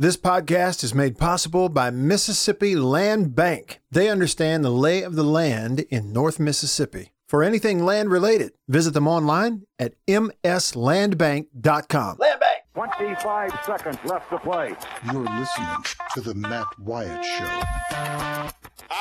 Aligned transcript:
This 0.00 0.16
podcast 0.16 0.82
is 0.82 0.94
made 0.94 1.18
possible 1.18 1.68
by 1.68 1.90
Mississippi 1.90 2.74
Land 2.74 3.34
Bank. 3.34 3.82
They 3.90 4.08
understand 4.08 4.64
the 4.64 4.70
lay 4.70 5.02
of 5.02 5.14
the 5.14 5.22
land 5.22 5.80
in 5.90 6.10
North 6.10 6.40
Mississippi. 6.40 7.12
For 7.28 7.42
anything 7.42 7.84
land 7.84 8.10
related, 8.10 8.52
visit 8.66 8.94
them 8.94 9.06
online 9.06 9.64
at 9.78 9.92
mslandbank.com. 10.08 12.16
Land 12.18 12.40
Bank. 12.40 12.60
25 12.72 13.50
seconds 13.66 13.98
left 14.06 14.30
to 14.30 14.38
play. 14.38 14.74
You're 15.12 15.20
listening 15.20 15.84
to 16.14 16.22
the 16.22 16.34
Matt 16.34 16.68
Wyatt 16.78 17.22
Show. 17.22 17.44
I 17.44 18.52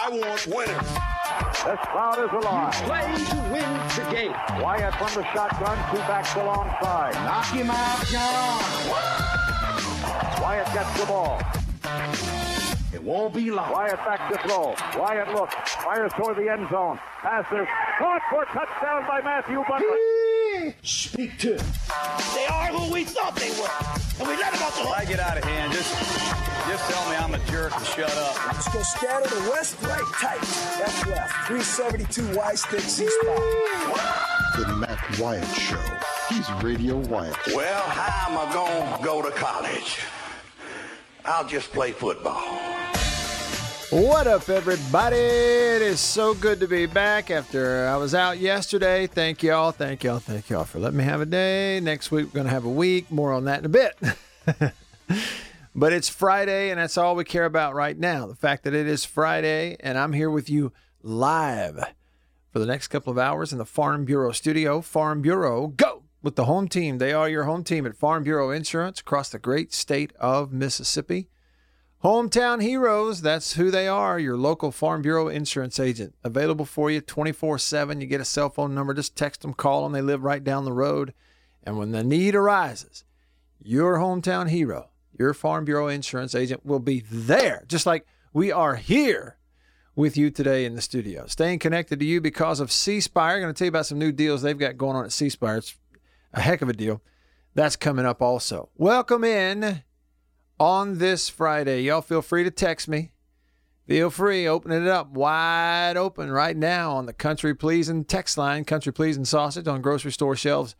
want 0.09 0.47
winners. 0.47 0.89
This 1.63 1.79
crowd 1.85 2.19
is 2.25 2.31
alive. 2.43 2.73
Play 2.73 3.23
to 3.23 3.37
win 3.53 3.71
the 3.95 4.03
game. 4.13 4.33
Wyatt 4.61 4.93
from 4.95 5.13
the 5.21 5.27
shotgun, 5.31 5.77
two 5.91 5.97
backs 5.99 6.35
alongside. 6.35 7.13
Knock 7.13 7.45
him 7.53 7.69
out, 7.69 8.05
John. 8.07 9.28
Wyatt 10.41 10.73
gets 10.73 10.99
the 10.99 11.05
ball. 11.05 11.41
It 12.93 13.03
won't 13.03 13.33
be 13.33 13.51
long. 13.51 13.71
Wyatt 13.71 13.97
back 13.97 14.31
to 14.31 14.37
throw. 14.47 14.75
Wyatt 14.99 15.33
looks, 15.33 15.53
fires 15.75 16.11
toward 16.13 16.37
the 16.37 16.49
end 16.49 16.69
zone. 16.69 16.99
Passes, 17.21 17.67
caught 17.97 18.21
for 18.29 18.45
touchdown 18.45 19.05
by 19.07 19.21
Matthew 19.21 19.63
Butler. 19.67 20.73
Speak 20.81 21.37
to 21.39 21.57
him. 21.57 21.65
They 22.33 22.45
are 22.47 22.67
who 22.67 22.91
we 22.91 23.03
thought 23.03 23.35
they 23.35 23.51
were. 23.51 23.69
And 24.19 24.27
we 24.27 24.35
let 24.41 24.53
them 24.53 24.63
off 24.63 24.75
the 24.75 24.83
hook. 24.83 24.97
I 24.97 25.05
get 25.05 25.19
out 25.19 25.37
of 25.37 25.43
hand, 25.43 25.71
just 25.73 25.93
just 26.69 26.89
tell 26.91 27.09
me 27.09 27.15
I'm 27.15 27.33
a 27.33 27.39
jerk 27.51 27.75
and 27.75 27.85
shut 27.85 28.11
up. 28.11 28.45
Let's 28.47 28.67
go 28.73 28.81
scatter 28.81 29.27
the 29.27 29.49
west, 29.49 29.75
right, 29.83 30.01
tight. 30.21 30.41
Left, 30.79 31.07
left. 31.07 31.47
372 31.47 32.37
Y 32.37 32.55
stick, 32.55 32.79
C 32.81 33.07
spot. 33.07 34.39
The 34.57 34.75
Matt 34.75 35.19
Wyatt 35.19 35.47
Show. 35.55 35.77
He's 36.29 36.51
Radio 36.63 36.97
Wyatt. 36.97 37.35
Well, 37.55 37.83
how 37.83 38.31
am 38.31 38.37
I 38.37 38.53
going 38.53 38.97
to 38.97 39.03
go 39.03 39.21
to 39.21 39.31
college? 39.31 39.99
I'll 41.29 41.45
just 41.45 41.71
play 41.71 41.91
football. 41.91 42.41
What 43.91 44.25
up, 44.25 44.49
everybody? 44.49 45.15
It 45.15 45.83
is 45.83 45.99
so 45.99 46.33
good 46.33 46.59
to 46.59 46.67
be 46.67 46.87
back 46.87 47.29
after 47.29 47.87
I 47.87 47.97
was 47.97 48.15
out 48.15 48.39
yesterday. 48.39 49.05
Thank 49.05 49.43
y'all, 49.43 49.71
thank 49.71 50.03
y'all, 50.03 50.17
thank 50.17 50.49
y'all 50.49 50.63
for 50.63 50.79
letting 50.79 50.97
me 50.97 51.03
have 51.03 51.21
a 51.21 51.27
day. 51.27 51.81
Next 51.81 52.09
week, 52.09 52.25
we're 52.25 52.31
going 52.31 52.47
to 52.47 52.51
have 52.51 52.65
a 52.65 52.69
week. 52.69 53.11
More 53.11 53.31
on 53.31 53.45
that 53.45 53.59
in 53.59 53.65
a 53.65 53.69
bit. 53.69 53.95
but 55.75 55.93
it's 55.93 56.09
Friday, 56.09 56.71
and 56.71 56.79
that's 56.79 56.97
all 56.97 57.15
we 57.15 57.25
care 57.25 57.45
about 57.45 57.75
right 57.75 57.97
now. 57.97 58.25
The 58.25 58.35
fact 58.35 58.63
that 58.63 58.73
it 58.73 58.87
is 58.87 59.05
Friday, 59.05 59.77
and 59.81 59.99
I'm 59.99 60.13
here 60.13 60.31
with 60.31 60.49
you 60.49 60.73
live 61.03 61.93
for 62.51 62.57
the 62.57 62.65
next 62.65 62.87
couple 62.87 63.11
of 63.11 63.19
hours 63.19 63.51
in 63.51 63.59
the 63.59 63.65
Farm 63.65 64.03
Bureau 64.03 64.31
studio. 64.31 64.81
Farm 64.81 65.21
Bureau, 65.21 65.67
go 65.67 66.01
with 66.21 66.35
the 66.35 66.45
home 66.45 66.67
team. 66.67 66.97
They 66.97 67.13
are 67.13 67.29
your 67.29 67.43
home 67.43 67.63
team 67.63 67.85
at 67.85 67.95
Farm 67.95 68.23
Bureau 68.23 68.51
Insurance 68.51 68.99
across 68.99 69.29
the 69.29 69.39
great 69.39 69.73
state 69.73 70.13
of 70.19 70.51
Mississippi. 70.51 71.29
Hometown 72.03 72.61
Heroes, 72.61 73.21
that's 73.21 73.53
who 73.53 73.69
they 73.69 73.85
are, 73.85 74.17
your 74.17 74.37
local 74.37 74.71
Farm 74.71 75.01
Bureau 75.01 75.27
insurance 75.27 75.79
agent. 75.81 76.15
Available 76.23 76.63
for 76.63 76.89
you 76.89 77.01
24 77.01 77.57
7. 77.57 77.99
You 77.99 78.07
get 78.07 78.21
a 78.21 78.25
cell 78.25 78.49
phone 78.49 78.73
number, 78.73 78.93
just 78.93 79.17
text 79.17 79.41
them, 79.41 79.53
call 79.53 79.83
them. 79.83 79.91
They 79.91 80.01
live 80.01 80.23
right 80.23 80.43
down 80.43 80.63
the 80.63 80.71
road. 80.71 81.13
And 81.63 81.77
when 81.77 81.91
the 81.91 82.03
need 82.03 82.35
arises, 82.35 83.03
your 83.61 83.97
hometown 83.97 84.49
hero, 84.49 84.91
your 85.17 85.33
Farm 85.33 85.65
Bureau 85.65 85.89
insurance 85.89 86.33
agent 86.33 86.65
will 86.65 86.79
be 86.79 87.03
there, 87.11 87.65
just 87.67 87.85
like 87.85 88.05
we 88.31 88.49
are 88.49 88.77
here 88.77 89.35
with 89.93 90.15
you 90.15 90.31
today 90.31 90.63
in 90.63 90.75
the 90.75 90.81
studio. 90.81 91.27
Staying 91.27 91.59
connected 91.59 91.99
to 91.99 92.05
you 92.05 92.21
because 92.21 92.61
of 92.61 92.71
C 92.71 93.01
Spire. 93.01 93.35
I'm 93.35 93.41
going 93.41 93.53
to 93.53 93.57
tell 93.57 93.65
you 93.65 93.69
about 93.69 93.85
some 93.85 93.99
new 93.99 94.13
deals 94.13 94.41
they've 94.41 94.57
got 94.57 94.77
going 94.77 94.95
on 94.95 95.03
at 95.03 95.11
C 95.11 95.27
Spire. 95.27 95.57
It's 95.57 95.75
a 96.33 96.41
heck 96.41 96.61
of 96.61 96.69
a 96.69 96.73
deal. 96.73 97.01
That's 97.55 97.75
coming 97.75 98.05
up 98.05 98.21
also. 98.21 98.69
Welcome 98.75 99.23
in 99.23 99.83
on 100.59 100.97
this 100.97 101.29
Friday. 101.29 101.83
Y'all 101.83 102.01
feel 102.01 102.21
free 102.21 102.43
to 102.43 102.51
text 102.51 102.87
me. 102.87 103.11
Feel 103.87 104.11
free, 104.11 104.47
opening 104.47 104.83
it 104.83 104.87
up 104.87 105.09
wide 105.09 105.97
open 105.97 106.29
right 106.29 106.55
now 106.55 106.91
on 106.91 107.07
the 107.07 107.13
Country 107.13 107.55
Pleasing 107.55 108.05
text 108.05 108.37
line, 108.37 108.63
Country 108.63 108.93
Pleasing 108.93 109.25
Sausage 109.25 109.67
on 109.67 109.81
grocery 109.81 110.11
store 110.11 110.35
shelves 110.35 110.75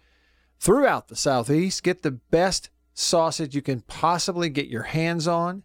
throughout 0.59 1.08
the 1.08 1.16
Southeast. 1.16 1.82
Get 1.82 2.04
the 2.04 2.12
best 2.12 2.70
sausage 2.94 3.56
you 3.56 3.64
can 3.64 3.82
possibly 3.82 4.48
get 4.50 4.68
your 4.68 4.84
hands 4.84 5.28
on. 5.28 5.64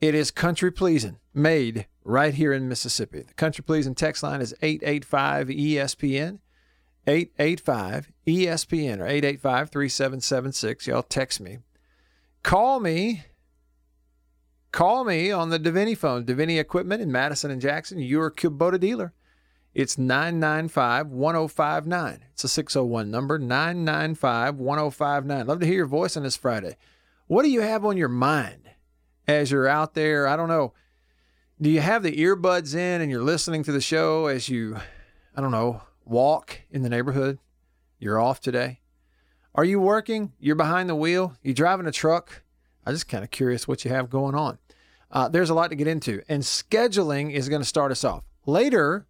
It 0.00 0.14
is 0.14 0.30
Country 0.30 0.70
Pleasing, 0.70 1.18
made 1.34 1.86
right 2.02 2.32
here 2.32 2.54
in 2.54 2.66
Mississippi. 2.66 3.20
The 3.20 3.34
Country 3.34 3.62
Pleasing 3.62 3.94
text 3.94 4.22
line 4.22 4.40
is 4.40 4.54
885 4.62 5.48
ESPN. 5.48 6.38
885 7.06 8.12
ESPN 8.26 9.00
or 9.00 9.06
885 9.06 9.70
3776. 9.70 10.86
Y'all 10.86 11.02
text 11.02 11.40
me. 11.40 11.58
Call 12.42 12.80
me. 12.80 13.24
Call 14.70 15.04
me 15.04 15.30
on 15.30 15.50
the 15.50 15.60
Davini 15.60 15.96
phone, 15.96 16.24
Davini 16.24 16.58
Equipment 16.58 17.02
in 17.02 17.12
Madison 17.12 17.50
and 17.50 17.60
Jackson, 17.60 17.98
your 17.98 18.30
Kubota 18.30 18.80
dealer. 18.80 19.12
It's 19.74 19.98
995 19.98 21.08
1059. 21.08 22.24
It's 22.32 22.44
a 22.44 22.48
601 22.48 23.10
number, 23.10 23.38
995 23.38 24.56
1059. 24.56 25.46
Love 25.46 25.60
to 25.60 25.66
hear 25.66 25.76
your 25.76 25.86
voice 25.86 26.16
on 26.16 26.22
this 26.22 26.36
Friday. 26.36 26.76
What 27.26 27.42
do 27.42 27.50
you 27.50 27.62
have 27.62 27.84
on 27.84 27.96
your 27.96 28.08
mind 28.08 28.70
as 29.26 29.50
you're 29.50 29.68
out 29.68 29.94
there? 29.94 30.26
I 30.26 30.36
don't 30.36 30.48
know. 30.48 30.72
Do 31.60 31.70
you 31.70 31.80
have 31.80 32.02
the 32.02 32.16
earbuds 32.16 32.74
in 32.74 33.00
and 33.00 33.10
you're 33.10 33.22
listening 33.22 33.62
to 33.64 33.72
the 33.72 33.80
show 33.80 34.26
as 34.26 34.48
you, 34.48 34.76
I 35.36 35.40
don't 35.40 35.52
know, 35.52 35.82
walk 36.04 36.60
in 36.70 36.82
the 36.82 36.88
neighborhood? 36.88 37.38
You're 37.98 38.20
off 38.20 38.40
today? 38.40 38.80
Are 39.54 39.64
you 39.64 39.80
working? 39.80 40.32
You're 40.40 40.56
behind 40.56 40.88
the 40.88 40.94
wheel? 40.94 41.36
You 41.42 41.54
driving 41.54 41.86
a 41.86 41.92
truck? 41.92 42.42
I'm 42.86 42.94
just 42.94 43.08
kind 43.08 43.22
of 43.22 43.30
curious 43.30 43.68
what 43.68 43.84
you 43.84 43.90
have 43.90 44.10
going 44.10 44.34
on. 44.34 44.58
Uh, 45.10 45.28
there's 45.28 45.50
a 45.50 45.54
lot 45.54 45.68
to 45.70 45.76
get 45.76 45.86
into, 45.86 46.22
and 46.28 46.42
scheduling 46.42 47.32
is 47.32 47.48
going 47.48 47.60
to 47.60 47.68
start 47.68 47.92
us 47.92 48.02
off. 48.02 48.24
Later, 48.46 49.06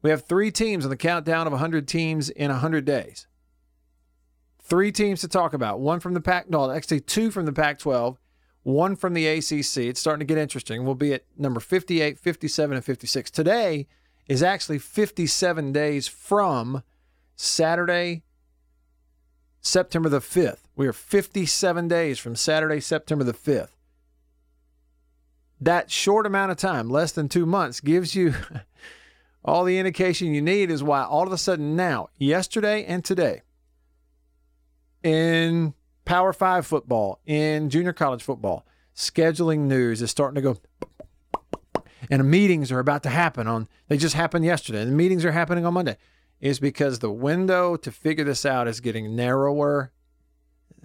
we 0.00 0.10
have 0.10 0.24
three 0.24 0.50
teams 0.50 0.84
on 0.84 0.90
the 0.90 0.96
countdown 0.96 1.46
of 1.46 1.52
100 1.52 1.88
teams 1.88 2.30
in 2.30 2.50
100 2.50 2.84
days. 2.84 3.26
Three 4.62 4.92
teams 4.92 5.20
to 5.22 5.28
talk 5.28 5.52
about. 5.52 5.80
One 5.80 5.98
from 5.98 6.14
the 6.14 6.20
Pac, 6.20 6.48
no, 6.48 6.70
actually 6.70 7.00
two 7.00 7.32
from 7.32 7.46
the 7.46 7.52
Pac 7.52 7.80
12, 7.80 8.18
one 8.62 8.94
from 8.94 9.14
the 9.14 9.26
ACC. 9.26 9.78
It's 9.78 10.00
starting 10.00 10.20
to 10.20 10.32
get 10.32 10.38
interesting. 10.40 10.84
We'll 10.84 10.94
be 10.94 11.12
at 11.12 11.24
number 11.36 11.58
58, 11.58 12.18
57, 12.18 12.76
and 12.76 12.84
56. 12.84 13.30
Today, 13.32 13.88
is 14.30 14.44
actually 14.44 14.78
57 14.78 15.72
days 15.72 16.06
from 16.06 16.84
Saturday, 17.34 18.22
September 19.60 20.08
the 20.08 20.20
5th. 20.20 20.60
We 20.76 20.86
are 20.86 20.92
57 20.92 21.88
days 21.88 22.20
from 22.20 22.36
Saturday, 22.36 22.78
September 22.78 23.24
the 23.24 23.32
5th. 23.32 23.70
That 25.60 25.90
short 25.90 26.26
amount 26.26 26.52
of 26.52 26.58
time, 26.58 26.88
less 26.88 27.10
than 27.10 27.28
two 27.28 27.44
months, 27.44 27.80
gives 27.80 28.14
you 28.14 28.34
all 29.44 29.64
the 29.64 29.80
indication 29.80 30.32
you 30.32 30.40
need 30.40 30.70
is 30.70 30.80
why 30.80 31.02
all 31.02 31.26
of 31.26 31.32
a 31.32 31.36
sudden 31.36 31.74
now, 31.74 32.10
yesterday 32.16 32.84
and 32.84 33.04
today, 33.04 33.42
in 35.02 35.74
Power 36.04 36.32
Five 36.32 36.68
football, 36.68 37.18
in 37.26 37.68
junior 37.68 37.92
college 37.92 38.22
football, 38.22 38.64
scheduling 38.94 39.66
news 39.66 40.00
is 40.00 40.12
starting 40.12 40.36
to 40.36 40.40
go 40.40 40.56
and 42.10 42.28
meetings 42.28 42.72
are 42.72 42.80
about 42.80 43.04
to 43.04 43.08
happen 43.08 43.46
on 43.46 43.68
they 43.88 43.96
just 43.96 44.14
happened 44.14 44.44
yesterday. 44.44 44.84
The 44.84 44.90
meetings 44.90 45.24
are 45.24 45.32
happening 45.32 45.64
on 45.64 45.74
monday. 45.74 45.96
Is 46.40 46.58
because 46.58 46.98
the 46.98 47.10
window 47.10 47.76
to 47.76 47.92
figure 47.92 48.24
this 48.24 48.44
out 48.46 48.66
is 48.66 48.80
getting 48.80 49.14
narrower. 49.14 49.92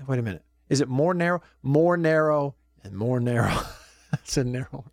Wait 0.06 0.19
a 0.19 0.22
minute. 0.22 0.44
Is 0.69 0.81
it 0.81 0.90
more 0.90 1.13
narrow? 1.13 1.41
More 1.63 1.96
narrow 1.96 2.56
and 2.84 2.94
more 2.94 3.19
narrow. 3.19 3.52
I 4.13 4.18
said 4.24 4.47
narrower. 4.47 4.91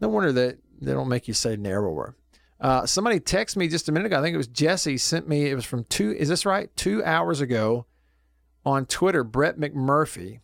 No 0.00 0.08
wonder 0.08 0.32
that 0.32 0.58
they 0.80 0.92
don't 0.92 1.08
make 1.08 1.28
you 1.28 1.34
say 1.34 1.56
narrower. 1.56 2.16
Uh, 2.60 2.84
somebody 2.84 3.20
texted 3.20 3.56
me 3.56 3.68
just 3.68 3.88
a 3.88 3.92
minute 3.92 4.06
ago. 4.06 4.18
I 4.18 4.22
think 4.22 4.34
it 4.34 4.38
was 4.38 4.48
jesse 4.48 4.98
sent 4.98 5.28
me 5.28 5.50
it 5.50 5.54
was 5.54 5.64
from 5.64 5.84
two 5.84 6.12
is 6.12 6.28
this 6.28 6.44
right? 6.44 6.74
Two 6.76 7.04
hours 7.04 7.40
ago 7.40 7.86
on 8.66 8.86
twitter 8.86 9.22
brett 9.22 9.58
mcmurphy 9.58 10.40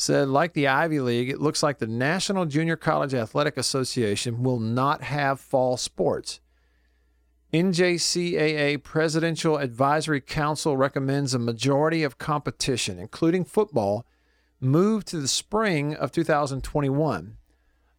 said, 0.00 0.28
like 0.28 0.54
the 0.54 0.66
Ivy 0.66 0.98
League, 1.00 1.28
it 1.28 1.42
looks 1.42 1.62
like 1.62 1.78
the 1.78 1.86
National 1.86 2.46
Junior 2.46 2.76
College 2.76 3.12
Athletic 3.12 3.58
Association 3.58 4.42
will 4.42 4.58
not 4.58 5.02
have 5.02 5.38
fall 5.38 5.76
sports. 5.76 6.40
NJCAA 7.52 8.82
Presidential 8.82 9.58
Advisory 9.58 10.22
Council 10.22 10.76
recommends 10.76 11.34
a 11.34 11.38
majority 11.38 12.02
of 12.02 12.16
competition, 12.16 12.98
including 12.98 13.44
football, 13.44 14.06
move 14.58 15.04
to 15.04 15.18
the 15.18 15.28
spring 15.28 15.94
of 15.94 16.12
2021. 16.12 17.36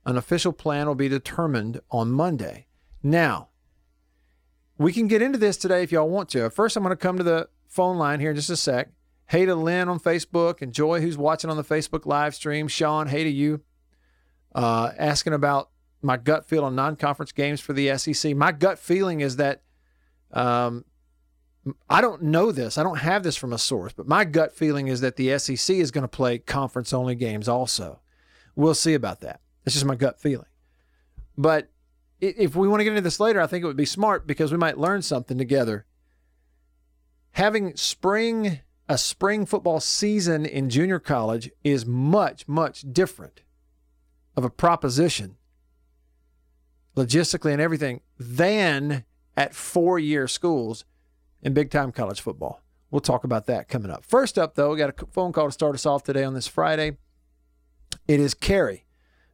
An 0.03 0.17
official 0.17 0.53
plan 0.53 0.87
will 0.87 0.95
be 0.95 1.09
determined 1.09 1.81
on 1.91 2.11
Monday. 2.11 2.65
Now, 3.03 3.49
we 4.77 4.91
can 4.91 5.07
get 5.07 5.21
into 5.21 5.37
this 5.37 5.57
today 5.57 5.83
if 5.83 5.91
y'all 5.91 6.09
want 6.09 6.29
to. 6.29 6.49
First, 6.49 6.75
I'm 6.75 6.81
going 6.83 6.91
to 6.91 6.95
come 6.95 7.17
to 7.17 7.23
the 7.23 7.47
phone 7.67 7.97
line 7.97 8.19
here 8.19 8.31
in 8.31 8.35
just 8.35 8.49
a 8.49 8.57
sec. 8.57 8.89
Hey 9.31 9.45
to 9.45 9.55
Lynn 9.55 9.87
on 9.87 9.97
Facebook 9.97 10.61
and 10.61 10.73
Joy, 10.73 10.99
who's 10.99 11.17
watching 11.17 11.49
on 11.49 11.55
the 11.55 11.63
Facebook 11.63 12.05
live 12.05 12.35
stream. 12.35 12.67
Sean, 12.67 13.07
hey 13.07 13.23
to 13.23 13.29
you. 13.29 13.61
Uh, 14.53 14.91
asking 14.97 15.31
about 15.31 15.69
my 16.01 16.17
gut 16.17 16.45
feel 16.45 16.65
on 16.65 16.75
non 16.75 16.97
conference 16.97 17.31
games 17.31 17.61
for 17.61 17.71
the 17.71 17.97
SEC. 17.97 18.35
My 18.35 18.51
gut 18.51 18.77
feeling 18.77 19.21
is 19.21 19.37
that 19.37 19.61
um, 20.33 20.83
I 21.89 22.01
don't 22.01 22.23
know 22.23 22.51
this. 22.51 22.77
I 22.77 22.83
don't 22.83 22.97
have 22.97 23.23
this 23.23 23.37
from 23.37 23.53
a 23.53 23.57
source, 23.57 23.93
but 23.93 24.05
my 24.05 24.25
gut 24.25 24.53
feeling 24.53 24.89
is 24.89 24.99
that 24.99 25.15
the 25.15 25.39
SEC 25.39 25.77
is 25.77 25.91
going 25.91 26.01
to 26.01 26.09
play 26.09 26.37
conference 26.37 26.91
only 26.91 27.15
games 27.15 27.47
also. 27.47 28.01
We'll 28.57 28.73
see 28.73 28.95
about 28.95 29.21
that. 29.21 29.39
That's 29.63 29.75
just 29.75 29.85
my 29.85 29.95
gut 29.95 30.19
feeling. 30.19 30.49
But 31.37 31.69
if 32.19 32.53
we 32.53 32.67
want 32.67 32.81
to 32.81 32.83
get 32.83 32.91
into 32.91 33.01
this 33.01 33.21
later, 33.21 33.39
I 33.39 33.47
think 33.47 33.63
it 33.63 33.67
would 33.67 33.77
be 33.77 33.85
smart 33.85 34.27
because 34.27 34.51
we 34.51 34.57
might 34.57 34.77
learn 34.77 35.01
something 35.01 35.37
together. 35.37 35.85
Having 37.31 37.77
spring 37.77 38.59
a 38.91 38.97
spring 38.97 39.45
football 39.45 39.79
season 39.79 40.45
in 40.45 40.69
junior 40.69 40.99
college 40.99 41.49
is 41.63 41.85
much 41.85 42.45
much 42.45 42.83
different 42.91 43.39
of 44.35 44.43
a 44.43 44.49
proposition 44.49 45.37
logistically 46.97 47.53
and 47.53 47.61
everything 47.61 48.01
than 48.19 49.05
at 49.37 49.55
four-year 49.55 50.27
schools 50.27 50.83
in 51.41 51.53
big-time 51.53 51.93
college 51.93 52.19
football. 52.19 52.61
We'll 52.89 52.99
talk 52.99 53.23
about 53.23 53.45
that 53.45 53.69
coming 53.69 53.89
up. 53.89 54.03
First 54.03 54.37
up 54.37 54.55
though, 54.55 54.71
we 54.71 54.77
got 54.77 55.01
a 55.01 55.05
phone 55.05 55.31
call 55.31 55.45
to 55.45 55.53
start 55.53 55.73
us 55.73 55.85
off 55.85 56.03
today 56.03 56.25
on 56.25 56.33
this 56.33 56.47
Friday. 56.47 56.97
It 58.09 58.19
is 58.19 58.33
Carrie 58.33 58.87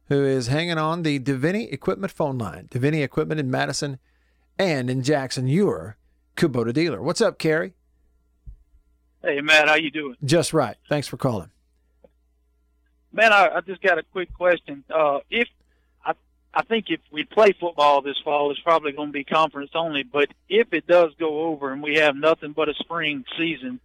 who 0.04 0.24
is 0.24 0.46
hanging 0.46 0.78
on 0.78 1.02
the 1.02 1.18
Davini 1.18 1.72
Equipment 1.72 2.12
phone 2.12 2.38
line. 2.38 2.68
Davini 2.70 3.02
Equipment 3.02 3.40
in 3.40 3.50
Madison 3.50 3.98
and 4.56 4.88
in 4.88 5.02
Jackson. 5.02 5.48
You're 5.48 5.96
Kubota 6.36 6.72
dealer. 6.72 7.02
What's 7.02 7.20
up, 7.20 7.40
Carrie? 7.40 7.74
Hey, 9.22 9.40
Matt, 9.40 9.68
how 9.68 9.74
you 9.74 9.90
doing? 9.90 10.16
Just 10.24 10.52
right. 10.52 10.76
Thanks 10.88 11.08
for 11.08 11.16
calling. 11.16 11.50
Man, 13.12 13.32
I, 13.32 13.48
I 13.56 13.60
just 13.62 13.82
got 13.82 13.98
a 13.98 14.02
quick 14.02 14.32
question. 14.32 14.84
Uh, 14.88 15.20
if 15.30 15.48
I, 16.04 16.12
I 16.54 16.62
think 16.62 16.86
if 16.88 17.00
we 17.10 17.24
play 17.24 17.52
football 17.58 18.00
this 18.00 18.18
fall, 18.22 18.50
it's 18.50 18.60
probably 18.60 18.92
going 18.92 19.08
to 19.08 19.12
be 19.12 19.24
conference 19.24 19.70
only. 19.74 20.02
But 20.02 20.28
if 20.48 20.72
it 20.72 20.86
does 20.86 21.12
go 21.18 21.44
over 21.48 21.72
and 21.72 21.82
we 21.82 21.96
have 21.96 22.14
nothing 22.14 22.52
but 22.52 22.68
a 22.68 22.74
spring 22.74 23.24
season, 23.36 23.80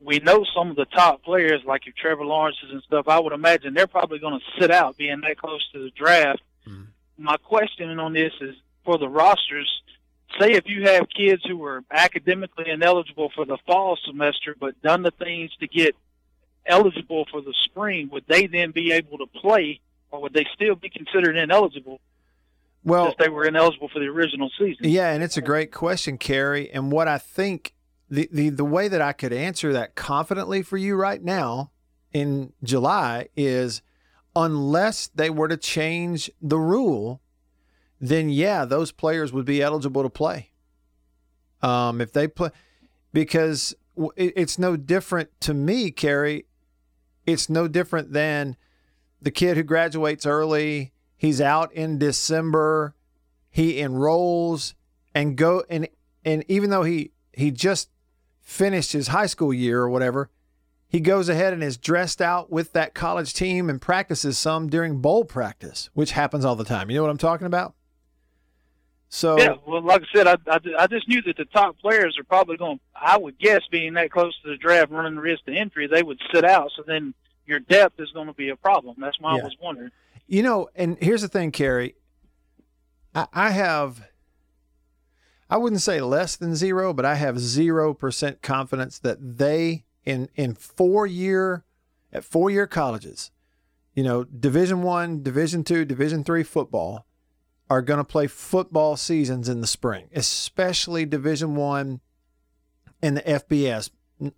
we 0.00 0.18
know 0.18 0.44
some 0.54 0.70
of 0.70 0.76
the 0.76 0.84
top 0.84 1.22
players, 1.22 1.62
like 1.66 1.86
your 1.86 1.94
Trevor 1.96 2.24
Lawrences 2.26 2.70
and 2.70 2.82
stuff. 2.82 3.08
I 3.08 3.18
would 3.18 3.32
imagine 3.32 3.74
they're 3.74 3.86
probably 3.86 4.18
going 4.18 4.38
to 4.38 4.60
sit 4.60 4.70
out, 4.70 4.96
being 4.96 5.20
that 5.22 5.38
close 5.38 5.66
to 5.72 5.82
the 5.82 5.90
draft. 5.90 6.42
Mm. 6.68 6.88
My 7.16 7.38
question 7.38 7.98
on 7.98 8.12
this 8.12 8.32
is 8.40 8.54
for 8.84 8.98
the 8.98 9.08
rosters. 9.08 9.82
Say 10.40 10.52
if 10.52 10.64
you 10.66 10.84
have 10.84 11.08
kids 11.08 11.42
who 11.46 11.64
are 11.64 11.84
academically 11.90 12.70
ineligible 12.70 13.30
for 13.34 13.44
the 13.44 13.58
fall 13.66 13.96
semester, 14.04 14.56
but 14.58 14.80
done 14.82 15.02
the 15.02 15.12
things 15.12 15.50
to 15.60 15.68
get 15.68 15.94
eligible 16.66 17.26
for 17.30 17.40
the 17.40 17.54
spring, 17.64 18.08
would 18.10 18.24
they 18.26 18.46
then 18.46 18.70
be 18.70 18.92
able 18.92 19.18
to 19.18 19.26
play, 19.26 19.80
or 20.10 20.22
would 20.22 20.32
they 20.32 20.46
still 20.54 20.74
be 20.74 20.88
considered 20.88 21.36
ineligible? 21.36 22.00
Well, 22.82 23.08
if 23.08 23.16
they 23.16 23.28
were 23.28 23.46
ineligible 23.46 23.88
for 23.88 23.98
the 23.98 24.06
original 24.06 24.50
season. 24.58 24.88
Yeah, 24.88 25.12
and 25.12 25.22
it's 25.22 25.36
a 25.36 25.42
great 25.42 25.72
question, 25.72 26.18
Carrie. 26.18 26.70
And 26.70 26.92
what 26.92 27.08
I 27.08 27.18
think 27.18 27.74
the, 28.10 28.28
the 28.30 28.50
the 28.50 28.64
way 28.64 28.88
that 28.88 29.00
I 29.00 29.12
could 29.12 29.32
answer 29.32 29.72
that 29.72 29.94
confidently 29.94 30.62
for 30.62 30.76
you 30.76 30.94
right 30.94 31.22
now 31.22 31.70
in 32.12 32.52
July 32.62 33.28
is 33.36 33.80
unless 34.36 35.08
they 35.08 35.30
were 35.30 35.48
to 35.48 35.56
change 35.56 36.30
the 36.42 36.58
rule, 36.58 37.22
then 38.00 38.28
yeah, 38.28 38.64
those 38.64 38.92
players 38.92 39.32
would 39.32 39.44
be 39.44 39.62
eligible 39.62 40.02
to 40.02 40.10
play. 40.10 40.50
Um, 41.62 42.00
if 42.00 42.12
they 42.12 42.28
play, 42.28 42.50
because 43.12 43.74
it's 44.16 44.58
no 44.58 44.76
different 44.76 45.30
to 45.40 45.54
me, 45.54 45.90
Kerry. 45.90 46.46
It's 47.26 47.48
no 47.48 47.68
different 47.68 48.12
than 48.12 48.56
the 49.22 49.30
kid 49.30 49.56
who 49.56 49.62
graduates 49.62 50.26
early. 50.26 50.92
He's 51.16 51.40
out 51.40 51.72
in 51.72 51.98
December. 51.98 52.94
He 53.50 53.80
enrolls 53.80 54.74
and 55.14 55.36
go 55.36 55.64
and 55.70 55.88
and 56.24 56.44
even 56.48 56.70
though 56.70 56.82
he 56.82 57.12
he 57.32 57.50
just 57.50 57.88
finished 58.40 58.92
his 58.92 59.08
high 59.08 59.26
school 59.26 59.54
year 59.54 59.80
or 59.80 59.88
whatever, 59.88 60.28
he 60.88 61.00
goes 61.00 61.28
ahead 61.28 61.52
and 61.52 61.62
is 61.62 61.76
dressed 61.76 62.20
out 62.20 62.50
with 62.50 62.72
that 62.72 62.94
college 62.94 63.32
team 63.32 63.70
and 63.70 63.80
practices 63.80 64.38
some 64.38 64.68
during 64.68 65.00
bowl 65.00 65.24
practice, 65.24 65.88
which 65.94 66.12
happens 66.12 66.44
all 66.44 66.56
the 66.56 66.64
time. 66.64 66.90
You 66.90 66.96
know 66.96 67.02
what 67.02 67.10
I'm 67.10 67.18
talking 67.18 67.46
about? 67.46 67.74
So 69.08 69.38
yeah, 69.38 69.54
well, 69.66 69.82
like 69.82 70.02
I 70.02 70.16
said, 70.16 70.26
I, 70.26 70.36
I, 70.48 70.58
I 70.80 70.86
just 70.88 71.08
knew 71.08 71.22
that 71.22 71.36
the 71.36 71.44
top 71.44 71.78
players 71.78 72.18
are 72.18 72.24
probably 72.24 72.56
going. 72.56 72.80
I 72.94 73.16
would 73.16 73.38
guess, 73.38 73.60
being 73.70 73.94
that 73.94 74.10
close 74.10 74.34
to 74.42 74.50
the 74.50 74.56
draft, 74.56 74.90
running 74.90 75.14
the 75.14 75.20
risk 75.20 75.42
of 75.46 75.54
injury, 75.54 75.86
they 75.86 76.02
would 76.02 76.18
sit 76.32 76.44
out. 76.44 76.72
So 76.76 76.82
then 76.84 77.14
your 77.46 77.60
depth 77.60 78.00
is 78.00 78.10
going 78.10 78.26
to 78.26 78.32
be 78.32 78.48
a 78.48 78.56
problem. 78.56 78.96
That's 78.98 79.20
why 79.20 79.36
yeah. 79.36 79.42
I 79.42 79.44
was 79.44 79.56
wondering. 79.62 79.90
You 80.26 80.42
know, 80.42 80.68
and 80.74 80.96
here's 81.00 81.22
the 81.22 81.28
thing, 81.28 81.52
Carrie. 81.52 81.94
I, 83.14 83.26
I 83.32 83.50
have 83.50 84.08
I 85.48 85.56
wouldn't 85.56 85.82
say 85.82 86.00
less 86.00 86.36
than 86.36 86.56
zero, 86.56 86.92
but 86.92 87.04
I 87.04 87.14
have 87.14 87.38
zero 87.38 87.94
percent 87.94 88.42
confidence 88.42 88.98
that 89.00 89.18
they 89.38 89.84
in 90.04 90.28
in 90.34 90.54
four 90.54 91.06
year 91.06 91.64
at 92.12 92.24
four 92.24 92.50
year 92.50 92.66
colleges, 92.66 93.30
you 93.94 94.02
know, 94.02 94.24
Division 94.24 94.82
One, 94.82 95.22
Division 95.22 95.62
Two, 95.62 95.84
Division 95.84 96.24
Three 96.24 96.42
football 96.42 97.06
are 97.74 97.82
going 97.82 97.98
to 97.98 98.04
play 98.04 98.28
football 98.28 98.96
seasons 98.96 99.48
in 99.48 99.60
the 99.60 99.66
spring, 99.66 100.08
especially 100.14 101.04
Division 101.04 101.56
One 101.56 102.00
and 103.02 103.16
the 103.16 103.22
FBS. 103.22 103.90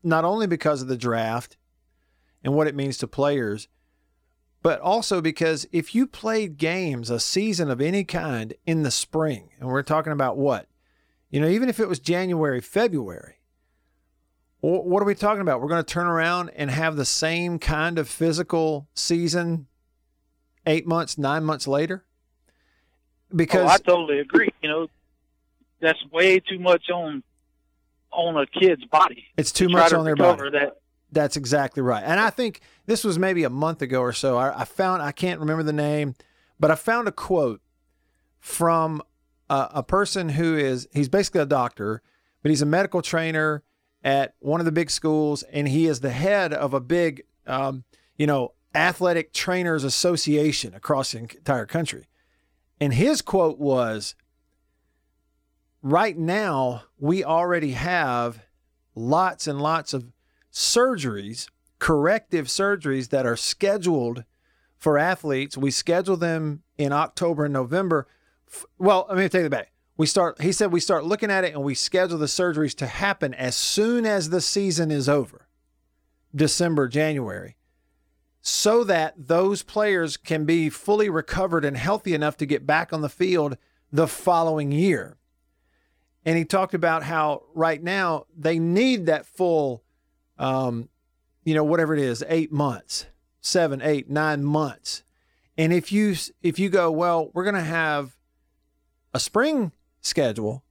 Not 0.03 0.25
only 0.25 0.47
because 0.47 0.81
of 0.81 0.89
the 0.89 0.97
draft 0.97 1.59
and 2.43 2.55
what 2.55 2.67
it 2.67 2.75
means 2.75 2.97
to 2.99 3.07
players, 3.07 3.69
but 4.63 4.81
also 4.81 5.21
because 5.21 5.69
if 5.71 5.95
you 5.95 6.07
played 6.07 6.57
games, 6.57 7.11
a 7.11 7.21
season 7.21 7.71
of 7.71 7.83
any 7.83 8.05
kind 8.05 8.55
in 8.65 8.85
the 8.85 8.91
spring, 8.91 9.51
and 9.61 9.69
we're 9.69 9.83
talking 9.83 10.15
about 10.15 10.39
what 10.39 10.67
you 11.29 11.39
know, 11.39 11.49
even 11.49 11.69
if 11.69 11.79
it 11.79 11.89
was 11.89 11.99
January, 11.99 12.63
February, 12.63 13.41
what 14.61 15.03
are 15.03 15.07
we 15.07 15.15
talking 15.15 15.43
about? 15.43 15.61
We're 15.61 15.69
going 15.69 15.85
to 15.85 15.93
turn 15.93 16.07
around 16.07 16.51
and 16.57 16.71
have 16.71 16.97
the 16.97 17.05
same 17.05 17.59
kind 17.59 17.99
of 17.99 18.09
physical 18.09 18.89
season 18.95 19.67
eight 20.65 20.87
months, 20.87 21.19
nine 21.19 21.45
months 21.45 21.69
later? 21.69 22.06
Because 23.35 23.69
oh, 23.69 23.69
I 23.69 23.79
totally 23.79 24.21
agree. 24.21 24.51
You 24.63 24.69
know, 24.69 24.89
that's 25.81 25.99
way 26.13 26.41
too 26.41 26.59
much 26.59 26.91
on 26.91 27.23
on 28.13 28.37
a 28.37 28.47
kid's 28.47 28.85
body. 28.85 29.25
It's 29.37 29.53
too 29.53 29.69
to 29.69 29.73
much 29.73 29.93
on 29.93 30.05
their 30.05 30.17
body. 30.17 30.51
That. 30.51 30.79
That's 31.13 31.37
exactly 31.37 31.83
right. 31.83 32.03
And 32.05 32.19
I 32.19 32.31
think 32.31 32.61
this 32.87 33.05
was 33.05 33.19
maybe 33.19 33.45
a 33.45 33.51
month 33.51 33.83
ago 33.83 34.01
or 34.01 34.13
so. 34.13 34.37
I, 34.37 34.61
I 34.61 34.65
found 34.65 35.03
I 35.03 35.13
can't 35.13 35.41
remember 35.41 35.63
the 35.63 35.73
name, 35.73 36.15
but 36.59 36.71
I 36.71 36.75
found 36.75 37.09
a 37.09 37.13
quote 37.13 37.61
from 38.39 39.03
a, 39.51 39.69
a 39.75 39.83
person 39.83 40.31
who 40.31 40.57
is 40.57 40.89
he's 40.93 41.09
basically 41.09 41.41
a 41.41 41.47
doctor, 41.47 42.03
but 42.43 42.51
he's 42.51 42.63
a 42.63 42.67
medical 42.67 43.03
trainer 43.03 43.63
at 44.03 44.35
one 44.39 44.61
of 44.61 44.67
the 44.67 44.73
big 44.73 44.91
schools, 44.91 45.43
and 45.45 45.69
he 45.69 45.87
is 45.87 46.01
the 46.01 46.11
head 46.11 46.53
of 46.53 46.73
a 46.73 46.81
big, 46.81 47.25
um, 47.47 47.85
you 48.17 48.27
know, 48.27 48.53
athletic 48.75 49.33
trainers 49.33 49.85
association 49.85 50.75
across 50.75 51.13
the 51.13 51.19
entire 51.19 51.67
country. 51.67 52.07
And 52.81 52.95
his 52.95 53.23
quote 53.23 53.59
was, 53.59 54.15
"Right 55.83 56.19
now, 56.19 56.85
we 56.99 57.25
already 57.25 57.73
have 57.73 58.45
lots 58.95 59.47
and 59.47 59.61
lots 59.61 59.95
of 59.95 60.13
surgeries, 60.53 61.49
corrective 61.79 62.47
surgeries 62.47 63.11
that 63.11 63.27
are 63.27 63.37
scheduled." 63.37 64.25
for 64.79 64.99
athletes. 64.99 65.57
We 65.57 65.71
schedule 65.71 66.19
them 66.19 66.63
in 66.77 66.93
October 66.93 67.47
and 67.47 67.55
November 67.55 68.07
well, 68.79 69.07
let 69.09 69.19
me 69.19 69.29
take 69.29 69.45
it 69.45 69.51
back. 69.51 69.73
We 69.97 70.07
start. 70.07 70.41
He 70.41 70.53
said 70.53 70.73
we 70.73 70.81
start 70.81 71.05
looking 71.05 71.31
at 71.31 71.45
it 71.45 71.55
and 71.55 71.63
we 71.63 71.75
schedule 71.75 72.19
the 72.19 72.27
surgeries 72.27 72.77
to 72.77 72.87
happen 72.87 73.33
as 73.35 73.57
soon 73.57 74.05
as 74.05 74.29
the 74.29 74.41
season 74.41 74.91
is 74.91 75.09
over, 75.09 75.49
December, 76.35 76.87
January, 76.87 77.56
so 78.49 78.85
that 78.85 79.27
those 79.27 79.65
players 79.65 80.17
can 80.17 80.45
be 80.45 80.71
fully 80.71 81.11
recovered 81.11 81.65
and 81.65 81.77
healthy 81.77 82.15
enough 82.15 82.37
to 82.37 82.47
get 82.47 82.65
back 82.65 82.93
on 82.93 83.01
the 83.01 83.09
field 83.09 83.59
the 83.91 84.07
following 84.07 84.71
year. 84.71 85.17
And 86.25 86.39
he 86.39 86.45
talked 86.45 86.73
about 86.73 87.03
how 87.03 87.43
right 87.55 87.83
now 87.83 88.27
they 88.37 88.61
need 88.61 89.07
that 89.07 89.27
full, 89.27 89.83
um, 90.39 90.89
you 91.43 91.55
know, 91.57 91.65
whatever 91.65 91.93
it 91.93 91.99
is, 91.99 92.23
eight 92.29 92.53
months, 92.53 93.07
seven, 93.41 93.83
eight, 93.83 94.09
nine 94.09 94.45
months. 94.45 95.03
And 95.59 95.73
if 95.73 95.91
you 95.91 96.15
if 96.41 96.61
you 96.61 96.69
go, 96.69 96.89
well, 96.93 97.33
we're 97.35 97.43
going 97.43 97.57
to 97.57 97.63
have 97.63 98.17
a 99.13 99.19
spring 99.19 99.73
schedule. 100.03 100.63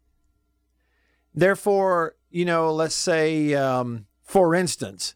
Therefore, 1.34 2.16
you 2.30 2.46
know, 2.46 2.72
let's 2.72 2.96
say, 2.96 3.54
um, 3.54 4.06
for 4.24 4.56
instance, 4.56 5.16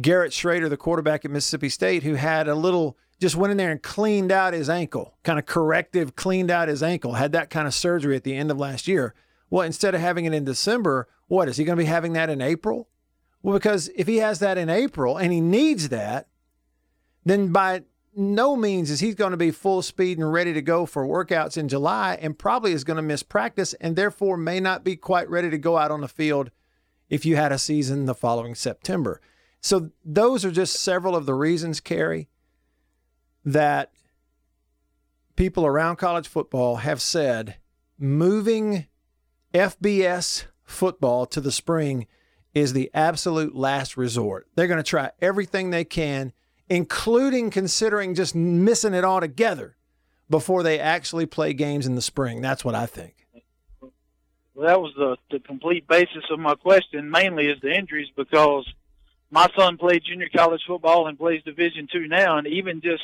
Garrett 0.00 0.32
Shrader, 0.32 0.68
the 0.68 0.76
quarterback 0.76 1.24
at 1.24 1.30
Mississippi 1.30 1.68
State, 1.68 2.02
who 2.02 2.14
had 2.14 2.48
a 2.48 2.54
little, 2.54 2.98
just 3.20 3.36
went 3.36 3.50
in 3.50 3.56
there 3.56 3.70
and 3.70 3.82
cleaned 3.82 4.30
out 4.30 4.52
his 4.52 4.68
ankle, 4.68 5.14
kind 5.22 5.38
of 5.38 5.46
corrective, 5.46 6.16
cleaned 6.16 6.50
out 6.50 6.68
his 6.68 6.82
ankle, 6.82 7.14
had 7.14 7.32
that 7.32 7.50
kind 7.50 7.66
of 7.66 7.74
surgery 7.74 8.14
at 8.16 8.24
the 8.24 8.36
end 8.36 8.50
of 8.50 8.58
last 8.58 8.86
year. 8.86 9.14
Well, 9.48 9.64
instead 9.64 9.94
of 9.94 10.00
having 10.00 10.24
it 10.24 10.34
in 10.34 10.44
December, 10.44 11.08
what 11.28 11.48
is 11.48 11.56
he 11.56 11.64
going 11.64 11.78
to 11.78 11.82
be 11.82 11.88
having 11.88 12.12
that 12.12 12.28
in 12.28 12.40
April? 12.40 12.88
Well, 13.42 13.54
because 13.54 13.88
if 13.96 14.06
he 14.06 14.16
has 14.16 14.38
that 14.40 14.58
in 14.58 14.68
April 14.68 15.16
and 15.16 15.32
he 15.32 15.40
needs 15.40 15.88
that, 15.88 16.28
then 17.24 17.52
by 17.52 17.82
no 18.14 18.56
means 18.56 18.90
is 18.90 19.00
he 19.00 19.12
going 19.14 19.32
to 19.32 19.36
be 19.36 19.50
full 19.50 19.82
speed 19.82 20.18
and 20.18 20.32
ready 20.32 20.52
to 20.52 20.62
go 20.62 20.86
for 20.86 21.06
workouts 21.06 21.56
in 21.56 21.68
July 21.68 22.18
and 22.20 22.38
probably 22.38 22.72
is 22.72 22.84
going 22.84 22.96
to 22.96 23.02
miss 23.02 23.22
practice 23.22 23.74
and 23.74 23.94
therefore 23.94 24.36
may 24.36 24.58
not 24.58 24.84
be 24.84 24.96
quite 24.96 25.28
ready 25.28 25.50
to 25.50 25.58
go 25.58 25.76
out 25.76 25.90
on 25.90 26.00
the 26.00 26.08
field 26.08 26.50
if 27.08 27.26
you 27.26 27.36
had 27.36 27.52
a 27.52 27.58
season 27.58 28.06
the 28.06 28.14
following 28.14 28.54
September. 28.54 29.20
So 29.66 29.90
those 30.04 30.44
are 30.44 30.52
just 30.52 30.80
several 30.80 31.16
of 31.16 31.26
the 31.26 31.34
reasons, 31.34 31.80
Carey, 31.80 32.28
that 33.44 33.90
people 35.34 35.66
around 35.66 35.96
college 35.96 36.28
football 36.28 36.76
have 36.76 37.02
said 37.02 37.56
moving 37.98 38.86
FBS 39.52 40.44
football 40.62 41.26
to 41.26 41.40
the 41.40 41.50
spring 41.50 42.06
is 42.54 42.74
the 42.74 42.92
absolute 42.94 43.56
last 43.56 43.96
resort. 43.96 44.46
They're 44.54 44.68
going 44.68 44.76
to 44.76 44.84
try 44.84 45.10
everything 45.20 45.70
they 45.70 45.84
can, 45.84 46.32
including 46.68 47.50
considering 47.50 48.14
just 48.14 48.36
missing 48.36 48.94
it 48.94 49.02
altogether 49.02 49.76
before 50.30 50.62
they 50.62 50.78
actually 50.78 51.26
play 51.26 51.54
games 51.54 51.88
in 51.88 51.96
the 51.96 52.02
spring. 52.02 52.40
That's 52.40 52.64
what 52.64 52.76
I 52.76 52.86
think. 52.86 53.26
Well, 54.54 54.68
that 54.68 54.80
was 54.80 54.92
the, 54.96 55.16
the 55.32 55.40
complete 55.40 55.88
basis 55.88 56.22
of 56.30 56.38
my 56.38 56.54
question. 56.54 57.10
Mainly 57.10 57.48
is 57.48 57.60
the 57.60 57.76
injuries 57.76 58.10
because 58.14 58.64
my 59.30 59.48
son 59.56 59.76
played 59.76 60.02
junior 60.04 60.28
college 60.34 60.62
football 60.66 61.06
and 61.06 61.18
plays 61.18 61.42
Division 61.44 61.88
two 61.90 62.06
now, 62.08 62.38
and 62.38 62.46
even 62.46 62.80
just 62.80 63.02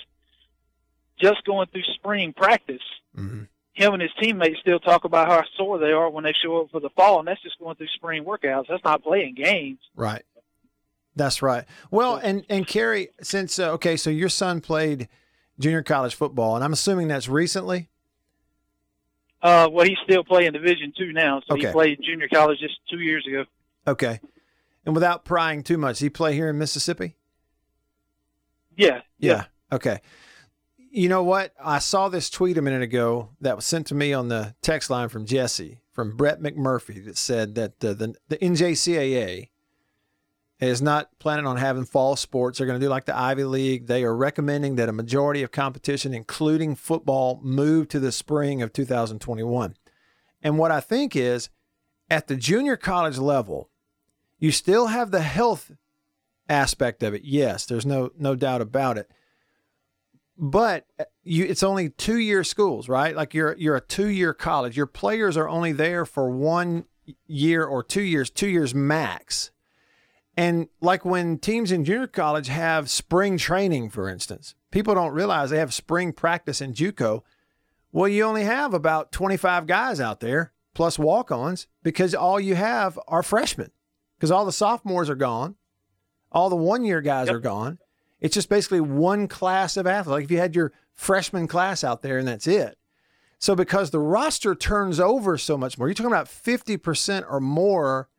just 1.21 1.45
going 1.45 1.69
through 1.69 1.83
spring 1.95 2.33
practice, 2.33 2.83
mm-hmm. 3.17 3.43
him 3.75 3.93
and 3.93 4.03
his 4.03 4.11
teammates 4.21 4.61
still 4.61 4.81
talk 4.81 5.05
about 5.05 5.29
how 5.29 5.43
sore 5.57 5.79
they 5.79 5.93
are 5.93 6.11
when 6.11 6.25
they 6.25 6.35
show 6.43 6.63
up 6.63 6.71
for 6.71 6.81
the 6.81 6.91
fall, 6.91 7.19
and 7.19 7.29
that's 7.29 7.43
just 7.43 7.59
going 7.59 7.77
through 7.77 7.89
spring 7.95 8.25
workouts. 8.25 8.67
That's 8.69 8.85
not 8.85 9.03
playing 9.03 9.35
games. 9.35 9.79
Right. 9.95 10.23
That's 11.15 11.43
right. 11.43 11.65
Well, 11.91 12.17
and 12.17 12.45
and 12.49 12.67
Carey, 12.67 13.09
since 13.21 13.59
uh, 13.59 13.73
okay, 13.73 13.97
so 13.97 14.09
your 14.09 14.31
son 14.31 14.61
played 14.61 15.09
junior 15.59 15.83
college 15.83 16.15
football, 16.15 16.57
and 16.57 16.65
I'm 16.65 16.73
assuming 16.73 17.09
that's 17.09 17.29
recently. 17.29 17.89
Uh, 19.43 19.69
well, 19.71 19.85
he's 19.85 19.99
still 20.05 20.23
playing 20.25 20.53
Division 20.53 20.93
two 20.97 21.13
now, 21.13 21.43
so 21.47 21.55
Okay. 21.55 21.67
he 21.67 21.73
played 21.73 21.99
junior 22.03 22.29
college 22.29 22.61
just 22.61 22.77
two 22.89 23.01
years 23.01 23.27
ago. 23.27 23.45
Okay. 23.87 24.21
And 24.85 24.95
without 24.95 25.25
prying 25.25 25.63
too 25.63 25.79
much, 25.79 26.01
he 26.01 26.11
play 26.11 26.35
here 26.35 26.49
in 26.49 26.59
Mississippi? 26.59 27.17
Yeah, 28.77 29.03
Yeah. 29.19 29.45
Okay. 29.77 30.01
You 30.77 31.09
know 31.09 31.23
what? 31.23 31.55
I 31.63 31.79
saw 31.79 32.09
this 32.09 32.29
tweet 32.29 32.59
a 32.59 32.63
minute 32.63 32.83
ago 32.83 33.31
that 33.41 33.57
was 33.57 33.65
sent 33.65 33.87
to 33.89 33.95
me 33.95 34.13
on 34.13 34.29
the 34.29 34.55
text 34.61 34.91
line 34.91 35.09
from 35.09 35.25
Jesse 35.25 35.81
from 35.93 36.17
Brett 36.17 36.41
McMurphy 36.41 37.05
that 37.05 37.17
said 37.17 37.55
that 37.55 37.83
uh, 37.85 37.95
the 37.95 38.15
the 38.29 38.37
NJCAA 38.39 39.49
is 40.61 40.81
not 40.81 41.11
planning 41.19 41.47
on 41.47 41.57
having 41.57 41.85
fall 41.85 42.15
sports. 42.15 42.59
They're 42.59 42.67
going 42.67 42.79
to 42.79 42.85
do 42.85 42.91
like 42.91 43.07
the 43.07 43.17
Ivy 43.17 43.45
League. 43.45 43.87
They 43.87 44.05
are 44.05 44.15
recommending 44.15 44.77
that 44.77 44.89
a 44.89 44.93
majority 44.93 45.43
of 45.43 45.51
competition, 45.51 46.15
including 46.15 46.77
football, 46.77 47.41
move 47.43 47.89
to 47.89 47.99
the 47.99 48.13
spring 48.13 48.63
of 48.63 48.73
2021. 48.73 49.75
And 50.41 50.59
what 50.59 50.71
I 50.71 50.81
think 50.81 51.17
is 51.17 51.49
at 52.09 52.29
the 52.29 52.37
junior 52.37 52.77
college 52.77 53.19
level, 53.19 53.71
you 54.43 54.51
still 54.51 54.89
have 54.89 55.13
the 55.13 55.21
health 55.23 55.71
aspect 56.49 57.05
of 57.05 57.15
it. 57.15 57.23
Yes, 57.23 57.65
there's 57.65 57.87
no 57.87 58.11
no 58.19 58.35
doubt 58.35 58.61
about 58.61 58.99
it. 58.99 59.09
But 60.37 60.85
uh, 60.99 61.05
you 61.23 61.45
it's 61.45 61.63
only 61.63 61.91
2-year 61.91 62.43
schools, 62.43 62.89
right? 62.89 63.15
Like 63.15 63.35
you're 63.35 63.57
you're 63.57 63.77
a 63.77 63.81
2-year 63.81 64.35
college. 64.35 64.77
Your 64.77 64.87
players 64.87 65.37
are 65.37 65.49
only 65.49 65.71
there 65.71 66.05
for 66.05 66.29
1 66.29 66.87
year 67.29 67.65
or 67.65 67.85
2 67.85 68.03
years, 68.03 68.31
2 68.31 68.49
years 68.49 68.75
max. 68.75 69.53
And 70.37 70.67
like 70.81 71.05
when 71.05 71.39
teams 71.39 71.71
in 71.71 71.85
junior 71.85 72.09
college 72.09 72.49
have 72.49 72.91
spring 72.91 73.39
training, 73.39 73.91
for 73.91 74.09
instance, 74.09 74.57
people 74.73 74.97
don't 74.97 75.13
realize 75.13 75.51
they 75.51 75.59
have 75.59 75.73
spring 75.73 76.13
practice 76.13 76.61
in 76.61 76.75
JUCO. 76.75 77.23
Well, 77.93 78.09
you 78.09 78.25
only 78.25 78.43
have 78.43 78.75
about 78.75 79.13
25 79.13 79.69
guys 79.69 80.01
out 80.01 80.19
there 80.19 80.53
plus 80.75 80.99
walk-ons 80.99 81.69
because 81.85 82.13
all 82.13 82.41
you 82.41 82.57
have 82.57 82.99
are 83.07 83.23
freshmen 83.23 83.71
because 84.23 84.31
all 84.31 84.45
the 84.45 84.53
sophomores 84.53 85.11
are 85.11 85.17
gone. 85.17 85.57
All 86.31 86.49
the 86.49 86.55
one 86.55 86.85
year 86.85 87.01
guys 87.01 87.29
are 87.29 87.41
gone. 87.41 87.81
It's 88.21 88.37
just 88.37 88.49
basically 88.49 88.81
one 88.81 89.27
class 89.27 89.77
of 89.77 89.85
athletes. 89.85 90.13
Like 90.13 90.25
if 90.27 90.31
you 90.31 90.39
had 90.39 90.55
your 90.55 90.73
freshman 90.95 91.49
class 91.49 91.83
out 91.83 92.03
there 92.03 92.19
and 92.19 92.29
that's 92.29 92.47
it. 92.47 92.79
So 93.41 93.57
because 93.57 93.91
the 93.91 93.99
roster 93.99 94.55
turns 94.55 95.01
over 95.01 95.37
so 95.37 95.59
much 95.59 95.77
more, 95.77 95.89
you're 95.89 95.95
talking 95.95 96.13
about 96.13 96.29
50% 96.29 97.25
or 97.29 97.41
more 97.41 98.11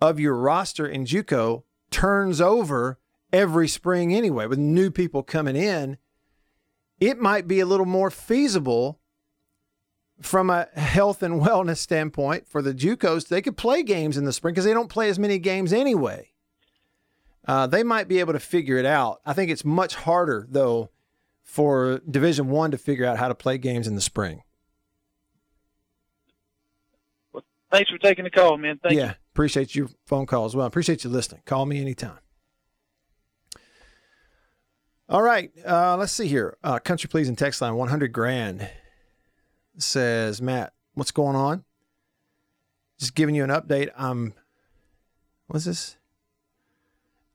of 0.00 0.20
your 0.20 0.36
roster 0.36 0.86
in 0.86 1.04
JUCO 1.04 1.64
turns 1.90 2.40
over 2.40 3.00
every 3.32 3.66
spring 3.66 4.14
anyway, 4.14 4.46
with 4.46 4.60
new 4.60 4.88
people 4.88 5.24
coming 5.24 5.56
in. 5.56 5.98
It 7.00 7.18
might 7.18 7.48
be 7.48 7.58
a 7.58 7.66
little 7.66 7.86
more 7.86 8.12
feasible 8.12 8.99
from 10.20 10.50
a 10.50 10.68
health 10.74 11.22
and 11.22 11.40
wellness 11.40 11.78
standpoint 11.78 12.46
for 12.48 12.62
the 12.62 12.74
JUCOs. 12.74 13.28
They 13.28 13.42
could 13.42 13.56
play 13.56 13.82
games 13.82 14.16
in 14.16 14.24
the 14.24 14.32
spring 14.32 14.54
because 14.54 14.64
they 14.64 14.74
don't 14.74 14.88
play 14.88 15.08
as 15.08 15.18
many 15.18 15.38
games 15.38 15.72
anyway. 15.72 16.30
Uh, 17.46 17.66
they 17.66 17.82
might 17.82 18.06
be 18.06 18.20
able 18.20 18.32
to 18.32 18.40
figure 18.40 18.76
it 18.76 18.84
out. 18.84 19.20
I 19.24 19.32
think 19.32 19.50
it's 19.50 19.64
much 19.64 19.94
harder 19.94 20.46
though 20.48 20.90
for 21.42 22.00
Division 22.08 22.48
One 22.48 22.70
to 22.70 22.78
figure 22.78 23.04
out 23.04 23.18
how 23.18 23.28
to 23.28 23.34
play 23.34 23.58
games 23.58 23.88
in 23.88 23.94
the 23.94 24.00
spring. 24.00 24.42
Well, 27.32 27.42
Thanks 27.72 27.90
for 27.90 27.98
taking 27.98 28.24
the 28.24 28.30
call, 28.30 28.56
man. 28.58 28.78
Thank 28.82 28.94
yeah, 28.94 29.06
you. 29.06 29.14
appreciate 29.32 29.74
your 29.74 29.88
phone 30.06 30.26
call 30.26 30.44
as 30.44 30.54
well. 30.54 30.66
Appreciate 30.66 31.02
you 31.02 31.10
listening. 31.10 31.42
Call 31.46 31.66
me 31.66 31.80
anytime. 31.80 32.18
All 35.08 35.22
right, 35.22 35.50
uh, 35.66 35.96
let's 35.96 36.12
see 36.12 36.28
here. 36.28 36.56
Uh, 36.62 36.78
Country 36.78 37.08
Pleasing 37.08 37.34
text 37.34 37.60
line 37.60 37.74
100 37.74 38.12
grand 38.12 38.70
says, 39.82 40.40
Matt, 40.40 40.72
what's 40.94 41.10
going 41.10 41.36
on? 41.36 41.64
Just 42.98 43.14
giving 43.14 43.34
you 43.34 43.44
an 43.44 43.50
update. 43.50 43.90
I'm, 43.96 44.34
what's 45.46 45.64
this? 45.64 45.96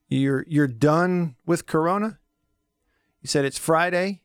You're 0.08 0.46
you're 0.48 0.68
done 0.68 1.36
with 1.46 1.66
Corona. 1.66 2.20
You 3.22 3.28
said 3.28 3.44
it's 3.44 3.58
Friday. 3.58 4.22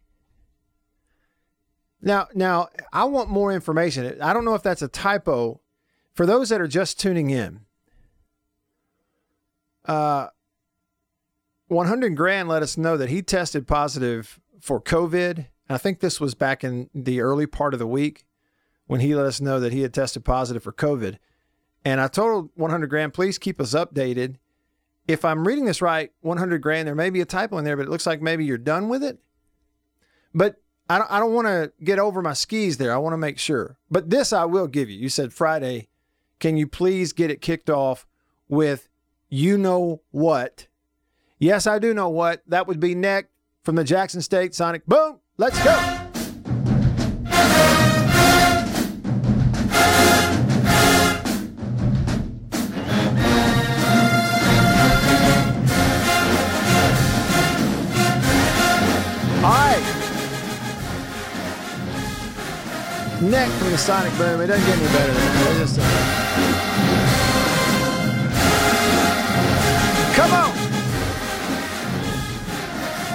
Now, 2.03 2.29
now 2.35 2.69
I 2.93 3.05
want 3.05 3.31
more 3.31 3.53
information. 3.53 4.21
I 4.21 4.33
don't 4.33 4.45
know 4.45 4.55
if 4.55 4.62
that's 4.62 4.83
a 4.83 4.89
typo. 4.89 5.61
For 6.12 6.27
those 6.27 6.50
that 6.50 6.61
are 6.61 6.69
just 6.69 7.00
tuning 7.00 7.31
in, 7.31 7.61
uh, 9.87 10.29
100 11.69 12.17
Grand 12.17 12.49
let 12.49 12.62
us 12.62 12.77
know 12.77 12.97
that 12.97 13.09
he 13.09 13.23
tested 13.23 13.67
positive 13.67 14.41
for 14.61 14.81
COVID. 14.81 15.47
I 15.71 15.79
think 15.79 16.00
this 16.00 16.21
was 16.21 16.35
back 16.35 16.65
in 16.65 16.91
the 16.95 17.21
early 17.21 17.47
part 17.47 17.75
of 17.75 17.79
the 17.79 17.87
week 17.87 18.25
when 18.87 19.00
he 19.00 19.15
let 19.15 19.27
us 19.27 19.41
know 19.41 19.61
that 19.61 19.73
he 19.73 19.83
had 19.83 19.95
tested 19.95 20.25
positive 20.25 20.65
for 20.65 20.73
COVID. 20.73 21.19
And 21.85 22.00
I 22.00 22.09
told 22.09 22.50
100 22.57 22.89
Grand, 22.89 23.15
please 23.15 23.39
keep 23.39 23.61
us 23.61 23.73
updated. 23.73 24.37
If 25.07 25.25
I'm 25.25 25.47
reading 25.47 25.65
this 25.65 25.81
right, 25.81 26.11
100 26.23 26.61
Grand, 26.61 26.89
there 26.89 26.95
may 26.95 27.09
be 27.09 27.21
a 27.21 27.25
typo 27.25 27.57
in 27.59 27.65
there, 27.65 27.77
but 27.77 27.87
it 27.87 27.89
looks 27.89 28.07
like 28.07 28.21
maybe 28.21 28.45
you're 28.45 28.59
done 28.59 28.89
with 28.89 29.05
it. 29.05 29.21
But 30.35 30.57
I 30.89 30.99
don't, 30.99 31.11
I 31.11 31.21
don't 31.21 31.33
want 31.33 31.47
to 31.47 31.73
get 31.85 32.00
over 32.00 32.21
my 32.21 32.33
skis 32.33 32.79
there. 32.79 32.93
I 32.93 32.99
want 32.99 33.12
to 33.12 33.19
make 33.19 33.39
sure. 33.39 33.79
But 33.91 34.11
this 34.11 34.33
I 34.33 34.45
will 34.47 34.67
give 34.67 34.91
you. 34.91 34.99
You 34.99 35.09
said 35.09 35.33
Friday. 35.33 35.89
Can 36.41 36.57
you 36.57 36.67
please 36.67 37.12
get 37.12 37.31
it 37.31 37.41
kicked 37.41 37.71
off 37.71 38.07
with 38.49 38.89
you 39.29 39.57
know 39.57 40.03
what? 40.11 40.67
Yes, 41.39 41.69
I 41.69 41.79
do 41.79 41.95
know 41.95 42.09
what. 42.09 42.43
That 42.49 42.67
would 42.67 42.81
be 42.81 42.97
Neck 42.97 43.29
from 43.62 43.77
the 43.77 43.85
Jackson 43.85 44.21
State 44.21 44.53
Sonic 44.53 44.85
Boom. 44.87 45.20
Let's 45.40 45.59
go. 45.64 45.70
All 45.70 45.76
right. 59.50 59.80
Neck 63.23 63.49
from 63.49 63.70
the 63.70 63.78
Sonic 63.78 64.12
Boom. 64.18 64.42
It 64.42 64.49
doesn't 64.49 64.66
get 64.66 64.76
any 64.78 64.92
better 64.92 65.14
than 65.14 65.25
that. 65.25 65.56
Just, 65.59 65.78
uh, 65.78 65.82
Come 70.16 70.32
on. 70.35 70.52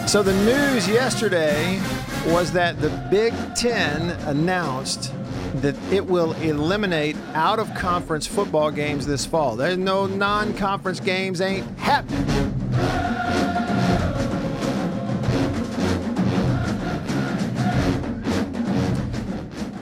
So 0.07 0.23
the 0.23 0.33
news 0.33 0.87
yesterday 0.87 1.79
was 2.27 2.51
that 2.53 2.81
the 2.81 2.89
Big 3.11 3.33
Ten 3.55 4.11
announced 4.27 5.13
that 5.55 5.75
it 5.91 6.05
will 6.05 6.33
eliminate 6.33 7.15
out 7.33 7.59
of 7.59 7.73
conference 7.75 8.27
football 8.27 8.71
games 8.71 9.05
this 9.05 9.25
fall. 9.25 9.55
There's 9.55 9.77
no 9.77 10.05
non 10.05 10.53
conference 10.55 10.99
games, 10.99 11.41
ain't 11.41 11.65
happening. 11.79 12.25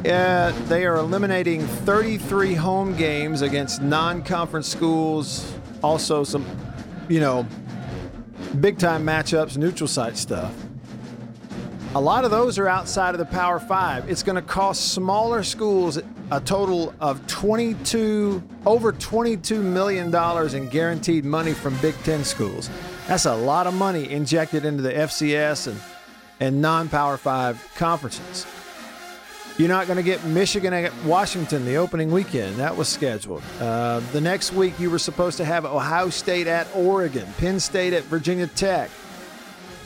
Uh, 0.05 0.51
they 0.67 0.85
are 0.85 0.97
eliminating 0.97 1.61
33 1.61 2.55
home 2.55 2.93
games 2.97 3.41
against 3.41 3.81
non-conference 3.81 4.67
schools. 4.67 5.53
Also, 5.81 6.25
some, 6.25 6.45
you 7.07 7.21
know, 7.21 7.47
big-time 8.59 9.05
matchups, 9.05 9.55
neutral 9.55 9.87
site 9.87 10.17
stuff. 10.17 10.53
A 11.95 12.01
lot 12.01 12.25
of 12.25 12.31
those 12.31 12.57
are 12.57 12.67
outside 12.67 13.13
of 13.13 13.19
the 13.19 13.25
Power 13.25 13.59
Five. 13.59 14.09
It's 14.09 14.23
going 14.23 14.35
to 14.35 14.41
cost 14.41 14.93
smaller 14.93 15.43
schools 15.43 15.99
a 16.31 16.41
total 16.41 16.91
of 16.99 17.25
22, 17.27 18.41
over 18.65 18.91
22 18.93 19.61
million 19.61 20.09
dollars 20.09 20.55
in 20.55 20.69
guaranteed 20.69 21.23
money 21.23 21.53
from 21.53 21.77
Big 21.81 21.93
Ten 22.03 22.23
schools. 22.23 22.71
That's 23.07 23.25
a 23.25 23.35
lot 23.35 23.67
of 23.67 23.75
money 23.75 24.09
injected 24.09 24.65
into 24.65 24.81
the 24.81 24.91
FCS 24.91 25.67
and 25.67 25.79
and 26.39 26.59
non-Power 26.63 27.17
Five 27.17 27.63
conferences. 27.75 28.47
You're 29.59 29.69
not 29.69 29.85
going 29.85 29.97
to 29.97 30.03
get 30.03 30.25
Michigan 30.25 30.73
at 30.73 30.91
Washington 31.05 31.63
the 31.63 31.75
opening 31.75 32.11
weekend. 32.11 32.55
That 32.55 32.75
was 32.75 32.89
scheduled. 32.89 33.43
Uh, 33.59 33.99
the 34.13 34.19
next 34.19 34.51
week, 34.51 34.79
you 34.79 34.89
were 34.89 34.97
supposed 34.97 35.37
to 35.37 35.45
have 35.45 35.63
Ohio 35.63 36.09
State 36.09 36.47
at 36.47 36.67
Oregon, 36.75 37.31
Penn 37.37 37.59
State 37.59 37.93
at 37.93 38.01
Virginia 38.05 38.47
Tech, 38.47 38.89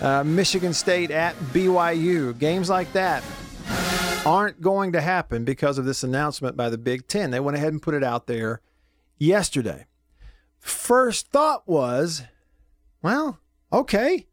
uh, 0.01 0.24
Michigan 0.24 0.74
State 0.74 1.12
at 1.12 1.36
BYU. 1.54 2.38
Games 2.38 2.70
like 2.70 2.92
that 2.94 3.24
aren't 4.25 4.62
going 4.62 4.92
to 4.92 5.01
happen 5.01 5.46
because 5.46 5.77
of 5.77 5.86
this 5.86 6.04
announcement 6.04 6.58
by 6.58 6.70
the 6.70 6.77
Big 6.77 7.08
Ten. 7.08 7.32
They 7.32 7.39
went 7.39 7.58
ahead 7.58 7.72
and 7.72 7.82
put 7.82 7.94
it 7.94 8.04
out 8.04 8.27
there 8.27 8.62
yesterday. 9.18 9.86
First 10.60 11.30
thought 11.30 11.68
was, 11.68 12.24
well, 13.01 13.39
okay, 13.72 14.27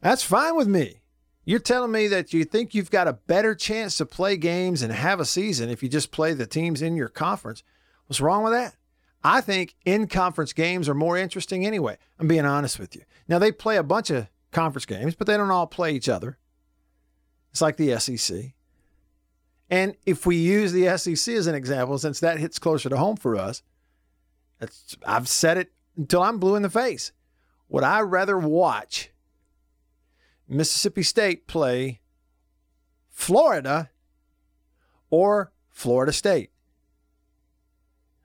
that's 0.00 0.22
fine 0.22 0.56
with 0.56 0.68
me. 0.68 1.00
You're 1.44 1.58
telling 1.58 1.92
me 1.92 2.08
that 2.08 2.34
you 2.34 2.44
think 2.44 2.74
you've 2.74 2.90
got 2.90 3.08
a 3.08 3.14
better 3.14 3.54
chance 3.54 3.96
to 3.96 4.04
play 4.04 4.36
games 4.36 4.82
and 4.82 4.92
have 4.92 5.18
a 5.18 5.24
season 5.24 5.70
if 5.70 5.82
you 5.82 5.88
just 5.88 6.10
play 6.10 6.34
the 6.34 6.46
teams 6.46 6.82
in 6.82 6.94
your 6.94 7.08
conference. 7.08 7.62
What's 8.06 8.20
wrong 8.20 8.42
with 8.42 8.52
that? 8.52 8.76
I 9.24 9.40
think 9.40 9.74
in 9.84 10.06
conference 10.06 10.52
games 10.52 10.88
are 10.88 10.94
more 10.94 11.16
interesting 11.16 11.66
anyway. 11.66 11.96
I'm 12.18 12.28
being 12.28 12.44
honest 12.44 12.78
with 12.78 12.94
you. 12.94 13.02
Now, 13.26 13.38
they 13.38 13.50
play 13.50 13.76
a 13.78 13.82
bunch 13.82 14.10
of 14.10 14.28
conference 14.50 14.86
games, 14.86 15.14
but 15.14 15.26
they 15.26 15.36
don't 15.36 15.50
all 15.50 15.66
play 15.66 15.92
each 15.92 16.08
other. 16.08 16.38
It's 17.50 17.62
like 17.62 17.76
the 17.76 17.98
SEC. 17.98 18.52
And 19.70 19.94
if 20.06 20.24
we 20.24 20.36
use 20.36 20.72
the 20.72 20.96
SEC 20.96 21.34
as 21.34 21.46
an 21.46 21.54
example, 21.54 21.98
since 21.98 22.20
that 22.20 22.38
hits 22.38 22.58
closer 22.58 22.88
to 22.88 22.96
home 22.96 23.16
for 23.16 23.36
us, 23.36 23.62
I've 25.06 25.28
said 25.28 25.58
it 25.58 25.72
until 25.96 26.22
I'm 26.22 26.38
blue 26.38 26.56
in 26.56 26.62
the 26.62 26.70
face. 26.70 27.12
Would 27.68 27.84
I 27.84 28.00
rather 28.00 28.38
watch 28.38 29.10
Mississippi 30.48 31.02
State 31.02 31.46
play 31.46 32.00
Florida 33.10 33.90
or 35.10 35.52
Florida 35.68 36.12
State. 36.12 36.50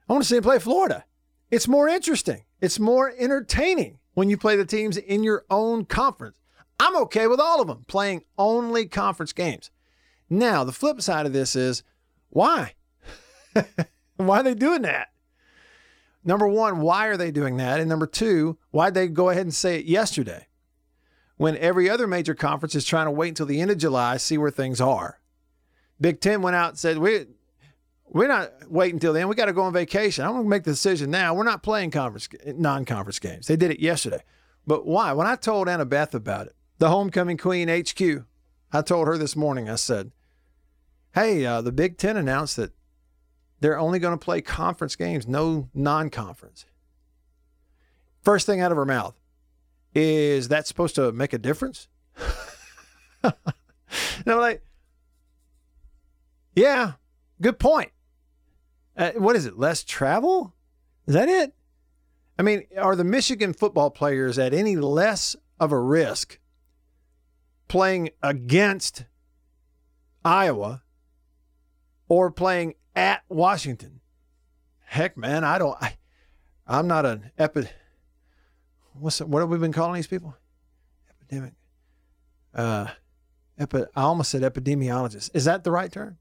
I 0.08 0.12
want 0.12 0.22
to 0.22 0.28
see 0.28 0.36
them 0.36 0.44
play 0.44 0.58
Florida. 0.58 1.04
It's 1.50 1.68
more 1.68 1.88
interesting. 1.88 2.44
It's 2.60 2.78
more 2.78 3.12
entertaining 3.18 3.98
when 4.14 4.30
you 4.30 4.36
play 4.36 4.56
the 4.56 4.64
teams 4.64 4.96
in 4.96 5.22
your 5.22 5.44
own 5.50 5.84
conference. 5.84 6.38
I'm 6.80 6.96
okay 7.02 7.26
with 7.26 7.40
all 7.40 7.60
of 7.60 7.68
them 7.68 7.84
playing 7.86 8.24
only 8.38 8.86
conference 8.86 9.32
games. 9.32 9.70
Now, 10.28 10.64
the 10.64 10.72
flip 10.72 11.00
side 11.00 11.26
of 11.26 11.32
this 11.32 11.54
is 11.54 11.82
why? 12.30 12.74
why 14.16 14.40
are 14.40 14.42
they 14.42 14.54
doing 14.54 14.82
that? 14.82 15.08
Number 16.24 16.48
one, 16.48 16.80
why 16.80 17.06
are 17.06 17.16
they 17.16 17.30
doing 17.30 17.58
that? 17.58 17.80
And 17.80 17.88
number 17.88 18.06
two, 18.06 18.58
why'd 18.70 18.94
they 18.94 19.08
go 19.08 19.28
ahead 19.28 19.42
and 19.42 19.54
say 19.54 19.78
it 19.78 19.84
yesterday? 19.84 20.48
when 21.36 21.56
every 21.56 21.90
other 21.90 22.06
major 22.06 22.34
conference 22.34 22.74
is 22.74 22.84
trying 22.84 23.06
to 23.06 23.10
wait 23.10 23.28
until 23.28 23.46
the 23.46 23.60
end 23.60 23.70
of 23.70 23.78
July, 23.78 24.16
see 24.16 24.38
where 24.38 24.50
things 24.50 24.80
are. 24.80 25.20
Big 26.00 26.20
Ten 26.20 26.42
went 26.42 26.56
out 26.56 26.70
and 26.70 26.78
said, 26.78 26.98
we, 26.98 27.26
we're 28.08 28.28
not 28.28 28.52
waiting 28.70 28.96
until 28.96 29.12
then. 29.12 29.28
We 29.28 29.34
got 29.34 29.46
to 29.46 29.52
go 29.52 29.62
on 29.62 29.72
vacation. 29.72 30.24
I'm 30.24 30.32
going 30.32 30.44
to 30.44 30.48
make 30.48 30.64
the 30.64 30.70
decision 30.70 31.10
now. 31.10 31.34
We're 31.34 31.44
not 31.44 31.62
playing 31.62 31.90
conference 31.90 32.28
non-conference 32.46 33.18
games. 33.18 33.46
They 33.46 33.56
did 33.56 33.70
it 33.70 33.80
yesterday. 33.80 34.22
But 34.66 34.86
why? 34.86 35.12
When 35.12 35.26
I 35.26 35.36
told 35.36 35.68
Annabeth 35.68 36.14
about 36.14 36.46
it, 36.46 36.54
the 36.78 36.90
homecoming 36.90 37.36
queen 37.36 37.68
HQ, 37.68 38.24
I 38.72 38.82
told 38.82 39.06
her 39.08 39.18
this 39.18 39.36
morning, 39.36 39.68
I 39.68 39.76
said, 39.76 40.12
hey, 41.14 41.44
uh, 41.44 41.60
the 41.60 41.72
Big 41.72 41.98
Ten 41.98 42.16
announced 42.16 42.56
that 42.56 42.72
they're 43.60 43.78
only 43.78 43.98
going 43.98 44.16
to 44.18 44.22
play 44.22 44.40
conference 44.40 44.96
games, 44.96 45.26
no 45.26 45.68
non-conference. 45.74 46.66
First 48.22 48.46
thing 48.46 48.60
out 48.60 48.70
of 48.70 48.76
her 48.76 48.86
mouth, 48.86 49.18
is 49.94 50.48
that 50.48 50.66
supposed 50.66 50.94
to 50.96 51.12
make 51.12 51.32
a 51.32 51.38
difference? 51.38 51.88
no, 53.24 54.38
like, 54.38 54.62
yeah, 56.56 56.92
good 57.44 57.58
point. 57.58 57.90
Uh, 58.96 59.12
what 59.12 59.36
is 59.36 59.44
it? 59.44 59.58
Less 59.58 59.84
travel? 59.84 60.54
Is 61.06 61.14
that 61.14 61.28
it? 61.28 61.54
I 62.38 62.42
mean, 62.42 62.64
are 62.76 62.96
the 62.96 63.04
Michigan 63.04 63.52
football 63.52 63.90
players 63.90 64.38
at 64.38 64.54
any 64.54 64.76
less 64.76 65.36
of 65.60 65.70
a 65.70 65.78
risk 65.78 66.38
playing 67.68 68.10
against 68.22 69.04
Iowa 70.24 70.82
or 72.08 72.30
playing 72.30 72.74
at 72.96 73.22
Washington? 73.28 74.00
Heck, 74.86 75.16
man, 75.16 75.44
I 75.44 75.58
don't. 75.58 75.76
I, 75.80 75.96
I'm 76.66 76.86
not 76.86 77.04
an 77.04 77.30
epi 77.36 77.68
what's 78.94 79.20
what 79.20 79.40
have 79.40 79.50
we 79.50 79.58
been 79.58 79.72
calling 79.72 79.94
these 79.94 80.06
people? 80.06 80.34
Epidemic. 81.10 81.52
Uh, 82.54 82.86
epi, 83.58 83.82
I 83.94 84.02
almost 84.02 84.30
said 84.30 84.42
epidemiologist. 84.42 85.30
Is 85.34 85.44
that 85.44 85.64
the 85.64 85.70
right 85.70 85.92
term? 85.92 86.18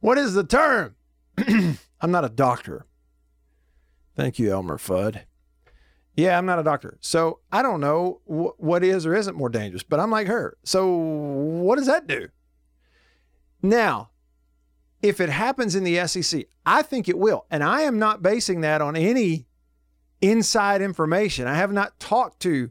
What 0.00 0.18
is 0.18 0.34
the 0.34 0.44
term? 0.44 0.96
I'm 2.00 2.10
not 2.10 2.24
a 2.24 2.28
doctor. 2.28 2.86
Thank 4.16 4.38
you, 4.38 4.52
Elmer 4.52 4.78
Fudd. 4.78 5.22
Yeah, 6.16 6.36
I'm 6.36 6.46
not 6.46 6.58
a 6.58 6.64
doctor. 6.64 6.98
So 7.00 7.38
I 7.52 7.62
don't 7.62 7.80
know 7.80 8.20
wh- 8.24 8.60
what 8.60 8.82
is 8.82 9.06
or 9.06 9.14
isn't 9.14 9.36
more 9.36 9.48
dangerous, 9.48 9.84
but 9.84 10.00
I'm 10.00 10.10
like 10.10 10.26
her. 10.26 10.56
So 10.64 10.88
what 10.88 11.76
does 11.78 11.86
that 11.86 12.08
do? 12.08 12.28
Now, 13.62 14.10
if 15.00 15.20
it 15.20 15.28
happens 15.28 15.76
in 15.76 15.84
the 15.84 16.04
SEC, 16.08 16.46
I 16.66 16.82
think 16.82 17.08
it 17.08 17.18
will. 17.18 17.46
And 17.50 17.62
I 17.62 17.82
am 17.82 18.00
not 18.00 18.22
basing 18.22 18.62
that 18.62 18.80
on 18.80 18.96
any 18.96 19.46
inside 20.20 20.82
information. 20.82 21.46
I 21.46 21.54
have 21.54 21.72
not 21.72 22.00
talked 22.00 22.40
to 22.40 22.70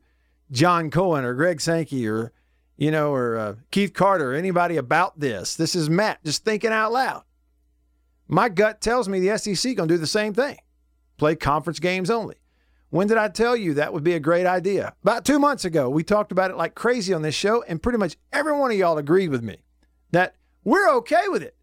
John 0.52 0.92
Cohen 0.92 1.24
or 1.24 1.34
Greg 1.34 1.62
Sankey 1.62 2.06
or, 2.08 2.34
you 2.78 2.92
know, 2.92 3.14
or 3.14 3.38
uh, 3.38 3.56
Keith 3.72 3.94
Carter 3.94 4.32
or 4.32 4.36
anybody 4.36 4.78
about 4.78 5.20
this. 5.20 5.56
This 5.56 5.76
is 5.76 5.90
Matt 5.90 6.24
just 6.24 6.46
thinking 6.46 6.72
out 6.72 6.92
loud. 6.92 7.24
My 8.28 8.50
gut 8.50 8.82
tells 8.82 9.10
me 9.10 9.20
the 9.20 9.38
SEC 9.38 9.76
going 9.76 9.90
to 9.90 9.96
do 9.96 10.00
the 10.00 10.08
same 10.08 10.34
thing 10.34 10.58
play 11.18 11.36
conference 11.36 11.80
games 11.80 12.12
only. 12.12 12.36
When 12.90 13.08
did 13.08 13.18
I 13.18 13.28
tell 13.28 13.56
you 13.56 13.74
that 13.74 13.92
would 13.92 14.04
be 14.04 14.14
a 14.14 14.20
great 14.20 14.46
idea? 14.46 14.94
About 15.02 15.26
two 15.26 15.40
months 15.40 15.66
ago, 15.66 15.90
we 15.90 16.04
talked 16.04 16.32
about 16.32 16.52
it 16.52 16.58
like 16.58 16.76
crazy 16.76 17.14
on 17.14 17.22
this 17.22 17.36
show, 17.36 17.64
and 17.64 17.82
pretty 17.82 17.98
much 17.98 18.16
every 18.32 18.54
one 18.54 18.72
of 18.72 18.78
y'all 18.78 18.98
agreed 18.98 19.30
with 19.30 19.44
me 19.44 19.58
that 20.12 20.36
we're 20.64 20.90
okay 20.98 21.28
with 21.28 21.44
it. 21.44 21.56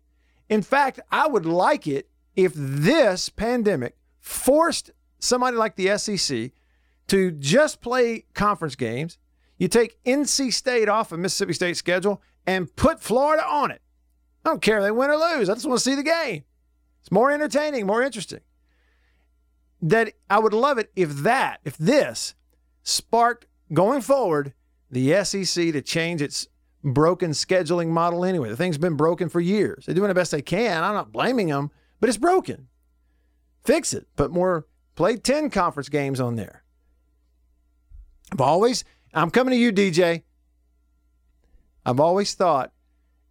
In 0.49 0.61
fact, 0.61 1.01
I 1.11 1.27
would 1.27 1.47
like 1.47 1.87
it 1.87 2.11
if 2.37 2.53
this 2.55 3.29
pandemic 3.29 3.97
forced 4.19 4.91
somebody 5.19 5.57
like 5.57 5.77
the 5.77 5.97
SEC 5.97 6.51
to 7.07 7.31
just 7.31 7.81
play 7.81 8.25
conference 8.35 8.77
games. 8.77 9.19
You 9.59 9.69
take 9.69 10.03
NC 10.05 10.53
State 10.53 10.89
off 10.89 11.13
of 11.13 11.19
Mississippi 11.19 11.53
State's 11.53 11.79
schedule 11.79 12.21
and 12.47 12.75
put 12.77 13.01
Florida 13.01 13.45
on 13.47 13.71
it. 13.71 13.81
I 14.45 14.51
don't 14.51 14.63
care 14.63 14.79
if 14.79 14.85
they 14.85 14.91
win 14.91 15.11
or 15.11 15.17
lose. 15.17 15.49
I 15.49 15.55
just 15.55 15.67
want 15.67 15.79
to 15.79 15.85
see 15.85 15.95
the 15.95 16.03
game. 16.03 16.45
It's 17.01 17.13
more 17.13 17.31
entertaining, 17.31 17.87
more 17.87 18.03
interesting. 18.03 18.41
That 19.81 20.13
I 20.29 20.39
would 20.39 20.55
love 20.55 20.79
it 20.79 20.91
if 20.97 21.11
that, 21.19 21.61
if 21.65 21.77
this 21.77 22.35
sparked 22.83 23.47
going 23.73 24.01
forward 24.01 24.55
the 24.91 25.25
SEC 25.25 25.73
to 25.73 25.83
change 25.83 26.23
its 26.23 26.49
broken 26.83 27.31
scheduling 27.31 27.89
model 27.89 28.25
anyway. 28.25 28.49
The 28.49 28.57
thing's 28.57 28.79
been 28.79 28.97
broken 28.97 29.29
for 29.29 29.41
years. 29.41 29.87
They're 29.87 29.95
doing 29.95 30.09
the 30.09 30.15
best 30.15 30.31
they 30.31 30.43
can. 30.43 30.85
I'm 30.85 30.95
not 30.95 31.13
blaming 31.13 31.49
them, 31.49 31.71
but 32.01 32.09
it's 32.09 32.19
broken. 32.19 32.69
Fix 33.65 33.95
it. 33.95 34.07
Put 34.17 34.31
more 34.31 34.67
play 34.95 35.17
10 35.17 35.51
conference 35.51 35.89
games 35.89 36.21
on 36.21 36.37
there. 36.37 36.63
I've 38.33 38.41
always, 38.41 38.85
I'm 39.15 39.31
coming 39.31 39.53
to 39.53 39.57
you, 39.57 39.73
DJ. 39.73 40.23
I've 41.87 42.01
always 42.01 42.35
thought 42.35 42.73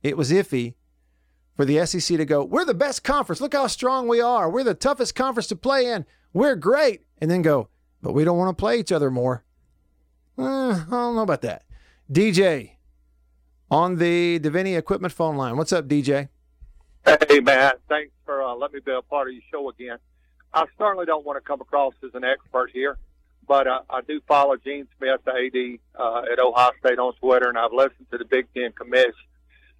it 0.02 0.16
was 0.16 0.32
iffy 0.32 0.76
for 1.56 1.66
the 1.66 1.86
SEC 1.86 2.18
to 2.18 2.26
go, 2.26 2.44
we're 2.44 2.66
the 2.66 2.74
best 2.74 3.04
conference. 3.04 3.40
Look 3.40 3.54
how 3.54 3.68
strong 3.68 4.08
we 4.08 4.22
are. 4.22 4.50
We're 4.50 4.64
the 4.64 4.74
toughest 4.74 5.16
conference 5.16 5.48
to 5.48 5.56
play 5.56 5.88
in. 5.88 6.06
We're 6.34 6.56
great. 6.56 7.02
And 7.20 7.30
then 7.30 7.42
go, 7.42 7.70
but 8.02 8.14
we 8.14 8.24
don't 8.24 8.38
want 8.38 8.56
to 8.58 8.60
play 8.60 8.80
each 8.80 8.92
other 8.92 9.12
more. 9.12 9.44
Uh, 10.38 10.72
I 10.72 10.86
don't 10.90 11.16
know 11.16 11.22
about 11.22 11.42
that. 11.42 11.64
DJ 12.12 12.72
on 13.70 13.98
the 13.98 14.40
Davini 14.40 14.78
Equipment 14.78 15.14
phone 15.14 15.38
line. 15.38 15.58
What's 15.58 15.72
up, 15.72 15.88
DJ? 15.88 16.30
Hey, 17.06 17.40
Matt. 17.40 17.80
Thanks 17.88 18.12
for 18.26 18.42
uh, 18.42 18.56
letting 18.56 18.76
me 18.76 18.82
be 18.86 18.92
a 18.92 19.02
part 19.02 19.28
of 19.28 19.34
your 19.34 19.44
show 19.52 19.70
again. 19.70 19.98
I 20.54 20.66
certainly 20.78 21.06
don't 21.06 21.26
want 21.26 21.38
to 21.38 21.48
come 21.48 21.62
across 21.62 21.94
as 22.04 22.12
an 22.14 22.24
expert 22.24 22.72
here, 22.72 22.98
but 23.48 23.68
uh, 23.68 23.82
I 23.90 24.02
do 24.02 24.22
follow 24.28 24.56
Gene 24.58 24.88
Smith, 24.98 25.22
the 25.26 25.32
AD 25.32 26.02
uh, 26.02 26.32
at 26.32 26.40
Ohio 26.40 26.72
State 26.80 27.00
on 27.00 27.14
Twitter, 27.16 27.50
and 27.50 27.58
I've 27.58 27.74
listened 27.74 28.08
to 28.12 28.18
the 28.18 28.26
Big 28.26 28.48
Ten 28.56 28.72
commission. 28.72 29.14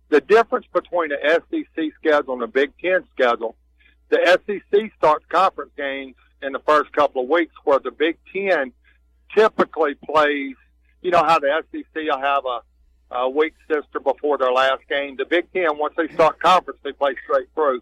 The 0.10 0.22
difference 0.22 0.66
between 0.74 1.10
the 1.10 1.42
SEC 1.50 1.86
schedule 2.00 2.34
and 2.34 2.42
the 2.42 2.48
Big 2.48 2.72
Ten 2.80 3.04
schedule, 3.14 3.56
the 4.10 4.40
SEC 4.46 4.92
starts 4.98 5.26
conference 5.30 5.72
games 5.78 6.16
in 6.42 6.54
the 6.54 6.60
first 6.60 6.92
couple 6.92 7.24
of 7.24 7.30
weeks, 7.30 7.54
where 7.64 7.80
the 7.80 7.92
Big 7.92 8.18
Ten 8.32 8.74
typically 9.36 9.96
plays 9.96 10.56
you 11.04 11.12
know 11.12 11.24
how 11.24 11.38
the 11.38 11.64
SEC 11.72 11.86
will 11.96 12.20
have 12.20 12.44
a, 12.46 13.16
a 13.16 13.30
weak 13.30 13.54
sister 13.68 14.00
before 14.00 14.38
their 14.38 14.52
last 14.52 14.82
game. 14.90 15.18
The 15.18 15.26
Big 15.26 15.52
Ten, 15.54 15.78
once 15.78 15.94
they 15.98 16.08
start 16.14 16.40
conference, 16.40 16.80
they 16.84 16.94
play 16.94 17.16
straight 17.24 17.50
through. 17.54 17.82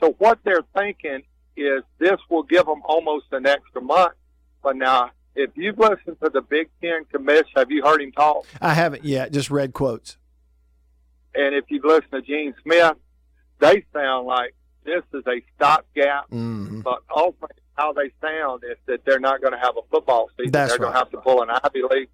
So 0.00 0.14
what 0.18 0.38
they're 0.44 0.64
thinking 0.74 1.22
is 1.56 1.82
this 1.98 2.18
will 2.30 2.44
give 2.44 2.64
them 2.66 2.82
almost 2.84 3.26
an 3.32 3.46
extra 3.46 3.82
month. 3.82 4.12
But 4.62 4.76
now, 4.76 5.10
if 5.34 5.50
you've 5.56 5.78
listened 5.78 6.16
to 6.22 6.30
the 6.30 6.42
Big 6.42 6.68
Ten 6.80 7.04
commission, 7.12 7.52
have 7.56 7.70
you 7.70 7.82
heard 7.82 8.00
him 8.00 8.12
talk? 8.12 8.46
I 8.60 8.74
haven't 8.74 9.04
yet. 9.04 9.32
Just 9.32 9.50
read 9.50 9.72
quotes. 9.72 10.18
And 11.34 11.54
if 11.54 11.64
you've 11.68 11.84
listened 11.84 12.12
to 12.12 12.22
Gene 12.22 12.54
Smith, 12.62 12.96
they 13.58 13.84
sound 13.92 14.26
like 14.26 14.54
this 14.84 15.02
is 15.14 15.24
a 15.26 15.42
stopgap. 15.56 16.30
Mm-hmm. 16.30 16.80
But 16.80 17.02
ultimately, 17.14 17.62
how 17.74 17.92
they 17.92 18.12
sound 18.20 18.62
is 18.70 18.76
that 18.86 19.04
they're 19.04 19.20
not 19.20 19.40
going 19.40 19.52
to 19.52 19.58
have 19.58 19.76
a 19.76 19.82
football 19.90 20.28
season. 20.36 20.52
That's 20.52 20.72
they're 20.72 20.78
going 20.78 20.92
to 20.92 20.98
have 20.98 21.10
to 21.10 21.18
pull 21.18 21.42
an 21.42 21.48
Ivy 21.50 21.82
League. 21.90 22.08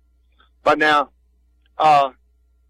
But 0.62 0.78
now, 0.78 1.10
uh, 1.76 2.10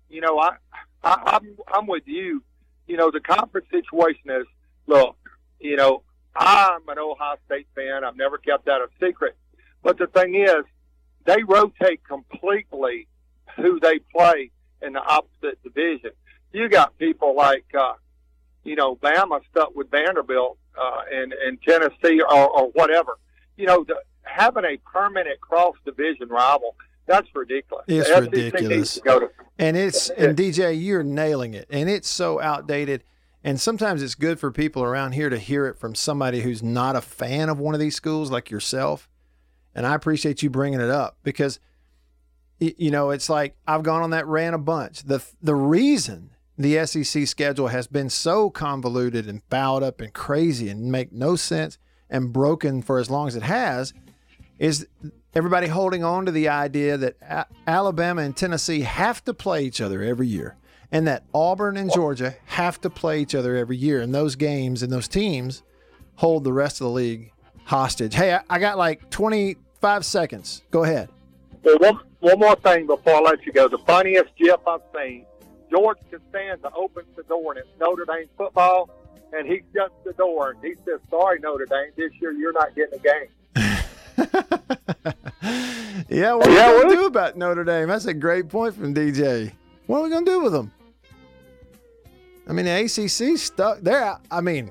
you 0.09 0.21
know, 0.21 0.39
I, 0.39 0.57
I 1.03 1.23
I'm 1.27 1.57
I'm 1.67 1.87
with 1.87 2.05
you. 2.07 2.43
You 2.87 2.97
know, 2.97 3.11
the 3.11 3.21
conference 3.21 3.67
situation 3.71 4.31
is 4.31 4.47
look. 4.87 5.17
You 5.61 5.77
know, 5.77 6.03
I'm 6.35 6.89
an 6.89 6.99
Ohio 6.99 7.37
State 7.47 7.67
fan. 7.75 8.05
I've 8.05 8.17
never 8.17 8.39
kept 8.39 8.67
that 8.67 8.81
a 8.81 8.89
secret. 9.05 9.37
But 9.83 9.99
the 9.99 10.07
thing 10.07 10.35
is, 10.35 10.65
they 11.25 11.43
rotate 11.43 12.03
completely 12.05 13.07
who 13.57 13.79
they 13.81 13.99
play 14.15 14.51
in 14.83 14.93
the 14.95 15.01
opposite 15.01 15.63
division. 15.63 16.11
You 16.53 16.69
got 16.69 16.97
people 16.99 17.37
like, 17.37 17.67
uh, 17.79 17.95
you 18.65 18.77
know, 18.77 18.97
Bama 18.97 19.41
stuck 19.51 19.75
with 19.75 19.91
Vanderbilt 19.91 20.59
uh, 20.81 21.01
and, 21.13 21.33
and 21.33 21.61
Tennessee 21.63 22.21
or, 22.21 22.49
or 22.49 22.69
whatever. 22.71 23.19
You 23.57 23.67
know, 23.67 23.85
the, 23.85 23.97
having 24.23 24.65
a 24.65 24.79
permanent 24.91 25.41
cross 25.41 25.75
division 25.85 26.29
rival, 26.29 26.77
that's 27.07 27.29
ridiculous. 27.35 27.85
It's 27.89 28.09
ridiculous. 28.11 28.95
to 28.95 29.01
to 29.01 29.31
And 29.59 29.77
it's 29.77 30.11
and 30.11 30.37
DJ, 30.37 30.81
you're 30.81 31.03
nailing 31.03 31.55
it. 31.55 31.67
And 31.71 31.89
it's 31.89 32.09
so 32.09 32.41
outdated. 32.41 33.03
And 33.43 33.61
sometimes 33.61 34.03
it's 34.03 34.15
good 34.15 34.39
for 34.39 34.51
people 34.51 34.83
around 34.83 35.13
here 35.13 35.31
to 35.31 35.39
hear 35.39 35.67
it 35.67 35.79
from 35.79 35.95
somebody 35.95 36.43
who's 36.43 36.63
not 36.63 36.97
a 36.97 37.01
fan 37.01 37.49
of 37.49 37.59
one 37.59 37.75
of 37.75 37.81
these 37.81 37.95
schools 37.95 38.31
like 38.31 38.51
yourself. 38.51 39.09
And 39.79 39.87
I 39.87 39.95
appreciate 39.95 40.43
you 40.43 40.51
bringing 40.51 40.81
it 40.81 40.91
up 40.91 41.19
because 41.23 41.61
you 42.59 42.91
know, 42.91 43.11
it's 43.11 43.29
like 43.29 43.57
I've 43.65 43.85
gone 43.85 44.03
on 44.03 44.11
that 44.11 44.27
rant 44.27 44.57
a 44.57 44.59
bunch. 44.59 45.05
The 45.05 45.25
the 45.41 45.55
reason 45.55 46.31
the 46.59 46.85
SEC 46.85 47.29
schedule 47.29 47.69
has 47.69 47.87
been 47.87 48.11
so 48.11 48.51
convoluted 48.51 49.29
and 49.29 49.41
fouled 49.49 49.85
up 49.85 50.01
and 50.01 50.13
crazy 50.13 50.69
and 50.69 50.91
make 50.91 51.13
no 51.13 51.37
sense 51.37 51.79
and 52.11 52.33
broken 52.33 52.83
for 52.83 52.99
as 52.99 53.09
long 53.09 53.29
as 53.29 53.37
it 53.37 53.45
has 53.45 53.95
is 54.59 54.89
everybody 55.33 55.69
holding 55.69 56.03
on 56.03 56.27
to 56.27 56.33
the 56.33 56.49
idea 56.49 56.97
that 56.97 57.47
Alabama 57.65 58.23
and 58.23 58.37
Tennessee 58.37 58.81
have 58.81 59.25
to 59.27 59.33
play 59.33 59.63
each 59.63 59.81
other 59.81 60.03
every 60.03 60.27
year 60.27 60.57
and 60.91 61.07
that 61.07 61.23
Auburn 61.33 61.77
and 61.77 61.93
Georgia 61.93 62.35
have 62.47 62.81
to 62.81 62.91
play 62.91 63.21
each 63.21 63.37
other 63.37 63.55
every 63.55 63.77
year. 63.77 64.01
And 64.01 64.13
those 64.13 64.35
games 64.35 64.83
and 64.83 64.93
those 64.93 65.07
teams 65.07 65.63
hold 66.17 66.43
the 66.43 66.53
rest 66.53 66.81
of 66.81 66.87
the 66.87 66.91
league 66.91 67.31
hostage. 67.69 68.15
Hey, 68.15 68.37
I, 68.49 68.59
got 68.59 68.79
like 68.79 69.11
25 69.81 70.05
seconds. 70.05 70.63
Go 70.71 70.85
ahead. 70.85 71.09
Well, 71.63 71.79
one, 71.79 72.01
one 72.21 72.39
more 72.39 72.57
thing 72.57 72.87
before 72.87 73.15
I 73.15 73.21
let 73.21 73.47
you 73.47 73.53
go. 73.53 73.69
The 73.69 73.79
funniest 73.79 74.35
GIF 74.37 74.57
I've 74.67 74.81
seen, 74.97 75.25
George 75.71 75.99
Costanza 76.11 76.71
opens 76.77 77.07
the 77.17 77.23
door 77.25 77.53
and 77.53 77.59
it's 77.61 77.69
Notre 77.81 78.05
Dame 78.05 78.29
football, 78.37 78.91
and 79.33 79.47
he 79.47 79.63
shuts 79.75 79.95
the 80.05 80.13
door 80.15 80.51
and 80.51 80.65
he 80.65 80.75
says, 80.85 81.01
sorry, 81.11 81.39
Notre 81.41 81.67
Dame, 81.67 81.91
this 81.97 82.11
year 82.21 82.33
you're 82.33 82.53
not 82.53 82.75
getting 82.75 82.99
a 82.99 83.03
game. 83.03 83.29
Yeah, 86.11 86.35
what 86.35 86.49
are 86.49 86.53
Yeah, 86.53 86.75
we 86.75 86.83
gonna 86.85 86.95
do 86.95 87.07
about 87.07 87.37
Notre 87.37 87.65
Dame? 87.65 87.89
That's 87.89 88.07
a 88.07 88.15
great 88.15 88.49
point 88.49 88.75
from 88.75 88.95
DJ. 88.95 89.53
What 89.87 89.99
are 89.99 90.03
we 90.05 90.11
going 90.11 90.25
to 90.25 90.31
do 90.31 90.41
with 90.41 90.53
them? 90.53 90.73
I 92.49 92.53
mean, 92.53 92.65
the 92.65 92.85
ACC 92.85 93.37
stuck. 93.39 93.81
They're, 93.81 94.17
I 94.31 94.41
mean, 94.41 94.71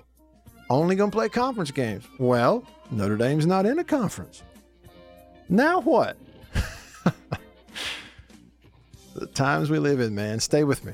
only 0.69 0.95
going 0.95 1.11
to 1.11 1.15
play 1.15 1.29
conference 1.29 1.69
games. 1.71 2.05
Well, 2.17 2.63
Notre 2.89 3.17
Dame's 3.17 3.45
not 3.45 3.65
in 3.67 3.77
a 3.77 3.83
conference. 3.83 4.41
Now 5.49 5.81
what? 5.81 6.17
the 9.15 9.27
times 9.27 9.69
we 9.69 9.79
live 9.79 9.99
in, 9.99 10.13
man. 10.13 10.39
Stay 10.39 10.63
with 10.63 10.83
me. 10.83 10.93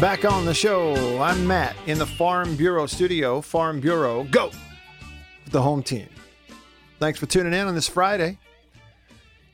Back 0.00 0.24
on 0.24 0.44
the 0.44 0.54
show, 0.54 1.20
I'm 1.20 1.44
Matt 1.44 1.74
in 1.88 1.98
the 1.98 2.06
Farm 2.06 2.54
Bureau 2.54 2.86
studio. 2.86 3.40
Farm 3.40 3.80
Bureau, 3.80 4.22
go! 4.30 4.52
With 5.42 5.52
the 5.52 5.60
home 5.60 5.82
team. 5.82 6.08
Thanks 7.00 7.18
for 7.18 7.26
tuning 7.26 7.52
in 7.52 7.66
on 7.66 7.74
this 7.74 7.88
Friday. 7.88 8.38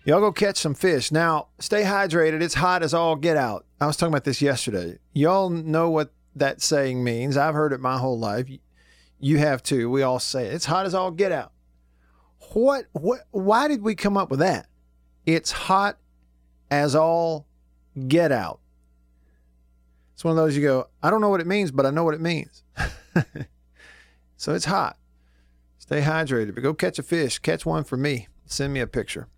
Y'all 0.05 0.21
go 0.21 0.31
catch 0.33 0.59
some 0.59 0.75
fish. 0.75 1.11
Now, 1.11 1.49
stay 1.61 1.83
hydrated. 1.83 2.43
It's 2.43 2.53
hot 2.53 2.83
as 2.83 2.93
all 2.93 3.17
get 3.17 3.39
out. 3.39 3.65
I 3.81 3.87
was 3.87 3.97
talking 3.97 4.13
about 4.13 4.25
this 4.25 4.43
yesterday. 4.43 4.99
Y'all 5.15 5.49
know 5.49 5.89
what 5.89 6.13
that 6.37 6.61
saying 6.61 7.03
means. 7.03 7.39
I've 7.39 7.55
heard 7.55 7.73
it 7.73 7.81
my 7.81 7.97
whole 7.97 8.19
life. 8.19 8.47
You 9.19 9.39
have 9.39 9.63
too. 9.63 9.89
We 9.89 10.03
all 10.03 10.19
say 10.19 10.49
it. 10.49 10.53
It's 10.53 10.67
hot 10.67 10.85
as 10.85 10.95
all 10.95 11.11
get 11.11 11.33
out. 11.33 11.53
What 12.53 12.85
what 12.93 13.21
why 13.31 13.67
did 13.67 13.81
we 13.81 13.95
come 13.95 14.19
up 14.19 14.31
with 14.31 14.41
that? 14.41 14.67
It's 15.25 15.53
hot 15.53 15.97
as 16.71 16.95
all 16.95 17.47
get 18.09 18.31
out. 18.31 18.61
It's 20.15 20.25
one 20.25 20.31
of 20.33 20.37
those 20.37 20.57
you 20.57 20.63
go, 20.63 20.89
I 21.03 21.11
don't 21.11 21.21
know 21.21 21.29
what 21.29 21.41
it 21.41 21.47
means, 21.47 21.71
but 21.71 21.85
I 21.85 21.91
know 21.91 22.05
what 22.05 22.15
it 22.15 22.21
means. 22.21 22.63
so 24.37 24.55
it's 24.55 24.65
hot. 24.65 24.97
Stay 25.79 26.01
hydrated, 26.01 26.55
but 26.55 26.63
go 26.63 26.73
catch 26.73 26.99
a 26.99 27.03
fish. 27.03 27.39
Catch 27.39 27.67
one 27.67 27.85
for 27.85 27.97
me. 27.97 28.29
Send 28.47 28.73
me 28.73 28.81
a 28.81 28.87
picture. 28.87 29.29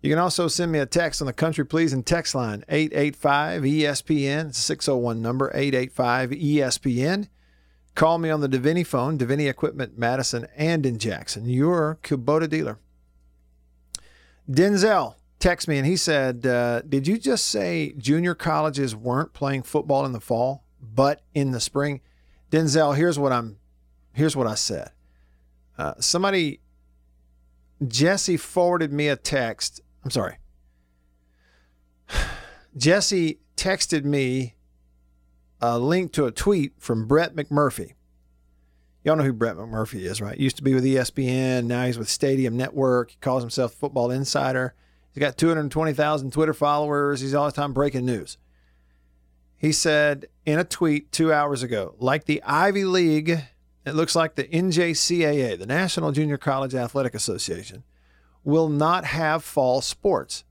You 0.00 0.10
can 0.10 0.18
also 0.18 0.48
send 0.48 0.72
me 0.72 0.78
a 0.78 0.86
text 0.86 1.20
on 1.20 1.26
the 1.26 1.32
Country 1.32 1.64
Pleasing 1.64 2.02
text 2.02 2.34
line, 2.34 2.64
885 2.68 3.62
ESPN. 3.62 4.48
It's 4.48 4.58
a 4.58 4.62
601 4.62 5.20
number, 5.22 5.50
885 5.54 6.30
ESPN. 6.30 7.28
Call 7.94 8.18
me 8.18 8.30
on 8.30 8.40
the 8.40 8.48
Davini 8.48 8.86
phone, 8.86 9.18
Davini 9.18 9.48
Equipment, 9.48 9.98
Madison, 9.98 10.46
and 10.56 10.86
in 10.86 10.98
Jackson, 10.98 11.48
your 11.48 11.98
Kubota 12.02 12.48
dealer. 12.48 12.78
Denzel 14.50 15.14
texted 15.42 15.68
me 15.68 15.78
and 15.78 15.86
he 15.86 15.96
said, 15.96 16.46
uh, 16.46 16.82
Did 16.82 17.06
you 17.06 17.18
just 17.18 17.46
say 17.46 17.94
junior 17.98 18.34
colleges 18.34 18.94
weren't 18.94 19.32
playing 19.32 19.64
football 19.64 20.06
in 20.06 20.12
the 20.12 20.20
fall, 20.20 20.64
but 20.80 21.22
in 21.34 21.50
the 21.50 21.60
spring? 21.60 22.00
Denzel, 22.50 22.96
here's 22.96 23.18
what 23.18 23.32
I'm 23.32 23.58
here's 24.12 24.36
what 24.36 24.46
I 24.46 24.54
said. 24.54 24.92
Uh, 25.76 25.94
somebody 25.98 26.60
Jesse 27.86 28.36
forwarded 28.36 28.92
me 28.92 29.08
a 29.08 29.16
text. 29.16 29.80
I'm 30.04 30.10
sorry. 30.10 30.36
Jesse 32.76 33.40
texted 33.56 34.04
me 34.04 34.54
a 35.60 35.78
link 35.78 36.12
to 36.12 36.26
a 36.26 36.30
tweet 36.30 36.74
from 36.78 37.06
Brett 37.06 37.34
McMurphy. 37.34 37.94
Y'all 39.04 39.16
know 39.16 39.24
who 39.24 39.32
Brett 39.32 39.56
McMurphy 39.56 40.00
is, 40.00 40.20
right? 40.20 40.38
Used 40.38 40.56
to 40.56 40.62
be 40.62 40.74
with 40.74 40.84
ESPN. 40.84 41.64
Now 41.64 41.86
he's 41.86 41.98
with 41.98 42.08
Stadium 42.08 42.56
Network. 42.56 43.10
He 43.10 43.16
calls 43.20 43.42
himself 43.42 43.72
Football 43.74 44.12
Insider. 44.12 44.74
He's 45.12 45.20
got 45.20 45.36
220,000 45.36 46.32
Twitter 46.32 46.54
followers. 46.54 47.20
He's 47.20 47.34
all 47.34 47.46
the 47.46 47.52
time 47.52 47.72
breaking 47.72 48.06
news. 48.06 48.38
He 49.56 49.72
said 49.72 50.26
in 50.44 50.58
a 50.58 50.64
tweet 50.64 51.12
two 51.12 51.32
hours 51.32 51.62
ago, 51.62 51.94
like 51.98 52.24
the 52.24 52.42
Ivy 52.42 52.84
League, 52.84 53.28
it 53.84 53.94
looks 53.94 54.16
like 54.16 54.34
the 54.34 54.44
NJCAA, 54.44 55.58
the 55.58 55.66
National 55.66 56.12
Junior 56.12 56.38
College 56.38 56.74
Athletic 56.74 57.14
Association, 57.14 57.84
will 58.42 58.68
not 58.68 59.04
have 59.04 59.44
fall 59.44 59.80
sports. 59.80 60.44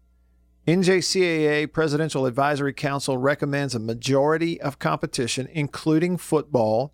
NJCAA 0.68 1.74
Presidential 1.74 2.26
Advisory 2.26 2.72
Council 2.72 3.18
recommends 3.18 3.74
a 3.74 3.80
majority 3.80 4.62
of 4.62 4.80
competition, 4.80 5.50
including 5.52 6.18
football, 6.18 6.94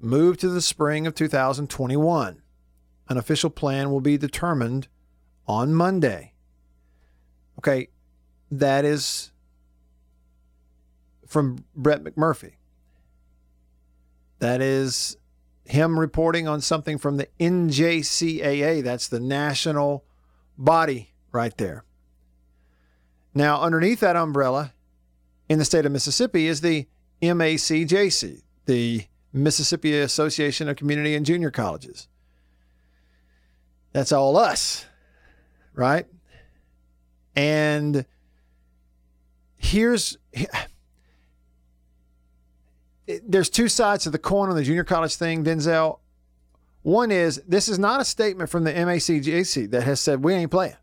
move 0.00 0.38
to 0.38 0.48
the 0.48 0.62
spring 0.62 1.06
of 1.06 1.14
2021. 1.14 2.42
An 3.08 3.18
official 3.18 3.50
plan 3.50 3.90
will 3.90 4.00
be 4.00 4.16
determined 4.16 4.88
on 5.46 5.74
Monday. 5.74 6.32
Okay, 7.58 7.88
that 8.50 8.84
is 8.84 9.30
from 11.26 11.64
Brett 11.74 12.02
McMurphy. 12.02 12.54
That 14.38 14.60
is 14.60 15.16
him 15.64 15.98
reporting 15.98 16.48
on 16.48 16.60
something 16.60 16.98
from 16.98 17.16
the 17.16 17.28
NJCAA. 17.38 18.82
That's 18.82 19.08
the 19.08 19.20
national 19.20 20.04
body 20.58 21.14
right 21.30 21.56
there. 21.56 21.84
Now, 23.34 23.60
underneath 23.60 24.00
that 24.00 24.16
umbrella 24.16 24.74
in 25.48 25.58
the 25.58 25.64
state 25.64 25.86
of 25.86 25.92
Mississippi 25.92 26.46
is 26.46 26.60
the 26.60 26.86
MACJC, 27.22 28.42
the 28.66 29.04
Mississippi 29.32 29.98
Association 29.98 30.68
of 30.68 30.76
Community 30.76 31.14
and 31.14 31.24
Junior 31.24 31.50
Colleges. 31.50 32.08
That's 33.92 34.12
all 34.12 34.36
us, 34.36 34.86
right? 35.74 36.06
And 37.34 38.04
here's 39.56 40.18
there's 43.26 43.50
two 43.50 43.68
sides 43.68 44.04
to 44.04 44.10
the 44.10 44.18
coin 44.18 44.48
on 44.48 44.56
the 44.56 44.62
junior 44.62 44.84
college 44.84 45.16
thing, 45.16 45.44
Denzel. 45.44 45.98
One 46.82 47.10
is 47.10 47.42
this 47.46 47.68
is 47.68 47.78
not 47.78 48.00
a 48.00 48.04
statement 48.04 48.50
from 48.50 48.64
the 48.64 48.72
MACJC 48.72 49.70
that 49.70 49.84
has 49.84 50.00
said 50.00 50.24
we 50.24 50.34
ain't 50.34 50.50
playing. 50.50 50.76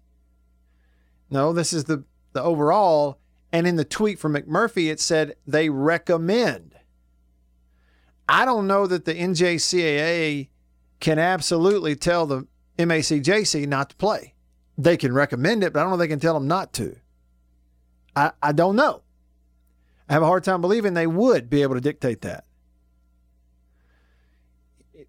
No, 1.29 1.53
this 1.53 1.73
is 1.73 1.85
the 1.85 2.03
the 2.33 2.41
overall. 2.41 3.19
And 3.51 3.65
in 3.65 3.77
the 3.77 3.85
tweet 3.85 4.19
from 4.19 4.35
McMurphy, 4.35 4.91
it 4.91 4.99
said 4.99 5.35
they 5.47 5.69
recommend. 5.69 6.75
I 8.27 8.45
don't 8.45 8.67
know 8.67 8.85
that 8.85 9.05
the 9.05 9.15
NJCAA 9.15 10.49
can 10.99 11.17
absolutely 11.17 11.95
tell 11.95 12.27
the 12.27 12.47
MACJC 12.77 13.67
not 13.67 13.89
to 13.89 13.95
play. 13.95 14.35
They 14.79 14.95
can 14.95 15.11
recommend 15.13 15.61
it, 15.65 15.73
but 15.73 15.79
I 15.79 15.83
don't 15.83 15.89
know 15.89 15.95
if 15.95 15.99
they 15.99 16.07
can 16.07 16.21
tell 16.21 16.33
them 16.33 16.47
not 16.47 16.71
to. 16.73 16.95
I, 18.15 18.31
I 18.41 18.53
don't 18.53 18.77
know. 18.77 19.01
I 20.07 20.13
have 20.13 20.23
a 20.23 20.25
hard 20.25 20.45
time 20.45 20.61
believing 20.61 20.93
they 20.93 21.05
would 21.05 21.49
be 21.49 21.63
able 21.63 21.75
to 21.75 21.81
dictate 21.81 22.21
that. 22.21 22.45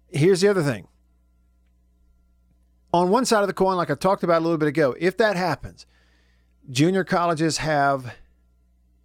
Here's 0.09 0.41
the 0.41 0.49
other 0.49 0.61
thing. 0.61 0.89
On 2.93 3.09
one 3.09 3.23
side 3.23 3.43
of 3.43 3.47
the 3.47 3.53
coin, 3.53 3.77
like 3.77 3.89
I 3.89 3.95
talked 3.95 4.23
about 4.23 4.41
a 4.41 4.43
little 4.43 4.57
bit 4.57 4.67
ago, 4.67 4.93
if 4.99 5.15
that 5.17 5.37
happens, 5.37 5.85
junior 6.69 7.05
colleges 7.05 7.59
have 7.59 8.15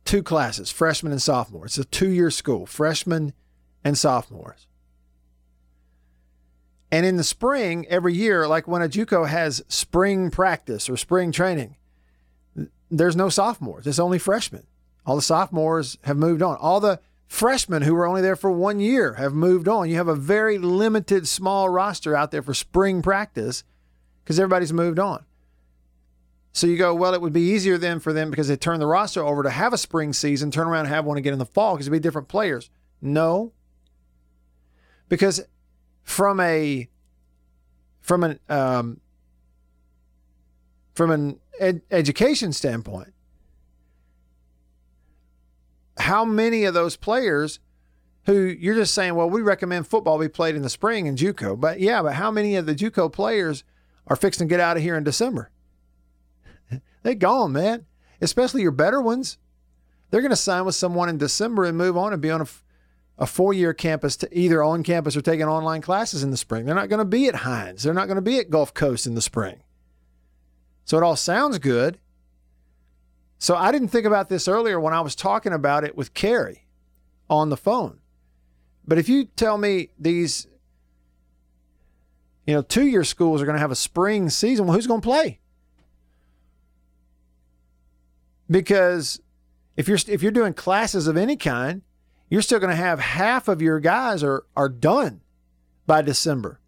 two 0.05 0.25
classes, 0.25 0.73
freshmen 0.73 1.13
and 1.13 1.23
sophomores. 1.23 1.79
It's 1.79 1.87
a 1.87 1.89
two 1.89 2.11
year 2.11 2.33
school, 2.33 2.67
freshmen 2.67 3.35
and 3.85 3.97
sophomores. 3.97 4.67
And 6.91 7.05
in 7.05 7.17
the 7.17 7.25
spring, 7.25 7.87
every 7.89 8.15
year, 8.15 8.47
like 8.47 8.69
when 8.69 8.83
a 8.83 8.89
JUCO 8.89 9.29
has 9.29 9.65
spring 9.69 10.31
practice 10.31 10.89
or 10.89 10.97
spring 10.97 11.33
training, 11.33 11.77
there's 12.91 13.17
no 13.17 13.29
sophomores. 13.29 13.87
It's 13.87 13.99
only 13.99 14.19
freshmen. 14.19 14.67
All 15.05 15.17
the 15.17 15.23
sophomores 15.23 15.99
have 16.03 16.17
moved 16.17 16.43
on. 16.43 16.57
All 16.57 16.81
the 16.81 17.01
freshmen 17.27 17.83
who 17.83 17.95
were 17.95 18.07
only 18.07 18.23
there 18.23 18.37
for 18.37 18.51
one 18.51 18.79
year 18.79 19.15
have 19.15 19.33
moved 19.33 19.67
on. 19.69 19.89
You 19.89 19.97
have 19.97 20.09
a 20.09 20.15
very 20.15 20.59
limited, 20.59 21.27
small 21.27 21.69
roster 21.69 22.15
out 22.15 22.31
there 22.31 22.43
for 22.43 22.55
spring 22.55 23.03
practice 23.03 23.65
because 24.23 24.39
everybody's 24.39 24.73
moved 24.73 24.99
on. 24.99 25.25
So 26.53 26.67
you 26.67 26.79
go, 26.79 26.95
well, 26.95 27.13
it 27.13 27.21
would 27.21 27.35
be 27.35 27.43
easier 27.43 27.77
then 27.77 28.01
for 28.01 28.13
them 28.13 28.31
because 28.31 28.49
they 28.49 28.57
turn 28.57 28.81
the 28.81 28.87
roster 28.87 29.23
over 29.23 29.43
to 29.43 29.51
have 29.51 29.73
a 29.73 29.79
spring 29.79 30.13
season, 30.13 30.51
turn 30.51 30.67
around 30.67 30.87
and 30.87 30.95
have 30.95 31.05
one 31.05 31.19
again 31.19 31.35
in 31.35 31.39
the 31.39 31.45
fall 31.45 31.75
because 31.75 31.87
it'd 31.87 32.01
be 32.01 32.03
different 32.03 32.29
players. 32.29 32.71
No. 33.03 33.53
Because 35.09 35.43
from 36.07 36.41
a 36.41 36.89
from 38.01 38.25
an 38.25 38.39
um, 38.49 39.01
from 40.95 41.11
an 41.11 41.41
ed- 41.61 41.83
education 41.91 42.53
standpoint, 42.53 43.13
how 45.99 46.25
many 46.25 46.65
of 46.65 46.73
those 46.73 46.97
players 46.97 47.59
who 48.25 48.45
you're 48.45 48.77
just 48.77 48.95
saying, 48.95 49.15
well, 49.15 49.29
we 49.29 49.43
recommend 49.43 49.87
football 49.87 50.19
be 50.19 50.29
played 50.29 50.55
in 50.55 50.63
the 50.63 50.71
spring 50.71 51.07
in 51.07 51.17
JUCO, 51.17 51.61
but 51.61 51.81
yeah, 51.81 52.01
but 52.03 52.15
how 52.15 52.31
many 52.31 52.57
of 52.57 52.67
the 52.67 52.75
JUCO 52.75 53.13
players 53.13 53.65
are 54.07 54.17
fixing 54.17 54.49
to 54.49 54.51
get 54.51 54.61
out 54.61 54.77
of 54.77 54.83
here 54.83 54.97
in 54.97 55.05
December? 55.05 55.51
They're 57.03 57.15
gone, 57.15 57.53
man. 57.53 57.85
Especially 58.21 58.63
your 58.63 58.71
better 58.71 59.03
ones. 59.03 59.39
They're 60.11 60.23
going 60.23 60.31
to 60.31 60.37
sign 60.37 60.65
with 60.65 60.77
someone 60.77 61.09
in 61.09 61.19
December 61.19 61.65
and 61.65 61.77
move 61.77 61.97
on 61.97 62.13
and 62.13 62.23
be 62.23 62.31
on 62.31 62.41
a, 62.41 62.47
a 63.19 63.27
four 63.27 63.55
year 63.55 63.73
campus 63.73 64.17
to 64.17 64.39
either 64.39 64.63
on 64.63 64.83
campus 64.83 65.17
or 65.17 65.23
taking 65.23 65.47
online 65.47 65.81
classes 65.81 66.23
in 66.23 66.31
the 66.31 66.37
spring. 66.37 66.65
They're 66.65 66.75
not 66.75 66.89
going 66.89 66.99
to 66.99 67.05
be 67.05 67.29
at 67.29 67.37
Hinds. 67.37 67.83
They're 67.83 67.95
not 67.95 68.07
going 68.07 68.17
to 68.17 68.23
be 68.23 68.39
at 68.39 68.51
Gulf 68.51 68.75
Coast 68.75 69.07
in 69.07 69.15
the 69.15 69.23
spring. 69.23 69.63
So 70.85 70.97
it 70.97 71.03
all 71.03 71.17
sounds 71.17 71.59
good. 71.59 71.99
So 73.39 73.57
I 73.57 73.73
didn't 73.73 73.89
think 73.89 74.07
about 74.07 74.29
this 74.29 74.49
earlier 74.49 74.81
when 74.81 74.95
I 74.95 75.01
was 75.01 75.15
talking 75.15 75.53
about 75.53 75.85
it 75.85 75.97
with 75.97 76.15
Carrie 76.15 76.67
on 77.29 77.51
the 77.51 77.57
phone. 77.57 78.01
But 78.87 78.99
if 78.99 79.09
you 79.09 79.25
tell 79.25 79.59
me 79.59 79.91
these, 79.99 80.47
you 82.47 82.55
know, 82.55 82.63
two 82.63 82.87
year 82.87 83.05
schools 83.05 83.43
are 83.43 83.45
going 83.45 83.57
to 83.57 83.61
have 83.61 83.71
a 83.71 83.77
spring 83.77 84.31
season, 84.31 84.67
well, 84.67 84.77
who's 84.77 84.87
going 84.87 85.01
to 85.01 85.07
play? 85.07 85.41
Because 88.49 89.21
if 89.77 89.89
you're 89.89 89.99
if 90.07 90.23
you're 90.23 90.31
doing 90.31 90.55
classes 90.55 91.09
of 91.09 91.17
any 91.17 91.37
kind, 91.37 91.83
you're 92.29 92.43
still 92.43 92.59
going 92.59 92.71
to 92.71 92.77
have 92.77 92.99
half 92.99 93.49
of 93.49 93.63
your 93.63 93.81
guys 93.81 94.23
are 94.23 94.45
are 94.57 94.69
done 94.69 95.21
by 95.87 96.03
December. 96.03 96.61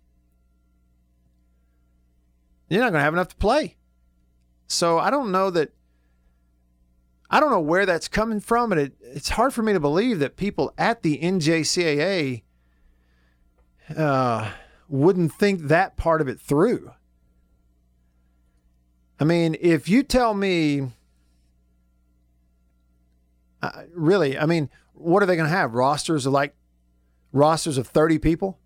You're 2.68 2.80
not 2.80 2.90
going 2.90 3.00
to 3.00 3.04
have 3.04 3.14
enough 3.14 3.28
to 3.28 3.36
play. 3.36 3.76
So 4.66 4.98
I 4.98 5.10
don't 5.10 5.32
know 5.32 5.50
that 5.50 5.72
I 7.30 7.40
don't 7.40 7.50
know 7.50 7.60
where 7.60 7.86
that's 7.86 8.08
coming 8.08 8.40
from, 8.40 8.72
and 8.72 8.80
it, 8.80 8.92
it's 9.00 9.30
hard 9.30 9.52
for 9.52 9.62
me 9.62 9.72
to 9.72 9.80
believe 9.80 10.18
that 10.18 10.36
people 10.36 10.72
at 10.78 11.02
the 11.02 11.18
NJCAA 11.18 12.42
uh, 13.96 14.50
wouldn't 14.88 15.32
think 15.34 15.62
that 15.62 15.96
part 15.96 16.20
of 16.20 16.28
it 16.28 16.40
through. 16.40 16.92
I 19.20 19.24
mean, 19.24 19.56
if 19.60 19.88
you 19.88 20.02
tell 20.02 20.32
me, 20.32 20.92
uh, 23.60 23.82
really, 23.92 24.38
I 24.38 24.46
mean, 24.46 24.70
what 24.98 25.22
are 25.22 25.26
they 25.26 25.36
going 25.36 25.48
to 25.48 25.56
have? 25.56 25.74
Rosters 25.74 26.26
of 26.26 26.32
like 26.32 26.54
rosters 27.32 27.78
of 27.78 27.86
30 27.86 28.18
people 28.18 28.58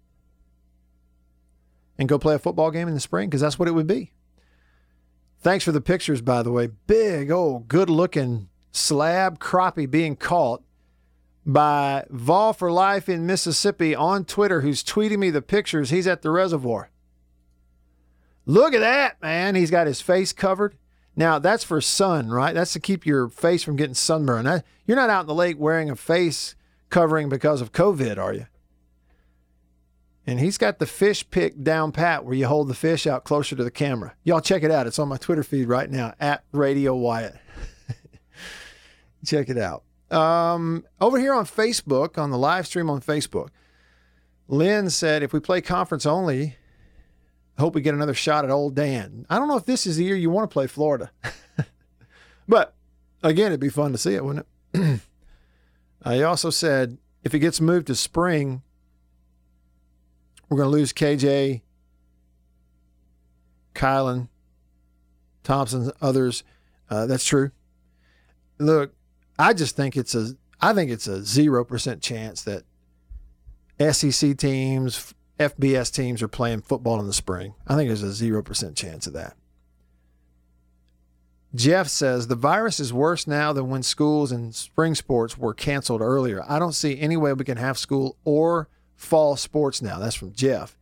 and 1.98 2.08
go 2.08 2.18
play 2.18 2.34
a 2.34 2.38
football 2.38 2.70
game 2.70 2.88
in 2.88 2.94
the 2.94 3.00
spring? 3.00 3.28
Because 3.28 3.40
that's 3.40 3.58
what 3.58 3.68
it 3.68 3.72
would 3.72 3.86
be. 3.86 4.12
Thanks 5.40 5.64
for 5.64 5.72
the 5.72 5.80
pictures, 5.80 6.20
by 6.20 6.42
the 6.42 6.52
way. 6.52 6.68
Big, 6.86 7.30
oh, 7.30 7.36
old, 7.36 7.68
good 7.68 7.90
looking 7.90 8.48
slab 8.70 9.38
crappie 9.38 9.90
being 9.90 10.16
caught 10.16 10.62
by 11.44 12.04
Vol 12.10 12.52
for 12.52 12.70
Life 12.70 13.08
in 13.08 13.26
Mississippi 13.26 13.94
on 13.94 14.24
Twitter, 14.24 14.60
who's 14.60 14.84
tweeting 14.84 15.18
me 15.18 15.30
the 15.30 15.42
pictures. 15.42 15.90
He's 15.90 16.06
at 16.06 16.22
the 16.22 16.30
reservoir. 16.30 16.90
Look 18.46 18.74
at 18.74 18.80
that, 18.80 19.20
man. 19.20 19.54
He's 19.54 19.70
got 19.70 19.86
his 19.86 20.00
face 20.00 20.32
covered. 20.32 20.76
Now, 21.14 21.38
that's 21.38 21.64
for 21.64 21.80
sun, 21.80 22.30
right? 22.30 22.54
That's 22.54 22.72
to 22.72 22.80
keep 22.80 23.04
your 23.04 23.28
face 23.28 23.62
from 23.62 23.76
getting 23.76 23.94
sunburned. 23.94 24.62
You're 24.86 24.96
not 24.96 25.10
out 25.10 25.22
in 25.22 25.26
the 25.26 25.34
lake 25.34 25.56
wearing 25.58 25.90
a 25.90 25.96
face 25.96 26.54
covering 26.88 27.28
because 27.28 27.60
of 27.60 27.72
COVID, 27.72 28.18
are 28.18 28.32
you? 28.32 28.46
And 30.26 30.38
he's 30.38 30.56
got 30.56 30.78
the 30.78 30.86
fish 30.86 31.28
pick 31.30 31.62
down 31.62 31.90
pat 31.92 32.24
where 32.24 32.34
you 32.34 32.46
hold 32.46 32.68
the 32.68 32.74
fish 32.74 33.06
out 33.06 33.24
closer 33.24 33.56
to 33.56 33.64
the 33.64 33.70
camera. 33.70 34.14
Y'all 34.22 34.40
check 34.40 34.62
it 34.62 34.70
out. 34.70 34.86
It's 34.86 34.98
on 34.98 35.08
my 35.08 35.16
Twitter 35.16 35.42
feed 35.42 35.66
right 35.66 35.90
now 35.90 36.14
at 36.20 36.44
Radio 36.52 36.94
Wyatt. 36.94 37.34
check 39.24 39.48
it 39.48 39.58
out. 39.58 39.82
Um, 40.10 40.84
over 41.00 41.18
here 41.18 41.34
on 41.34 41.44
Facebook, 41.44 42.18
on 42.18 42.30
the 42.30 42.38
live 42.38 42.66
stream 42.66 42.88
on 42.88 43.00
Facebook, 43.00 43.48
Lynn 44.46 44.90
said 44.90 45.22
if 45.22 45.32
we 45.32 45.40
play 45.40 45.60
conference 45.60 46.06
only, 46.06 46.56
hope 47.58 47.74
we 47.74 47.80
get 47.80 47.94
another 47.94 48.14
shot 48.14 48.44
at 48.44 48.50
old 48.50 48.74
Dan. 48.74 49.26
I 49.28 49.38
don't 49.38 49.48
know 49.48 49.56
if 49.56 49.66
this 49.66 49.86
is 49.86 49.96
the 49.96 50.04
year 50.04 50.16
you 50.16 50.30
want 50.30 50.48
to 50.48 50.52
play 50.52 50.66
Florida. 50.66 51.10
but 52.48 52.74
again, 53.22 53.48
it'd 53.48 53.60
be 53.60 53.68
fun 53.68 53.92
to 53.92 53.98
see 53.98 54.14
it, 54.14 54.24
wouldn't 54.24 54.46
it? 54.74 55.00
uh, 56.04 56.12
he 56.12 56.22
also 56.22 56.50
said 56.50 56.98
if 57.22 57.34
it 57.34 57.38
gets 57.38 57.60
moved 57.60 57.86
to 57.88 57.94
spring, 57.94 58.62
we're 60.48 60.56
going 60.56 60.70
to 60.70 60.76
lose 60.76 60.92
KJ, 60.92 61.62
Kylin, 63.74 64.28
Thompson, 65.44 65.90
others. 66.00 66.44
Uh, 66.90 67.06
that's 67.06 67.24
true. 67.24 67.50
Look, 68.58 68.92
I 69.38 69.54
just 69.54 69.76
think 69.76 69.96
it's 69.96 70.14
a 70.14 70.36
I 70.60 70.72
think 70.72 70.90
it's 70.90 71.08
a 71.08 71.24
zero 71.24 71.64
percent 71.64 72.02
chance 72.02 72.42
that 72.42 72.64
SEC 73.92 74.36
teams, 74.36 75.14
FBS 75.50 75.92
teams 75.92 76.22
are 76.22 76.28
playing 76.28 76.62
football 76.62 77.00
in 77.00 77.06
the 77.06 77.12
spring. 77.12 77.54
I 77.66 77.76
think 77.76 77.88
there's 77.88 78.02
a 78.02 78.12
zero 78.12 78.42
percent 78.42 78.76
chance 78.76 79.06
of 79.06 79.12
that. 79.12 79.36
Jeff 81.54 81.88
says 81.88 82.26
the 82.26 82.34
virus 82.34 82.80
is 82.80 82.92
worse 82.92 83.26
now 83.26 83.52
than 83.52 83.68
when 83.68 83.82
schools 83.82 84.32
and 84.32 84.54
spring 84.54 84.94
sports 84.94 85.36
were 85.36 85.52
canceled 85.52 86.00
earlier. 86.00 86.42
I 86.48 86.58
don't 86.58 86.72
see 86.72 86.98
any 86.98 87.16
way 87.16 87.32
we 87.34 87.44
can 87.44 87.58
have 87.58 87.76
school 87.76 88.16
or 88.24 88.68
fall 88.94 89.36
sports 89.36 89.82
now. 89.82 89.98
That's 89.98 90.14
from 90.14 90.32
Jeff 90.32 90.78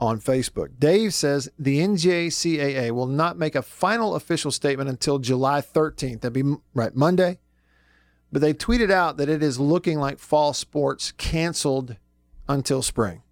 on 0.00 0.20
Facebook. 0.20 0.78
Dave 0.78 1.14
says 1.14 1.50
the 1.58 1.80
NJCAA 1.80 2.92
will 2.92 3.06
not 3.06 3.36
make 3.36 3.56
a 3.56 3.62
final 3.62 4.14
official 4.14 4.52
statement 4.52 4.88
until 4.88 5.18
July 5.18 5.60
13th. 5.60 6.20
That'd 6.20 6.32
be 6.32 6.56
right 6.74 6.94
Monday. 6.94 7.40
But 8.30 8.40
they 8.40 8.54
tweeted 8.54 8.90
out 8.90 9.16
that 9.16 9.28
it 9.28 9.42
is 9.42 9.58
looking 9.58 9.98
like 9.98 10.18
fall 10.18 10.52
sports 10.52 11.12
canceled 11.12 11.96
until 12.48 12.82
spring. 12.82 13.22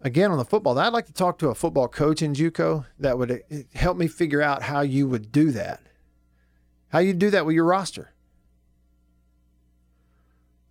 Again, 0.00 0.30
on 0.30 0.38
the 0.38 0.44
football, 0.44 0.78
I'd 0.78 0.92
like 0.92 1.06
to 1.06 1.12
talk 1.12 1.38
to 1.38 1.48
a 1.48 1.54
football 1.54 1.88
coach 1.88 2.22
in 2.22 2.32
JUCO 2.32 2.86
that 3.00 3.18
would 3.18 3.32
uh, 3.32 3.36
help 3.74 3.96
me 3.96 4.06
figure 4.06 4.40
out 4.40 4.62
how 4.62 4.80
you 4.80 5.08
would 5.08 5.32
do 5.32 5.50
that. 5.52 5.80
How 6.90 7.00
you 7.00 7.12
do 7.12 7.30
that 7.30 7.44
with 7.44 7.54
your 7.54 7.64
roster. 7.64 8.12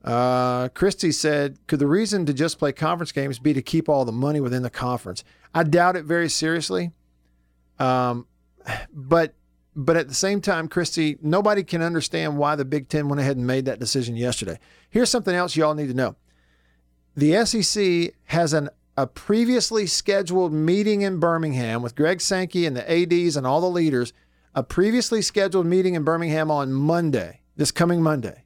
Uh, 0.03 0.69
Christy 0.69 1.11
said, 1.11 1.59
"Could 1.67 1.79
the 1.79 1.87
reason 1.87 2.25
to 2.25 2.33
just 2.33 2.57
play 2.57 2.71
conference 2.71 3.11
games 3.11 3.39
be 3.39 3.53
to 3.53 3.61
keep 3.61 3.89
all 3.89 4.05
the 4.05 4.13
money 4.13 4.39
within 4.39 4.63
the 4.63 4.69
conference?" 4.69 5.25
I 5.53 5.63
doubt 5.63 5.97
it 5.97 6.05
very 6.05 6.29
seriously. 6.29 6.91
Um, 7.77 8.25
but 8.93 9.33
but 9.75 9.97
at 9.97 10.07
the 10.07 10.13
same 10.13 10.39
time, 10.39 10.69
Christy, 10.69 11.17
nobody 11.21 11.63
can 11.63 11.81
understand 11.81 12.37
why 12.37 12.55
the 12.55 12.63
Big 12.63 12.87
Ten 12.87 13.09
went 13.09 13.19
ahead 13.19 13.35
and 13.35 13.45
made 13.45 13.65
that 13.65 13.79
decision 13.79 14.15
yesterday. 14.15 14.59
Here's 14.89 15.09
something 15.09 15.35
else 15.35 15.57
y'all 15.57 15.75
need 15.75 15.89
to 15.89 15.93
know: 15.93 16.15
the 17.15 17.45
SEC 17.45 18.13
has 18.27 18.53
an 18.53 18.69
a 18.97 19.05
previously 19.05 19.85
scheduled 19.85 20.51
meeting 20.51 21.03
in 21.03 21.19
Birmingham 21.19 21.83
with 21.83 21.95
Greg 21.95 22.19
Sankey 22.19 22.65
and 22.65 22.75
the 22.75 22.91
ads 22.91 23.37
and 23.37 23.45
all 23.45 23.61
the 23.61 23.69
leaders. 23.69 24.11
A 24.55 24.63
previously 24.63 25.21
scheduled 25.21 25.67
meeting 25.67 25.93
in 25.93 26.03
Birmingham 26.03 26.49
on 26.49 26.73
Monday, 26.73 27.41
this 27.55 27.71
coming 27.71 28.01
Monday. 28.01 28.43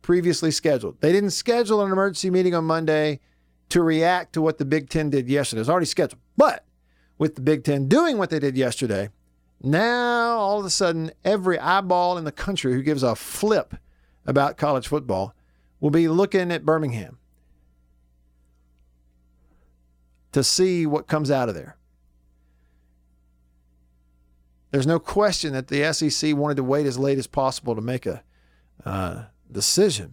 Previously 0.00 0.50
scheduled. 0.50 0.98
They 1.02 1.12
didn't 1.12 1.30
schedule 1.30 1.84
an 1.84 1.92
emergency 1.92 2.30
meeting 2.30 2.54
on 2.54 2.64
Monday 2.64 3.20
to 3.68 3.82
react 3.82 4.32
to 4.32 4.40
what 4.40 4.56
the 4.56 4.64
Big 4.64 4.88
Ten 4.88 5.10
did 5.10 5.28
yesterday. 5.28 5.60
It 5.60 5.68
already 5.68 5.84
scheduled. 5.84 6.22
But 6.38 6.64
with 7.18 7.34
the 7.34 7.42
Big 7.42 7.64
Ten 7.64 7.86
doing 7.86 8.16
what 8.16 8.30
they 8.30 8.38
did 8.38 8.56
yesterday, 8.56 9.10
now 9.62 10.38
all 10.38 10.58
of 10.58 10.64
a 10.64 10.70
sudden 10.70 11.10
every 11.22 11.58
eyeball 11.58 12.16
in 12.16 12.24
the 12.24 12.32
country 12.32 12.72
who 12.72 12.82
gives 12.82 13.02
a 13.02 13.14
flip 13.14 13.74
about 14.24 14.56
college 14.56 14.88
football 14.88 15.34
will 15.80 15.90
be 15.90 16.08
looking 16.08 16.50
at 16.50 16.64
Birmingham 16.64 17.18
to 20.36 20.44
see 20.44 20.84
what 20.84 21.06
comes 21.06 21.30
out 21.30 21.48
of 21.48 21.54
there. 21.54 21.78
There's 24.70 24.86
no 24.86 24.98
question 24.98 25.54
that 25.54 25.68
the 25.68 25.90
SEC 25.94 26.36
wanted 26.36 26.58
to 26.58 26.62
wait 26.62 26.84
as 26.84 26.98
late 26.98 27.16
as 27.16 27.26
possible 27.26 27.74
to 27.74 27.80
make 27.80 28.04
a 28.04 28.22
uh, 28.84 29.24
decision. 29.50 30.12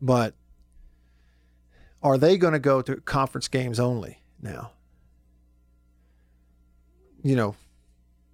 But 0.00 0.32
are 2.02 2.16
they 2.16 2.38
going 2.38 2.54
to 2.54 2.58
go 2.58 2.80
to 2.80 2.96
conference 2.96 3.46
games 3.46 3.78
only 3.78 4.22
now? 4.40 4.70
You 7.22 7.36
know, 7.36 7.56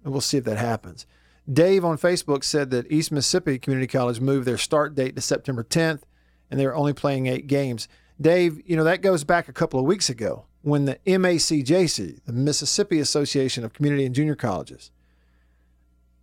we'll 0.05 0.21
see 0.21 0.37
if 0.37 0.45
that 0.45 0.57
happens. 0.57 1.05
Dave 1.51 1.83
on 1.83 1.97
Facebook 1.97 2.45
said 2.45 2.69
that 2.69 2.89
East 2.89 3.11
Mississippi 3.11 3.59
Community 3.59 3.87
College 3.87 4.21
moved 4.21 4.47
their 4.47 4.57
start 4.57 4.95
date 4.95 5.17
to 5.17 5.21
September 5.21 5.65
10th, 5.65 6.03
and 6.49 6.57
they're 6.57 6.73
only 6.73 6.93
playing 6.93 7.27
eight 7.27 7.47
games. 7.47 7.89
Dave, 8.19 8.61
you 8.65 8.75
know, 8.75 8.83
that 8.83 9.01
goes 9.01 9.23
back 9.23 9.47
a 9.47 9.53
couple 9.53 9.79
of 9.79 9.85
weeks 9.85 10.09
ago 10.09 10.45
when 10.61 10.85
the 10.85 10.95
MACJC, 11.05 12.23
the 12.25 12.33
Mississippi 12.33 12.99
Association 12.99 13.63
of 13.63 13.73
Community 13.73 14.05
and 14.05 14.15
Junior 14.15 14.35
Colleges, 14.35 14.91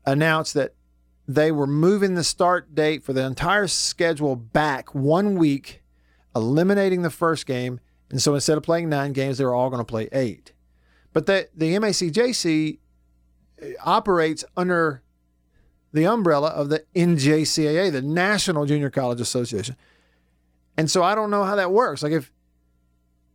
announced 0.06 0.54
that 0.54 0.74
they 1.28 1.52
were 1.52 1.66
moving 1.66 2.14
the 2.14 2.24
start 2.24 2.74
date 2.74 3.04
for 3.04 3.12
the 3.12 3.24
entire 3.24 3.68
schedule 3.68 4.34
back 4.34 4.94
one 4.94 5.36
week, 5.36 5.82
eliminating 6.34 7.02
the 7.02 7.10
first 7.10 7.46
game. 7.46 7.80
And 8.10 8.20
so 8.20 8.34
instead 8.34 8.56
of 8.56 8.64
playing 8.64 8.88
nine 8.88 9.12
games, 9.12 9.38
they 9.38 9.44
were 9.44 9.54
all 9.54 9.70
going 9.70 9.80
to 9.80 9.84
play 9.84 10.08
eight. 10.12 10.52
But 11.12 11.26
the, 11.26 11.48
the 11.54 11.74
MACJC 11.74 12.78
uh, 13.62 13.66
operates 13.84 14.44
under 14.56 15.02
the 15.92 16.06
umbrella 16.06 16.48
of 16.48 16.68
the 16.68 16.84
NJCAA, 16.94 17.92
the 17.92 18.02
National 18.02 18.64
Junior 18.64 18.90
College 18.90 19.20
Association. 19.20 19.76
And 20.76 20.90
so 20.90 21.02
I 21.02 21.14
don't 21.14 21.30
know 21.30 21.44
how 21.44 21.56
that 21.56 21.72
works. 21.72 22.02
Like 22.02 22.12
if 22.12 22.32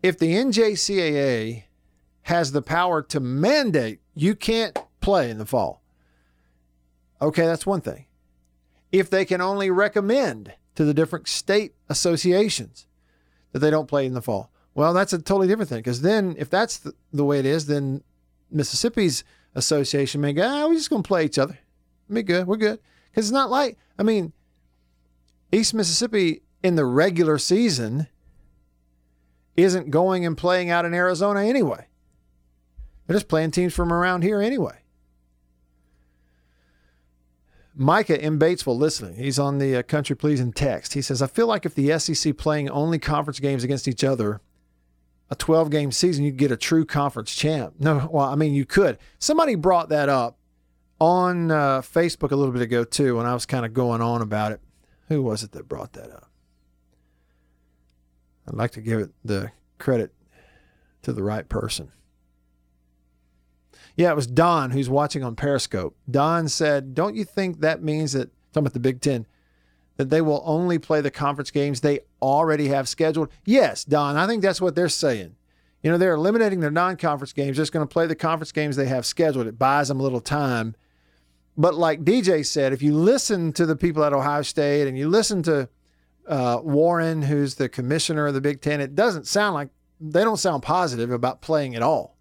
if 0.01 0.19
the 0.19 0.33
NJCAA 0.33 1.63
has 2.23 2.51
the 2.51 2.61
power 2.61 3.01
to 3.01 3.19
mandate 3.19 4.01
you 4.13 4.35
can't 4.35 4.77
play 5.01 5.29
in 5.29 5.37
the 5.37 5.45
fall, 5.45 5.81
okay, 7.21 7.45
that's 7.45 7.65
one 7.65 7.81
thing. 7.81 8.05
If 8.91 9.09
they 9.09 9.25
can 9.25 9.41
only 9.41 9.69
recommend 9.69 10.53
to 10.75 10.85
the 10.85 10.93
different 10.93 11.27
state 11.27 11.73
associations 11.89 12.87
that 13.51 13.59
they 13.59 13.69
don't 13.69 13.87
play 13.87 14.05
in 14.05 14.13
the 14.13 14.21
fall, 14.21 14.51
well, 14.75 14.93
that's 14.93 15.13
a 15.13 15.17
totally 15.17 15.47
different 15.47 15.69
thing. 15.69 15.79
Because 15.79 16.01
then, 16.01 16.35
if 16.37 16.49
that's 16.49 16.77
the, 16.77 16.93
the, 17.13 17.23
way 17.23 17.39
it 17.39 17.45
is, 17.45 17.65
then 17.65 18.03
Mississippi's 18.51 19.23
association 19.55 20.21
may 20.21 20.33
go, 20.33 20.43
ah, 20.45 20.67
we're 20.67 20.75
just 20.75 20.89
going 20.89 21.01
to 21.01 21.07
play 21.07 21.25
each 21.25 21.39
other. 21.39 21.57
Be 22.11 22.21
good. 22.21 22.45
We're 22.45 22.57
good. 22.57 22.79
Because 23.09 23.25
it's 23.25 23.33
not 23.33 23.49
like, 23.49 23.77
I 23.97 24.03
mean, 24.03 24.33
East 25.51 25.73
Mississippi 25.73 26.41
in 26.65 26.75
the 26.75 26.85
regular 26.85 27.37
season 27.37 28.07
isn't 29.55 29.91
going 29.91 30.25
and 30.25 30.35
playing 30.35 30.71
out 30.71 30.83
in 30.83 30.95
Arizona 30.95 31.43
anyway. 31.43 31.85
They're 33.05 33.15
just 33.15 33.27
playing 33.27 33.51
teams 33.51 33.71
from 33.75 33.93
around 33.93 34.23
here 34.23 34.41
anyway. 34.41 34.79
Micah 37.75 38.19
in 38.19 38.39
Batesville 38.39 38.79
listening. 38.79 39.13
He's 39.13 39.37
on 39.37 39.59
the 39.59 39.75
uh, 39.75 39.83
country 39.83 40.15
pleasing 40.15 40.51
text. 40.51 40.93
He 40.95 41.03
says, 41.03 41.21
I 41.21 41.27
feel 41.27 41.45
like 41.45 41.67
if 41.67 41.75
the 41.75 41.99
SEC 41.99 42.35
playing 42.35 42.69
only 42.71 42.97
conference 42.97 43.39
games 43.39 43.63
against 43.63 43.87
each 43.87 44.03
other, 44.03 44.41
a 45.29 45.35
12 45.35 45.69
game 45.69 45.91
season, 45.91 46.25
you'd 46.25 46.37
get 46.37 46.51
a 46.51 46.57
true 46.57 46.83
conference 46.85 47.35
champ. 47.35 47.75
No, 47.77 48.09
well, 48.11 48.25
I 48.25 48.33
mean, 48.33 48.55
you 48.55 48.65
could. 48.65 48.97
Somebody 49.19 49.53
brought 49.53 49.89
that 49.89 50.09
up 50.09 50.39
on 50.99 51.51
uh, 51.51 51.81
Facebook 51.81 52.31
a 52.31 52.35
little 52.35 52.53
bit 52.53 52.63
ago, 52.63 52.83
too, 52.83 53.17
when 53.17 53.27
I 53.27 53.35
was 53.35 53.45
kind 53.45 53.65
of 53.67 53.73
going 53.73 54.01
on 54.01 54.23
about 54.23 54.51
it. 54.51 54.61
Who 55.09 55.21
was 55.21 55.43
it 55.43 55.51
that 55.51 55.67
brought 55.67 55.93
that 55.93 56.09
up? 56.09 56.31
I'd 58.47 58.55
like 58.55 58.71
to 58.71 58.81
give 58.81 58.99
it 58.99 59.11
the 59.23 59.51
credit 59.79 60.13
to 61.03 61.13
the 61.13 61.23
right 61.23 61.47
person. 61.47 61.91
Yeah, 63.95 64.11
it 64.11 64.15
was 64.15 64.27
Don 64.27 64.71
who's 64.71 64.89
watching 64.89 65.23
on 65.23 65.35
Periscope. 65.35 65.95
Don 66.09 66.47
said, 66.47 66.93
Don't 66.93 67.15
you 67.15 67.23
think 67.23 67.61
that 67.61 67.81
means 67.81 68.13
that, 68.13 68.29
talking 68.51 68.65
about 68.65 68.73
the 68.73 68.79
Big 68.79 69.01
Ten, 69.01 69.25
that 69.97 70.09
they 70.09 70.21
will 70.21 70.43
only 70.45 70.77
play 70.77 70.99
the 70.99 71.11
conference 71.11 71.51
games 71.51 71.79
they 71.79 71.99
already 72.21 72.67
have 72.67 72.89
scheduled? 72.89 73.29
Yes, 73.45 73.85
Don, 73.85 74.17
I 74.17 74.27
think 74.27 74.41
that's 74.41 74.59
what 74.59 74.75
they're 74.75 74.89
saying. 74.89 75.35
You 75.81 75.91
know, 75.91 75.97
they're 75.97 76.15
eliminating 76.15 76.59
their 76.59 76.71
non 76.71 76.97
conference 76.97 77.31
games, 77.31 77.57
just 77.57 77.71
going 77.71 77.87
to 77.87 77.91
play 77.91 78.05
the 78.05 78.15
conference 78.15 78.51
games 78.51 78.75
they 78.75 78.87
have 78.87 79.05
scheduled. 79.05 79.47
It 79.47 79.59
buys 79.59 79.87
them 79.87 79.99
a 79.99 80.03
little 80.03 80.19
time. 80.19 80.75
But 81.57 81.75
like 81.75 82.03
DJ 82.03 82.45
said, 82.45 82.73
if 82.73 82.81
you 82.81 82.93
listen 82.93 83.53
to 83.53 83.65
the 83.65 83.75
people 83.75 84.03
at 84.03 84.11
Ohio 84.11 84.41
State 84.41 84.87
and 84.87 84.97
you 84.97 85.07
listen 85.07 85.41
to 85.43 85.69
uh, 86.27 86.59
Warren, 86.63 87.21
who's 87.21 87.55
the 87.55 87.69
commissioner 87.69 88.27
of 88.27 88.33
the 88.33 88.41
Big 88.41 88.61
Ten, 88.61 88.81
it 88.81 88.95
doesn't 88.95 89.27
sound 89.27 89.53
like 89.53 89.69
they 89.99 90.23
don't 90.23 90.37
sound 90.37 90.63
positive 90.63 91.11
about 91.11 91.41
playing 91.41 91.75
at 91.75 91.81
all. 91.81 92.15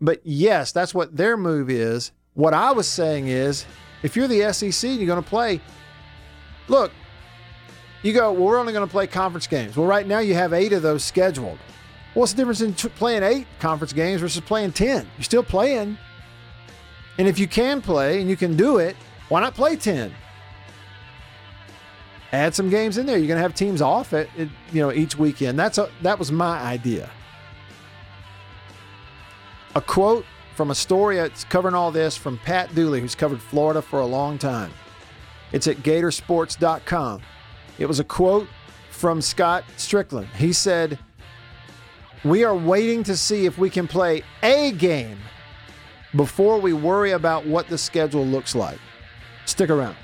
But 0.00 0.20
yes, 0.24 0.72
that's 0.72 0.94
what 0.94 1.16
their 1.16 1.36
move 1.36 1.70
is. 1.70 2.12
What 2.34 2.54
I 2.54 2.72
was 2.72 2.88
saying 2.88 3.28
is, 3.28 3.64
if 4.02 4.14
you're 4.14 4.28
the 4.28 4.52
SEC 4.52 4.90
and 4.90 4.98
you're 4.98 5.06
going 5.06 5.22
to 5.22 5.28
play, 5.28 5.60
look, 6.68 6.92
you 8.02 8.12
go, 8.12 8.32
well, 8.32 8.44
we're 8.44 8.58
only 8.58 8.72
going 8.72 8.86
to 8.86 8.90
play 8.90 9.06
conference 9.06 9.46
games. 9.46 9.76
Well, 9.76 9.86
right 9.86 10.06
now 10.06 10.18
you 10.18 10.34
have 10.34 10.52
eight 10.52 10.72
of 10.72 10.82
those 10.82 11.02
scheduled. 11.02 11.58
What's 12.14 12.32
the 12.32 12.38
difference 12.38 12.60
in 12.60 12.74
t- 12.74 12.88
playing 12.88 13.22
eight 13.22 13.46
conference 13.58 13.92
games 13.92 14.20
versus 14.20 14.40
playing 14.42 14.72
10? 14.72 15.08
You're 15.16 15.24
still 15.24 15.42
playing. 15.42 15.98
And 17.18 17.26
if 17.26 17.38
you 17.38 17.48
can 17.48 17.80
play 17.80 18.20
and 18.20 18.28
you 18.28 18.36
can 18.36 18.56
do 18.56 18.78
it, 18.78 18.96
why 19.28 19.40
not 19.40 19.54
play 19.54 19.76
10? 19.76 20.14
Add 22.32 22.54
some 22.54 22.68
games 22.68 22.98
in 22.98 23.06
there. 23.06 23.16
You're 23.16 23.28
going 23.28 23.38
to 23.38 23.42
have 23.42 23.54
teams 23.54 23.80
off 23.80 24.12
it, 24.12 24.28
you 24.36 24.48
know, 24.80 24.92
each 24.92 25.16
weekend. 25.16 25.58
That's 25.58 25.78
a, 25.78 25.90
that 26.02 26.18
was 26.18 26.32
my 26.32 26.58
idea. 26.58 27.10
A 29.74 29.80
quote 29.80 30.24
from 30.54 30.70
a 30.70 30.74
story 30.74 31.16
that's 31.16 31.44
covering 31.44 31.74
all 31.74 31.90
this 31.92 32.16
from 32.16 32.38
Pat 32.38 32.74
Dooley, 32.74 33.00
who's 33.00 33.14
covered 33.14 33.40
Florida 33.40 33.80
for 33.82 34.00
a 34.00 34.06
long 34.06 34.38
time. 34.38 34.72
It's 35.52 35.68
at 35.68 35.76
Gatorsports.com. 35.78 37.22
It 37.78 37.86
was 37.86 38.00
a 38.00 38.04
quote 38.04 38.48
from 38.90 39.20
Scott 39.20 39.64
Stricklin. 39.76 40.26
He 40.34 40.52
said, 40.52 40.98
"We 42.24 42.42
are 42.42 42.56
waiting 42.56 43.02
to 43.04 43.16
see 43.16 43.44
if 43.44 43.58
we 43.58 43.68
can 43.70 43.86
play 43.86 44.22
a 44.42 44.72
game 44.72 45.18
before 46.16 46.58
we 46.58 46.72
worry 46.72 47.12
about 47.12 47.46
what 47.46 47.68
the 47.68 47.78
schedule 47.78 48.26
looks 48.26 48.54
like." 48.54 48.78
Stick 49.44 49.70
around. 49.70 49.96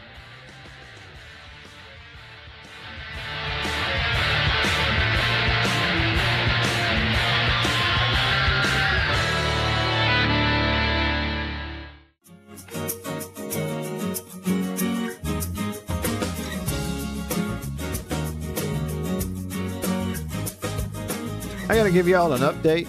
Got 21.83 21.89
to 21.89 21.95
give 21.95 22.07
y'all 22.07 22.33
an 22.33 22.43
update. 22.43 22.87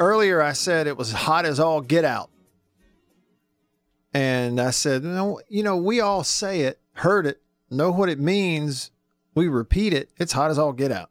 Earlier, 0.00 0.42
I 0.42 0.54
said 0.54 0.88
it 0.88 0.96
was 0.96 1.12
hot 1.12 1.44
as 1.44 1.60
all 1.60 1.80
get 1.80 2.04
out. 2.04 2.30
And 4.12 4.60
I 4.60 4.70
said, 4.70 5.04
no, 5.04 5.40
you 5.48 5.62
know, 5.62 5.76
we 5.76 6.00
all 6.00 6.24
say 6.24 6.62
it, 6.62 6.80
heard 6.94 7.26
it, 7.26 7.40
know 7.70 7.92
what 7.92 8.08
it 8.08 8.18
means. 8.18 8.90
We 9.36 9.46
repeat 9.46 9.92
it. 9.92 10.10
It's 10.16 10.32
hot 10.32 10.50
as 10.50 10.58
all 10.58 10.72
get 10.72 10.90
out. 10.90 11.10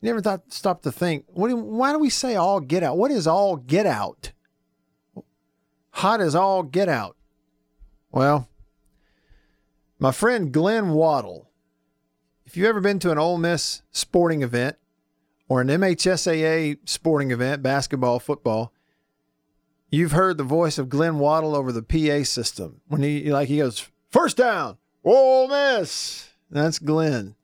Never 0.00 0.22
thought, 0.22 0.50
stop 0.50 0.80
to 0.84 0.90
think, 0.90 1.26
what 1.26 1.48
do, 1.48 1.56
why 1.58 1.92
do 1.92 1.98
we 1.98 2.08
say 2.08 2.34
all 2.34 2.60
get 2.60 2.82
out? 2.82 2.96
What 2.96 3.10
is 3.10 3.26
all 3.26 3.56
get 3.56 3.84
out? 3.84 4.32
Hot 5.90 6.22
as 6.22 6.34
all 6.34 6.62
get 6.62 6.88
out. 6.88 7.14
Well, 8.10 8.48
my 9.98 10.12
friend 10.12 10.50
Glenn 10.50 10.92
Waddle, 10.92 11.47
if 12.48 12.56
you've 12.56 12.66
ever 12.66 12.80
been 12.80 12.98
to 12.98 13.10
an 13.10 13.18
Ole 13.18 13.36
Miss 13.36 13.82
sporting 13.92 14.40
event 14.40 14.78
or 15.50 15.60
an 15.60 15.68
MHSAA 15.68 16.78
sporting 16.86 17.30
event, 17.30 17.62
basketball, 17.62 18.18
football, 18.18 18.72
you've 19.90 20.12
heard 20.12 20.38
the 20.38 20.44
voice 20.44 20.78
of 20.78 20.88
Glenn 20.88 21.18
Waddle 21.18 21.54
over 21.54 21.72
the 21.72 21.82
PA 21.82 22.24
system 22.24 22.80
when 22.86 23.02
he 23.02 23.30
like 23.30 23.48
he 23.48 23.58
goes 23.58 23.90
first 24.10 24.38
down, 24.38 24.78
Ole 25.04 25.48
Miss. 25.48 26.30
That's 26.50 26.78
Glenn, 26.78 27.34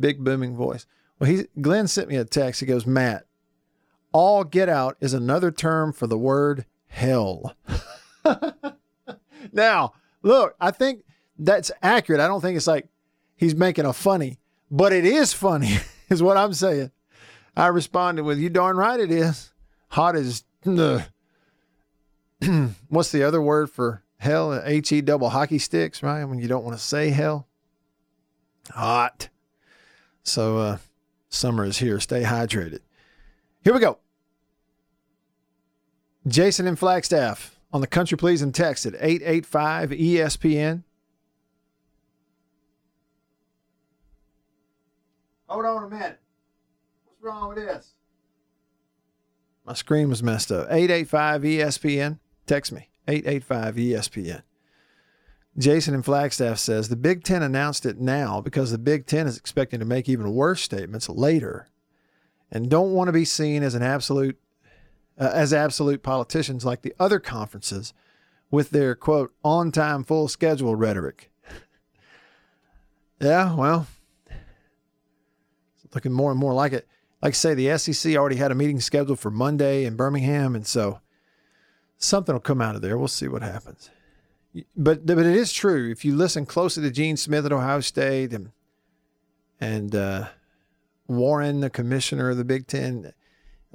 big 0.00 0.24
booming 0.24 0.56
voice. 0.56 0.86
Well, 1.18 1.28
he 1.28 1.44
Glenn 1.60 1.86
sent 1.86 2.08
me 2.08 2.16
a 2.16 2.24
text. 2.24 2.60
He 2.60 2.66
goes, 2.66 2.86
Matt, 2.86 3.26
all 4.12 4.44
get 4.44 4.70
out 4.70 4.96
is 4.98 5.12
another 5.12 5.50
term 5.50 5.92
for 5.92 6.06
the 6.06 6.16
word 6.16 6.64
hell. 6.86 7.54
now, 9.52 9.92
look, 10.22 10.56
I 10.58 10.70
think 10.70 11.04
that's 11.38 11.70
accurate. 11.82 12.22
I 12.22 12.26
don't 12.26 12.40
think 12.40 12.56
it's 12.56 12.66
like 12.66 12.88
he's 13.38 13.54
making 13.54 13.86
a 13.86 13.94
funny, 13.94 14.38
but 14.70 14.92
it 14.92 15.06
is 15.06 15.32
funny, 15.32 15.78
is 16.10 16.22
what 16.22 16.36
I'm 16.36 16.52
saying. 16.52 16.90
I 17.56 17.68
responded 17.68 18.24
with, 18.24 18.38
You 18.38 18.50
darn 18.50 18.76
right 18.76 19.00
it 19.00 19.10
is. 19.10 19.50
Hot 19.88 20.14
as 20.14 20.44
the. 20.62 21.06
What's 22.88 23.10
the 23.10 23.22
other 23.24 23.40
word 23.40 23.70
for 23.70 24.02
hell? 24.18 24.60
H 24.64 24.92
E 24.92 25.00
double 25.00 25.30
hockey 25.30 25.58
sticks, 25.58 26.02
right? 26.02 26.24
When 26.24 26.38
you 26.38 26.46
don't 26.46 26.64
want 26.64 26.76
to 26.76 26.82
say 26.82 27.10
hell. 27.10 27.48
Hot. 28.70 29.28
So, 30.22 30.58
uh, 30.58 30.78
summer 31.30 31.64
is 31.64 31.78
here. 31.78 31.98
Stay 32.00 32.22
hydrated. 32.22 32.80
Here 33.64 33.72
we 33.72 33.80
go. 33.80 33.98
Jason 36.26 36.66
in 36.66 36.76
Flagstaff 36.76 37.58
on 37.72 37.80
the 37.80 37.86
Country 37.86 38.18
Please 38.18 38.42
and 38.42 38.54
text 38.54 38.86
at 38.86 38.94
885 38.94 39.90
ESPN. 39.90 40.82
Hold 45.48 45.64
on 45.64 45.84
a 45.84 45.88
minute. 45.88 46.20
What's 47.04 47.22
wrong 47.22 47.48
with 47.48 47.58
this? 47.58 47.94
My 49.64 49.74
screen 49.74 50.08
was 50.08 50.22
messed 50.22 50.52
up. 50.52 50.66
885 50.70 51.42
ESPN. 51.42 52.18
Text 52.46 52.72
me. 52.72 52.88
885 53.06 53.76
ESPN. 53.76 54.42
Jason 55.56 55.94
in 55.94 56.02
Flagstaff 56.02 56.58
says 56.58 56.88
the 56.88 56.96
Big 56.96 57.24
Ten 57.24 57.42
announced 57.42 57.84
it 57.84 57.98
now 57.98 58.40
because 58.40 58.70
the 58.70 58.78
Big 58.78 59.06
Ten 59.06 59.26
is 59.26 59.36
expecting 59.36 59.80
to 59.80 59.86
make 59.86 60.08
even 60.08 60.34
worse 60.34 60.62
statements 60.62 61.08
later 61.08 61.66
and 62.50 62.70
don't 62.70 62.92
want 62.92 63.08
to 63.08 63.12
be 63.12 63.24
seen 63.24 63.62
as 63.62 63.74
an 63.74 63.82
absolute 63.82 64.38
uh, 65.18 65.30
as 65.34 65.52
absolute 65.52 66.02
politicians 66.02 66.64
like 66.64 66.82
the 66.82 66.94
other 67.00 67.18
conferences 67.18 67.92
with 68.50 68.70
their 68.70 68.94
quote 68.94 69.32
on 69.44 69.72
time 69.72 70.04
full 70.04 70.28
schedule 70.28 70.76
rhetoric. 70.76 71.30
yeah, 73.20 73.54
well, 73.54 73.88
looking 75.94 76.12
more 76.12 76.30
and 76.30 76.40
more 76.40 76.54
like 76.54 76.72
it. 76.72 76.86
Like 77.22 77.32
I 77.32 77.34
say, 77.34 77.54
the 77.54 77.76
SEC 77.78 78.14
already 78.14 78.36
had 78.36 78.52
a 78.52 78.54
meeting 78.54 78.80
scheduled 78.80 79.18
for 79.18 79.30
Monday 79.30 79.84
in 79.84 79.96
Birmingham, 79.96 80.54
and 80.54 80.66
so 80.66 81.00
something 81.96 82.32
will 82.32 82.40
come 82.40 82.60
out 82.60 82.76
of 82.76 82.82
there. 82.82 82.96
We'll 82.96 83.08
see 83.08 83.28
what 83.28 83.42
happens. 83.42 83.90
But 84.76 85.04
but 85.04 85.18
it 85.18 85.26
is 85.26 85.52
true. 85.52 85.90
If 85.90 86.04
you 86.04 86.14
listen 86.16 86.46
closely 86.46 86.82
to 86.84 86.90
Gene 86.90 87.16
Smith 87.16 87.44
at 87.44 87.52
Ohio 87.52 87.80
State 87.80 88.32
and 88.32 88.50
and 89.60 89.94
uh, 89.94 90.28
Warren, 91.06 91.60
the 91.60 91.70
commissioner 91.70 92.30
of 92.30 92.36
the 92.36 92.44
Big 92.44 92.66
Ten, 92.66 93.12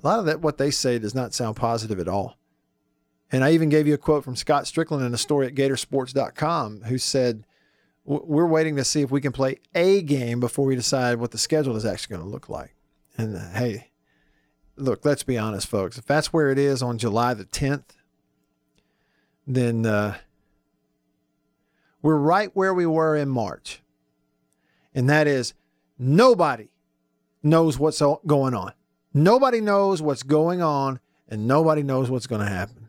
a 0.01 0.07
lot 0.07 0.19
of 0.19 0.25
that 0.25 0.41
what 0.41 0.57
they 0.57 0.71
say 0.71 0.97
does 0.97 1.13
not 1.13 1.33
sound 1.33 1.55
positive 1.55 1.99
at 1.99 2.07
all. 2.07 2.37
And 3.31 3.43
I 3.43 3.51
even 3.51 3.69
gave 3.69 3.87
you 3.87 3.95
a 3.95 3.97
quote 3.97 4.23
from 4.23 4.35
Scott 4.35 4.65
Stricklin 4.65 5.05
in 5.05 5.13
a 5.13 5.17
story 5.17 5.47
at 5.47 5.55
Gatorsports.com, 5.55 6.83
who 6.83 6.99
said, 6.99 7.45
"We're 8.05 8.47
waiting 8.47 8.75
to 8.75 8.83
see 8.83 9.01
if 9.01 9.11
we 9.11 9.21
can 9.21 9.31
play 9.31 9.59
a 9.73 10.01
game 10.01 10.39
before 10.39 10.65
we 10.65 10.75
decide 10.75 11.19
what 11.19 11.31
the 11.31 11.37
schedule 11.37 11.75
is 11.75 11.85
actually 11.85 12.15
going 12.15 12.27
to 12.27 12.31
look 12.31 12.49
like." 12.49 12.75
And 13.17 13.35
uh, 13.35 13.49
hey, 13.51 13.91
look, 14.75 15.05
let's 15.05 15.23
be 15.23 15.37
honest, 15.37 15.67
folks. 15.67 15.97
If 15.97 16.05
that's 16.05 16.33
where 16.33 16.49
it 16.49 16.57
is 16.57 16.81
on 16.81 16.97
July 16.97 17.33
the 17.33 17.45
10th, 17.45 17.95
then 19.45 19.85
uh, 19.85 20.17
we're 22.01 22.17
right 22.17 22.51
where 22.53 22.73
we 22.73 22.85
were 22.85 23.15
in 23.15 23.29
March. 23.29 23.81
And 24.93 25.09
that 25.09 25.27
is 25.27 25.53
nobody 25.97 26.69
knows 27.41 27.77
what's 27.79 28.01
going 28.25 28.53
on. 28.53 28.73
Nobody 29.13 29.61
knows 29.61 30.01
what's 30.01 30.23
going 30.23 30.61
on, 30.61 30.99
and 31.29 31.47
nobody 31.47 31.83
knows 31.83 32.09
what's 32.09 32.25
going 32.25 32.41
to 32.41 32.49
happen. 32.49 32.82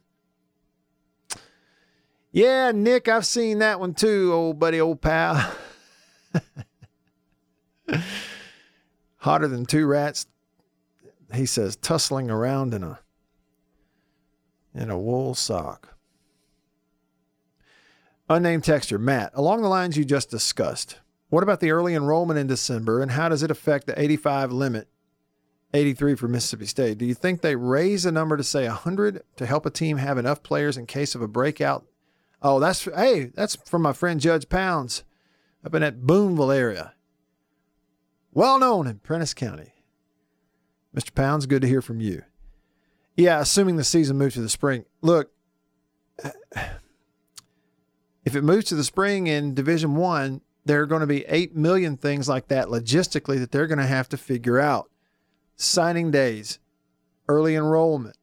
Yeah, 2.34 2.72
Nick, 2.74 3.06
I've 3.06 3.24
seen 3.24 3.60
that 3.60 3.78
one 3.78 3.94
too, 3.94 4.32
old 4.34 4.58
buddy, 4.58 4.80
old 4.80 5.00
pal. 5.00 5.54
Hotter 9.18 9.46
than 9.46 9.64
two 9.66 9.86
rats, 9.86 10.26
he 11.32 11.46
says, 11.46 11.76
tussling 11.76 12.32
around 12.32 12.74
in 12.74 12.82
a 12.82 12.98
in 14.74 14.90
a 14.90 14.98
wool 14.98 15.36
sock. 15.36 15.96
Unnamed 18.28 18.64
texture, 18.64 18.98
Matt, 18.98 19.30
along 19.34 19.62
the 19.62 19.68
lines 19.68 19.96
you 19.96 20.04
just 20.04 20.28
discussed, 20.28 20.98
what 21.28 21.44
about 21.44 21.60
the 21.60 21.70
early 21.70 21.94
enrollment 21.94 22.40
in 22.40 22.48
December 22.48 23.00
and 23.00 23.12
how 23.12 23.28
does 23.28 23.44
it 23.44 23.50
affect 23.52 23.86
the 23.86 24.00
85 24.00 24.50
limit, 24.50 24.88
83 25.72 26.16
for 26.16 26.26
Mississippi 26.26 26.66
State? 26.66 26.98
Do 26.98 27.06
you 27.06 27.14
think 27.14 27.42
they 27.42 27.54
raise 27.54 28.02
the 28.02 28.10
number 28.10 28.36
to 28.36 28.42
say 28.42 28.66
100 28.66 29.22
to 29.36 29.46
help 29.46 29.66
a 29.66 29.70
team 29.70 29.98
have 29.98 30.18
enough 30.18 30.42
players 30.42 30.76
in 30.76 30.86
case 30.86 31.14
of 31.14 31.22
a 31.22 31.28
breakout? 31.28 31.86
Oh, 32.44 32.60
that's, 32.60 32.84
hey, 32.84 33.30
that's 33.34 33.56
from 33.56 33.80
my 33.80 33.94
friend 33.94 34.20
Judge 34.20 34.50
Pounds 34.50 35.02
up 35.64 35.74
in 35.74 35.80
that 35.80 36.02
Booneville 36.02 36.52
area. 36.52 36.92
Well 38.34 38.58
known 38.58 38.86
in 38.86 38.98
Prentiss 38.98 39.32
County. 39.32 39.72
Mr. 40.94 41.14
Pounds, 41.14 41.46
good 41.46 41.62
to 41.62 41.68
hear 41.68 41.80
from 41.80 42.00
you. 42.00 42.22
Yeah, 43.16 43.40
assuming 43.40 43.76
the 43.76 43.84
season 43.84 44.18
moves 44.18 44.34
to 44.34 44.42
the 44.42 44.50
spring. 44.50 44.84
Look, 45.00 45.30
if 48.24 48.36
it 48.36 48.44
moves 48.44 48.66
to 48.66 48.74
the 48.74 48.84
spring 48.84 49.26
in 49.26 49.54
Division 49.54 49.96
One, 49.96 50.42
there 50.66 50.82
are 50.82 50.86
going 50.86 51.00
to 51.00 51.06
be 51.06 51.24
8 51.26 51.56
million 51.56 51.96
things 51.96 52.28
like 52.28 52.48
that 52.48 52.68
logistically 52.68 53.38
that 53.38 53.52
they're 53.52 53.66
going 53.66 53.78
to 53.78 53.86
have 53.86 54.08
to 54.10 54.18
figure 54.18 54.60
out. 54.60 54.90
Signing 55.56 56.10
days, 56.10 56.58
early 57.26 57.54
enrollment. 57.54 58.16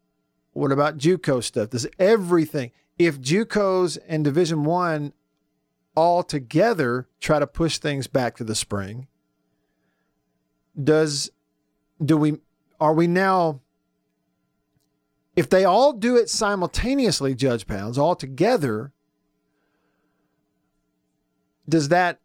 What 0.53 0.71
about 0.71 0.97
JUCO 0.97 1.43
stuff? 1.43 1.69
Does 1.69 1.87
everything, 1.97 2.71
if 2.97 3.19
JUCOs 3.19 3.97
and 4.07 4.23
Division 4.23 4.63
One 4.63 5.13
all 5.95 6.23
together 6.23 7.07
try 7.19 7.39
to 7.39 7.47
push 7.47 7.77
things 7.77 8.07
back 8.07 8.37
to 8.37 8.43
the 8.43 8.55
spring, 8.55 9.07
does 10.81 11.31
do 12.03 12.17
we 12.17 12.37
are 12.79 12.93
we 12.93 13.07
now 13.07 13.59
if 15.35 15.49
they 15.49 15.63
all 15.63 15.93
do 15.93 16.17
it 16.17 16.29
simultaneously, 16.29 17.35
Judge 17.35 17.65
Pounds, 17.65 17.97
all 17.97 18.15
together, 18.15 18.91
does 21.67 21.89
that 21.89 22.19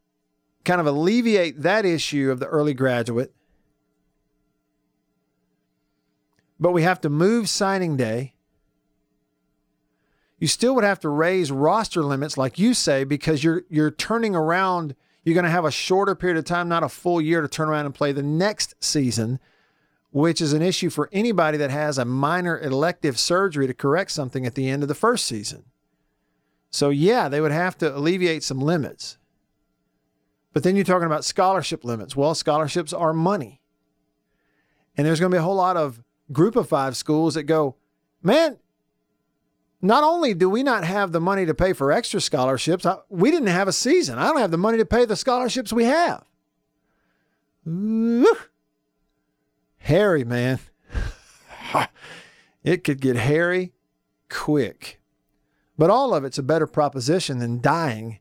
kind 0.64 0.81
of 0.81 0.87
alleviate 0.87 1.62
that 1.62 1.85
issue 1.85 2.31
of 2.31 2.41
the 2.41 2.47
early 2.47 2.75
graduate? 2.75 3.33
But 6.59 6.73
we 6.73 6.83
have 6.83 7.01
to 7.03 7.11
move 7.11 7.49
signing 7.49 7.97
day. 7.97 8.35
You 10.39 10.49
still 10.49 10.74
would 10.74 10.84
have 10.84 11.01
to 11.01 11.09
raise 11.09 11.51
roster 11.51 12.03
limits, 12.03 12.37
like 12.37 12.59
you 12.59 12.74
say, 12.74 13.05
because 13.05 13.43
you're 13.43 13.64
you're 13.68 13.91
turning 13.91 14.34
around. 14.34 14.95
You're 15.24 15.34
going 15.34 15.45
to 15.45 15.51
have 15.51 15.64
a 15.64 15.72
shorter 15.72 16.14
period 16.14 16.39
of 16.39 16.45
time, 16.45 16.68
not 16.68 16.84
a 16.84 16.89
full 16.89 17.20
year, 17.20 17.41
to 17.41 17.49
turn 17.49 17.68
around 17.68 17.87
and 17.87 17.95
play 17.95 18.12
the 18.12 18.22
next 18.22 18.76
season, 18.78 19.41
which 20.12 20.41
is 20.41 20.53
an 20.53 20.62
issue 20.62 20.89
for 20.89 21.09
anybody 21.12 21.59
that 21.59 21.70
has 21.70 21.99
a 21.99 22.05
minor 22.05 22.61
elective 22.61 23.18
surgery 23.18 23.66
to 23.66 23.74
correct 23.74 24.12
something 24.12 24.47
at 24.47 24.55
the 24.55 24.68
end 24.68 24.82
of 24.84 24.89
the 24.89 24.95
first 24.95 25.26
season. 25.26 25.64
So 26.70 26.91
yeah, 26.91 27.28
they 27.28 27.41
would 27.41 27.51
have 27.51 27.76
to 27.78 27.97
alleviate 27.97 28.45
some 28.45 28.61
limits. 28.61 29.18
But 30.53 30.62
then 30.62 30.76
you're 30.76 30.84
talking 30.84 31.07
about 31.07 31.24
scholarship 31.24 31.84
limits. 31.84 32.14
Well, 32.14 32.34
scholarships 32.34 32.93
are 32.93 33.12
money. 33.12 33.61
And 34.97 35.07
there's 35.07 35.20
going 35.20 35.30
to 35.30 35.34
be 35.34 35.41
a 35.41 35.43
whole 35.43 35.57
lot 35.57 35.76
of 35.76 36.03
group 36.32 36.57
of 36.57 36.68
five 36.68 36.97
schools 36.97 37.34
that 37.34 37.43
go, 37.43 37.76
man, 38.22 38.59
not 39.87 40.05
only 40.05 40.34
do 40.34 40.49
we 40.49 40.62
not 40.62 40.84
have 40.84 41.12
the 41.12 41.20
money 41.20 41.47
to 41.47 41.55
pay 41.55 41.72
for 41.72 41.93
extra 41.93 42.20
scholarships, 42.20 42.87
we 43.09 43.30
didn't 43.30 43.49
have 43.49 43.68
a 43.68 43.72
season. 43.72 44.18
I 44.18 44.26
don't 44.26 44.41
have 44.41 44.51
the 44.51 44.59
money 44.59 44.78
to 44.78 44.87
pay 44.87 45.05
the 45.05 45.16
scholarships 45.16 45.72
we 45.72 45.84
have. 45.84 46.24
Ooh. 47.66 48.37
Hairy, 49.78 50.24
man. 50.24 50.59
it 52.64 52.84
could 52.84 53.01
get 53.01 53.16
hairy 53.16 53.72
quick. 54.28 55.01
But 55.78 55.91
all 55.91 56.14
of 56.14 56.24
it's 56.24 56.39
a 56.39 56.43
better 56.43 56.66
proposition 56.66 57.39
than 57.39 57.61
dying 57.61 58.20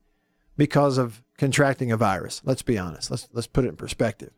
because 0.58 0.98
of 0.98 1.24
contracting 1.38 1.92
a 1.92 1.98
virus. 1.98 2.42
Let's 2.44 2.62
be 2.62 2.78
honest. 2.78 3.10
Let's 3.12 3.28
let's 3.34 3.48
put 3.48 3.66
it 3.66 3.70
in 3.70 3.76
perspective. 3.76 4.32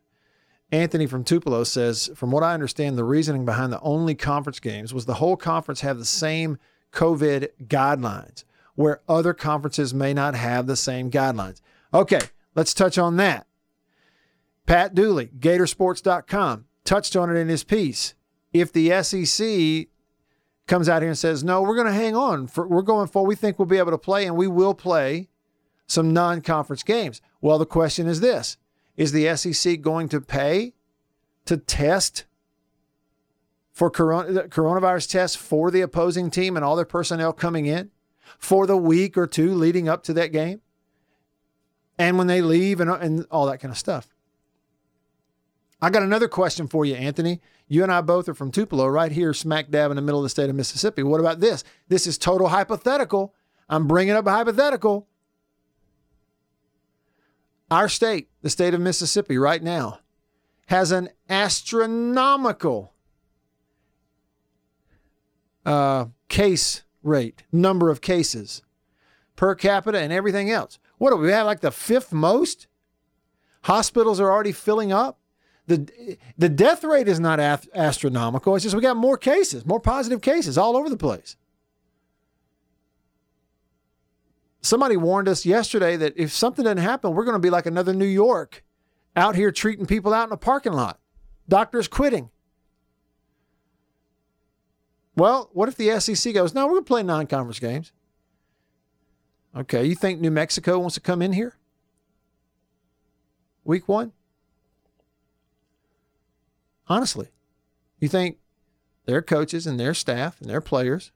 Anthony 0.71 1.07
from 1.07 1.23
Tupelo 1.23 1.63
says, 1.63 2.11
from 2.13 2.29
what 2.31 2.43
I 2.43 2.53
understand, 2.53 2.97
the 2.97 3.03
reasoning 3.05 3.45
behind 3.45 3.71
the 3.71 3.79
only 3.79 4.15
conference 4.15 4.59
games 4.59 4.93
was 4.93 5.05
the 5.05 5.15
whole 5.15 5.37
conference 5.37 5.79
have 5.79 5.97
the 5.97 6.05
same 6.05 6.57
COVID 6.97 7.49
guidelines. 7.67 8.43
where 8.73 9.01
other 9.09 9.33
conferences 9.33 9.91
may 9.91 10.13
not 10.13 10.35
have 10.35 10.67
the 10.67 10.75
same 10.75 11.09
guidelines. 11.09 11.61
Okay, 11.91 12.19
let's 12.53 12.75
touch 12.75 12.99
on 12.99 13.17
that. 13.17 13.47
Pat 14.67 14.93
Dooley, 14.93 15.31
Gatorsports.com, 15.39 16.65
touched 16.83 17.15
on 17.15 17.35
it 17.35 17.39
in 17.39 17.47
his 17.47 17.63
piece. 17.63 18.13
If 18.53 18.71
the 18.71 19.01
SEC 19.01 19.87
comes 20.67 20.87
out 20.87 21.01
here 21.01 21.09
and 21.09 21.17
says, 21.17 21.43
no, 21.43 21.63
we're 21.63 21.75
going 21.75 21.87
to 21.87 21.93
hang 21.93 22.15
on, 22.15 22.45
for, 22.45 22.67
we're 22.67 22.83
going 22.83 23.07
for, 23.07 23.25
we 23.25 23.35
think 23.35 23.57
we'll 23.57 23.65
be 23.65 23.79
able 23.79 23.91
to 23.91 23.97
play, 23.97 24.27
and 24.27 24.35
we 24.35 24.47
will 24.47 24.75
play 24.75 25.27
some 25.87 26.13
non 26.13 26.41
conference 26.41 26.83
games. 26.83 27.19
Well, 27.41 27.57
the 27.57 27.65
question 27.65 28.05
is 28.05 28.19
this 28.19 28.57
Is 28.95 29.11
the 29.11 29.35
SEC 29.35 29.81
going 29.81 30.07
to 30.09 30.21
pay 30.21 30.73
to 31.45 31.57
test 31.57 32.25
for 33.77 33.91
corona, 33.91 34.47
coronavirus 34.47 35.07
tests 35.07 35.37
for 35.37 35.69
the 35.69 35.81
opposing 35.81 36.31
team 36.31 36.55
and 36.55 36.65
all 36.65 36.75
their 36.75 36.83
personnel 36.83 37.31
coming 37.31 37.67
in 37.67 37.91
for 38.39 38.65
the 38.65 38.75
week 38.75 39.15
or 39.15 39.27
two 39.27 39.53
leading 39.53 39.87
up 39.87 40.01
to 40.01 40.13
that 40.13 40.31
game? 40.31 40.61
And 41.99 42.17
when 42.17 42.25
they 42.25 42.41
leave 42.41 42.79
and, 42.79 42.89
and 42.89 43.27
all 43.29 43.45
that 43.45 43.59
kind 43.59 43.71
of 43.71 43.77
stuff. 43.77 44.15
I 45.79 45.91
got 45.91 46.01
another 46.01 46.27
question 46.27 46.67
for 46.67 46.85
you, 46.85 46.95
Anthony. 46.95 47.39
You 47.67 47.83
and 47.83 47.91
I 47.91 48.01
both 48.01 48.27
are 48.27 48.33
from 48.33 48.49
Tupelo, 48.49 48.87
right 48.87 49.11
here, 49.11 49.31
smack 49.31 49.69
dab 49.69 49.91
in 49.91 49.95
the 49.95 50.01
middle 50.01 50.21
of 50.21 50.23
the 50.23 50.29
state 50.29 50.49
of 50.49 50.55
Mississippi. 50.55 51.03
What 51.03 51.19
about 51.19 51.39
this? 51.39 51.63
This 51.87 52.07
is 52.07 52.17
total 52.17 52.47
hypothetical. 52.47 53.35
I'm 53.69 53.85
bringing 53.85 54.15
up 54.15 54.25
a 54.25 54.31
hypothetical. 54.31 55.07
Our 57.69 57.89
state, 57.89 58.29
the 58.41 58.49
state 58.49 58.73
of 58.73 58.81
Mississippi, 58.81 59.37
right 59.37 59.61
now, 59.61 59.99
has 60.65 60.91
an 60.91 61.09
astronomical 61.29 62.95
uh, 65.67 66.05
case 66.29 66.83
rate, 67.03 67.43
number 67.51 67.91
of 67.91 68.01
cases 68.01 68.63
per 69.35 69.53
capita, 69.53 69.99
and 69.99 70.11
everything 70.11 70.49
else. 70.49 70.79
What 70.97 71.11
do 71.11 71.17
we 71.17 71.31
have? 71.31 71.45
Like 71.45 71.59
the 71.59 71.71
fifth 71.71 72.11
most? 72.11 72.67
Hospitals 73.63 74.19
are 74.19 74.31
already 74.31 74.53
filling 74.53 74.91
up 74.91 75.19
the 75.67 76.17
the 76.37 76.49
death 76.49 76.83
rate 76.83 77.07
is 77.07 77.19
not 77.19 77.39
astronomical. 77.39 78.55
It's 78.55 78.63
just 78.63 78.75
we 78.75 78.81
got 78.81 78.97
more 78.97 79.17
cases, 79.17 79.65
more 79.65 79.81
positive 79.81 80.21
cases 80.21 80.57
all 80.57 80.75
over 80.75 80.89
the 80.89 80.97
place. 80.97 81.35
Somebody 84.61 84.97
warned 84.97 85.27
us 85.27 85.45
yesterday 85.45 85.95
that 85.97 86.13
if 86.15 86.31
something 86.31 86.63
doesn't 86.63 86.77
happen, 86.79 87.13
we're 87.13 87.25
going 87.25 87.35
to 87.35 87.39
be 87.39 87.49
like 87.49 87.65
another 87.65 87.93
New 87.93 88.05
York 88.05 88.63
out 89.15 89.35
here 89.35 89.51
treating 89.51 89.85
people 89.85 90.13
out 90.13 90.27
in 90.27 90.33
a 90.33 90.37
parking 90.37 90.73
lot. 90.73 90.99
Doctors 91.47 91.87
quitting. 91.87 92.29
Well, 95.17 95.49
what 95.51 95.67
if 95.67 95.75
the 95.75 95.99
SEC 95.99 96.31
goes, 96.35 96.53
no, 96.53 96.67
we're 96.67 96.73
going 96.73 96.83
to 96.83 96.87
play 96.87 97.03
non 97.03 97.25
conference 97.25 97.59
games? 97.59 97.91
Okay, 99.55 99.83
you 99.83 99.95
think 99.95 100.21
New 100.21 100.29
Mexico 100.29 100.77
wants 100.77 100.93
to 100.93 101.01
come 101.01 101.23
in 101.23 101.33
here? 101.33 101.55
Week 103.65 103.87
one? 103.87 104.13
Honestly, 106.87 107.29
you 107.99 108.07
think 108.07 108.37
their 109.05 109.23
coaches 109.23 109.65
and 109.65 109.79
their 109.79 109.95
staff 109.95 110.39
and 110.39 110.47
their 110.47 110.61
players, 110.61 111.11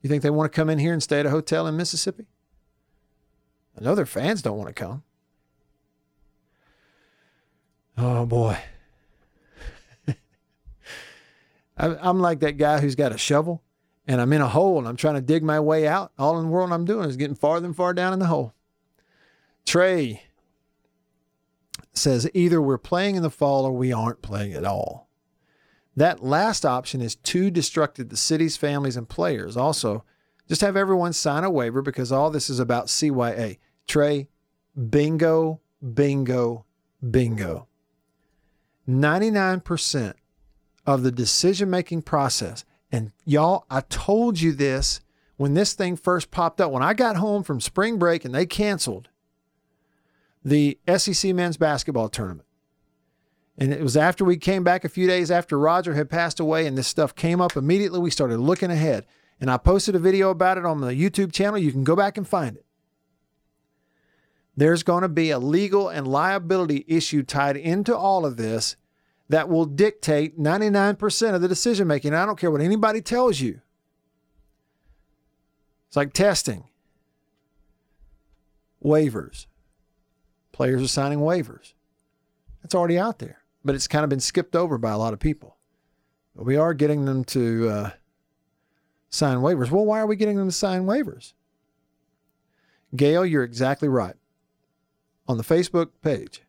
you 0.00 0.08
think 0.08 0.22
they 0.22 0.30
want 0.30 0.50
to 0.50 0.56
come 0.56 0.70
in 0.70 0.78
here 0.78 0.94
and 0.94 1.02
stay 1.02 1.20
at 1.20 1.26
a 1.26 1.30
hotel 1.30 1.66
in 1.66 1.76
Mississippi? 1.76 2.24
I 3.78 3.84
know 3.84 3.94
their 3.94 4.06
fans 4.06 4.40
don't 4.40 4.56
want 4.56 4.74
to 4.74 4.82
come. 4.82 5.02
Oh 7.98 8.24
boy. 8.24 8.58
I'm 11.76 12.20
like 12.20 12.40
that 12.40 12.56
guy 12.56 12.80
who's 12.80 12.94
got 12.94 13.12
a 13.12 13.18
shovel 13.18 13.62
and 14.06 14.20
I'm 14.20 14.32
in 14.32 14.40
a 14.40 14.48
hole 14.48 14.78
and 14.78 14.88
I'm 14.88 14.96
trying 14.96 15.16
to 15.16 15.20
dig 15.20 15.42
my 15.42 15.60
way 15.60 15.86
out. 15.86 16.12
All 16.18 16.38
in 16.38 16.46
the 16.46 16.50
world 16.50 16.72
I'm 16.72 16.84
doing 16.84 17.08
is 17.08 17.16
getting 17.16 17.36
farther 17.36 17.66
and 17.66 17.76
farther 17.76 17.94
down 17.94 18.12
in 18.12 18.18
the 18.18 18.26
hole. 18.26 18.54
Trey 19.66 20.22
says 21.92 22.30
either 22.32 22.62
we're 22.62 22.78
playing 22.78 23.16
in 23.16 23.22
the 23.22 23.30
fall 23.30 23.64
or 23.64 23.72
we 23.72 23.92
aren't 23.92 24.22
playing 24.22 24.54
at 24.54 24.64
all. 24.64 25.08
That 25.96 26.22
last 26.22 26.64
option 26.64 27.00
is 27.00 27.16
too 27.16 27.50
destructive 27.50 28.10
to 28.10 28.16
cities, 28.16 28.56
families, 28.56 28.96
and 28.96 29.08
players. 29.08 29.56
Also, 29.56 30.04
just 30.46 30.60
have 30.60 30.76
everyone 30.76 31.12
sign 31.12 31.42
a 31.42 31.50
waiver 31.50 31.82
because 31.82 32.12
all 32.12 32.30
this 32.30 32.50
is 32.50 32.60
about 32.60 32.86
CYA. 32.86 33.58
Trey, 33.86 34.28
bingo, 34.90 35.60
bingo, 35.94 36.66
bingo. 37.10 37.66
99% 38.88 40.14
of 40.86 41.02
the 41.02 41.10
decision 41.10 41.68
making 41.68 42.02
process, 42.02 42.64
and 42.92 43.12
y'all, 43.24 43.66
I 43.68 43.80
told 43.80 44.40
you 44.40 44.52
this 44.52 45.00
when 45.36 45.54
this 45.54 45.74
thing 45.74 45.96
first 45.96 46.30
popped 46.30 46.60
up. 46.60 46.70
When 46.70 46.82
I 46.82 46.94
got 46.94 47.16
home 47.16 47.42
from 47.42 47.60
spring 47.60 47.98
break 47.98 48.24
and 48.24 48.34
they 48.34 48.46
canceled, 48.46 49.08
the 50.44 50.78
SEC 50.96 51.34
men's 51.34 51.56
basketball 51.56 52.08
tournament. 52.08 52.46
And 53.58 53.72
it 53.72 53.82
was 53.82 53.96
after 53.96 54.24
we 54.24 54.36
came 54.36 54.64
back 54.64 54.84
a 54.84 54.88
few 54.88 55.06
days 55.06 55.30
after 55.30 55.58
Roger 55.58 55.94
had 55.94 56.10
passed 56.10 56.38
away, 56.38 56.66
and 56.66 56.76
this 56.76 56.86
stuff 56.86 57.14
came 57.14 57.40
up 57.40 57.56
immediately. 57.56 57.98
We 57.98 58.10
started 58.10 58.38
looking 58.38 58.70
ahead. 58.70 59.06
And 59.40 59.50
I 59.50 59.56
posted 59.56 59.94
a 59.94 59.98
video 59.98 60.30
about 60.30 60.56
it 60.56 60.64
on 60.64 60.80
the 60.80 60.94
YouTube 60.94 61.32
channel. 61.32 61.58
You 61.58 61.72
can 61.72 61.84
go 61.84 61.96
back 61.96 62.16
and 62.16 62.26
find 62.26 62.56
it. 62.56 62.64
There's 64.56 64.82
going 64.82 65.02
to 65.02 65.08
be 65.08 65.30
a 65.30 65.38
legal 65.38 65.88
and 65.88 66.08
liability 66.08 66.84
issue 66.88 67.22
tied 67.22 67.56
into 67.56 67.94
all 67.94 68.24
of 68.24 68.38
this 68.38 68.76
that 69.28 69.48
will 69.48 69.64
dictate 69.64 70.38
99% 70.38 71.34
of 71.34 71.40
the 71.40 71.48
decision 71.48 71.86
making. 71.86 72.14
I 72.14 72.24
don't 72.26 72.38
care 72.38 72.50
what 72.50 72.60
anybody 72.60 73.00
tells 73.00 73.40
you. 73.40 73.60
It's 75.88 75.96
like 75.96 76.12
testing, 76.12 76.68
waivers. 78.84 79.46
Players 80.52 80.82
are 80.82 80.88
signing 80.88 81.18
waivers. 81.18 81.74
It's 82.64 82.74
already 82.74 82.98
out 82.98 83.18
there, 83.18 83.42
but 83.64 83.74
it's 83.74 83.88
kind 83.88 84.04
of 84.04 84.10
been 84.10 84.20
skipped 84.20 84.56
over 84.56 84.78
by 84.78 84.90
a 84.90 84.98
lot 84.98 85.12
of 85.12 85.20
people. 85.20 85.56
But 86.34 86.44
we 86.44 86.56
are 86.56 86.74
getting 86.74 87.04
them 87.04 87.24
to 87.24 87.68
uh, 87.68 87.90
sign 89.08 89.38
waivers. 89.38 89.70
Well, 89.70 89.84
why 89.84 90.00
are 90.00 90.06
we 90.06 90.16
getting 90.16 90.36
them 90.36 90.48
to 90.48 90.52
sign 90.52 90.84
waivers? 90.84 91.32
Gail, 92.94 93.26
you're 93.26 93.44
exactly 93.44 93.88
right. 93.88 94.16
On 95.28 95.36
the 95.36 95.44
Facebook 95.44 95.88
page, 96.02 96.42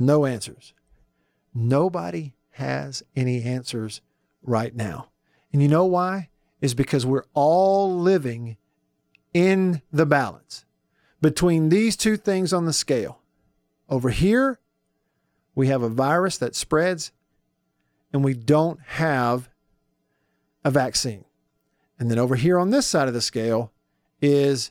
no 0.00 0.26
answers. 0.26 0.74
Nobody 1.54 2.34
has 2.52 3.02
any 3.14 3.42
answers 3.42 4.00
right 4.42 4.74
now. 4.74 5.10
And 5.52 5.62
you 5.62 5.68
know 5.68 5.84
why? 5.84 6.28
Is 6.60 6.74
because 6.74 7.06
we're 7.06 7.24
all 7.34 7.98
living 7.98 8.56
in 9.32 9.82
the 9.92 10.06
balance 10.06 10.64
between 11.20 11.68
these 11.68 11.96
two 11.96 12.16
things 12.16 12.52
on 12.52 12.64
the 12.64 12.72
scale. 12.72 13.20
Over 13.88 14.10
here, 14.10 14.58
we 15.54 15.68
have 15.68 15.82
a 15.82 15.88
virus 15.88 16.38
that 16.38 16.54
spreads, 16.54 17.12
and 18.12 18.24
we 18.24 18.34
don't 18.34 18.80
have 18.80 19.48
a 20.64 20.70
vaccine. 20.70 21.24
And 21.98 22.10
then 22.10 22.18
over 22.18 22.36
here 22.36 22.58
on 22.58 22.70
this 22.70 22.86
side 22.86 23.08
of 23.08 23.14
the 23.14 23.20
scale 23.20 23.72
is 24.22 24.70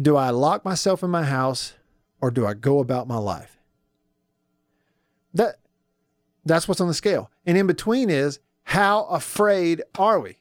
do 0.00 0.16
I 0.16 0.30
lock 0.30 0.64
myself 0.64 1.02
in 1.02 1.10
my 1.10 1.24
house 1.24 1.74
or 2.22 2.30
do 2.30 2.46
I 2.46 2.54
go 2.54 2.78
about 2.78 3.08
my 3.08 3.18
life? 3.18 3.58
That 5.34 5.56
that's 6.44 6.66
what's 6.66 6.80
on 6.80 6.88
the 6.88 6.94
scale. 6.94 7.30
And 7.44 7.58
in 7.58 7.66
between 7.66 8.08
is 8.08 8.38
how 8.64 9.04
afraid 9.04 9.82
are 9.98 10.20
we? 10.20 10.38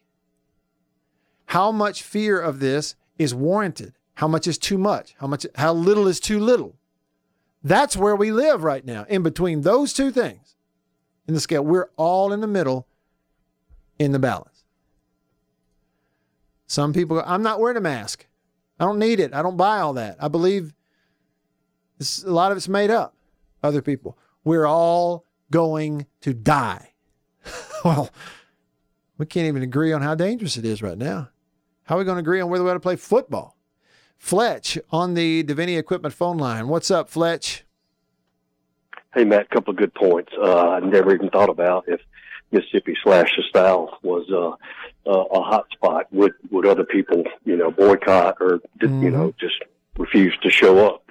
How 1.48 1.72
much 1.72 2.04
fear 2.04 2.40
of 2.40 2.60
this 2.60 2.96
is 3.18 3.36
warranted, 3.36 3.94
how 4.16 4.28
much 4.28 4.48
is 4.48 4.58
too 4.58 4.78
much, 4.78 5.16
how 5.20 5.28
much 5.28 5.46
how 5.56 5.74
little 5.74 6.08
is 6.08 6.20
too 6.20 6.40
little. 6.40 6.78
That's 7.64 7.98
where 7.98 8.16
we 8.16 8.32
live 8.32 8.64
right 8.64 8.86
now. 8.86 9.06
In 9.10 9.24
between 9.24 9.62
those 9.62 9.92
two 9.92 10.12
things 10.12 10.56
in 11.28 11.34
the 11.34 11.40
scale, 11.40 11.64
we're 11.64 11.90
all 11.98 12.32
in 12.32 12.42
the 12.42 12.48
middle 12.48 12.88
in 14.00 14.12
the 14.12 14.20
balance. 14.20 14.64
Some 16.68 16.94
people 16.94 17.18
go, 17.18 17.24
I'm 17.26 17.44
not 17.44 17.60
wearing 17.60 17.78
a 17.78 17.82
mask. 17.82 18.28
I 18.80 18.86
don't 18.86 19.00
need 19.00 19.20
it. 19.20 19.34
I 19.34 19.42
don't 19.42 19.58
buy 19.58 19.80
all 19.80 19.94
that. 19.94 20.18
I 20.20 20.28
believe 20.28 20.74
a 22.02 22.32
lot 22.32 22.52
of 22.52 22.58
it's 22.58 22.70
made 22.70 22.89
up. 22.89 23.16
Other 23.64 23.82
people, 23.82 24.18
we're 24.43 24.66
all 24.66 25.26
going 25.52 26.08
to 26.22 26.34
die. 26.34 26.93
well, 27.86 28.10
we 29.18 29.26
can't 29.26 29.47
even 29.47 29.62
agree 29.62 29.93
on 29.93 30.02
how 30.02 30.16
dangerous 30.16 30.58
it 30.58 30.66
is 30.66 30.82
right 30.82 30.97
now. 30.97 31.30
How 31.84 31.95
are 31.95 31.99
we 31.99 32.06
going 32.06 32.16
to 32.16 32.22
agree 32.22 32.41
on 32.41 32.49
whether 32.49 32.64
we 32.64 32.70
ought 32.70 32.76
to 32.76 32.80
play 32.80 32.95
football? 32.95 33.58
Fletch 34.18 34.78
on 34.91 35.14
the 35.16 35.43
Davini 35.43 35.78
Equipment 35.78 36.14
phone 36.14 36.38
line. 36.38 36.68
What's 36.68 36.91
up, 36.91 37.10
Fletch? 37.10 37.66
Hey, 39.14 39.26
Matt, 39.26 39.47
a 39.52 39.54
couple 39.54 39.72
of 39.72 39.78
good 39.78 39.93
points. 39.93 40.32
Uh, 40.39 40.70
I 40.70 40.80
never 40.80 41.14
even 41.14 41.30
thought 41.30 41.49
about 41.49 41.86
if 41.88 41.99
Mississippi 42.52 42.95
slash 43.04 43.36
the 43.36 43.43
South 43.54 43.89
was 44.04 44.30
uh, 44.32 45.10
uh, 45.10 45.24
a 45.24 45.41
hot 45.41 45.66
spot. 45.72 46.08
Would 46.12 46.34
would 46.49 46.66
other 46.66 46.84
people, 46.84 47.24
you 47.45 47.58
know, 47.58 47.72
boycott 47.72 48.38
or 48.39 48.60
mm-hmm. 48.80 49.04
you 49.04 49.10
know 49.10 49.34
just 49.39 49.64
refuse 49.97 50.38
to 50.43 50.49
show 50.49 50.86
up? 50.86 51.04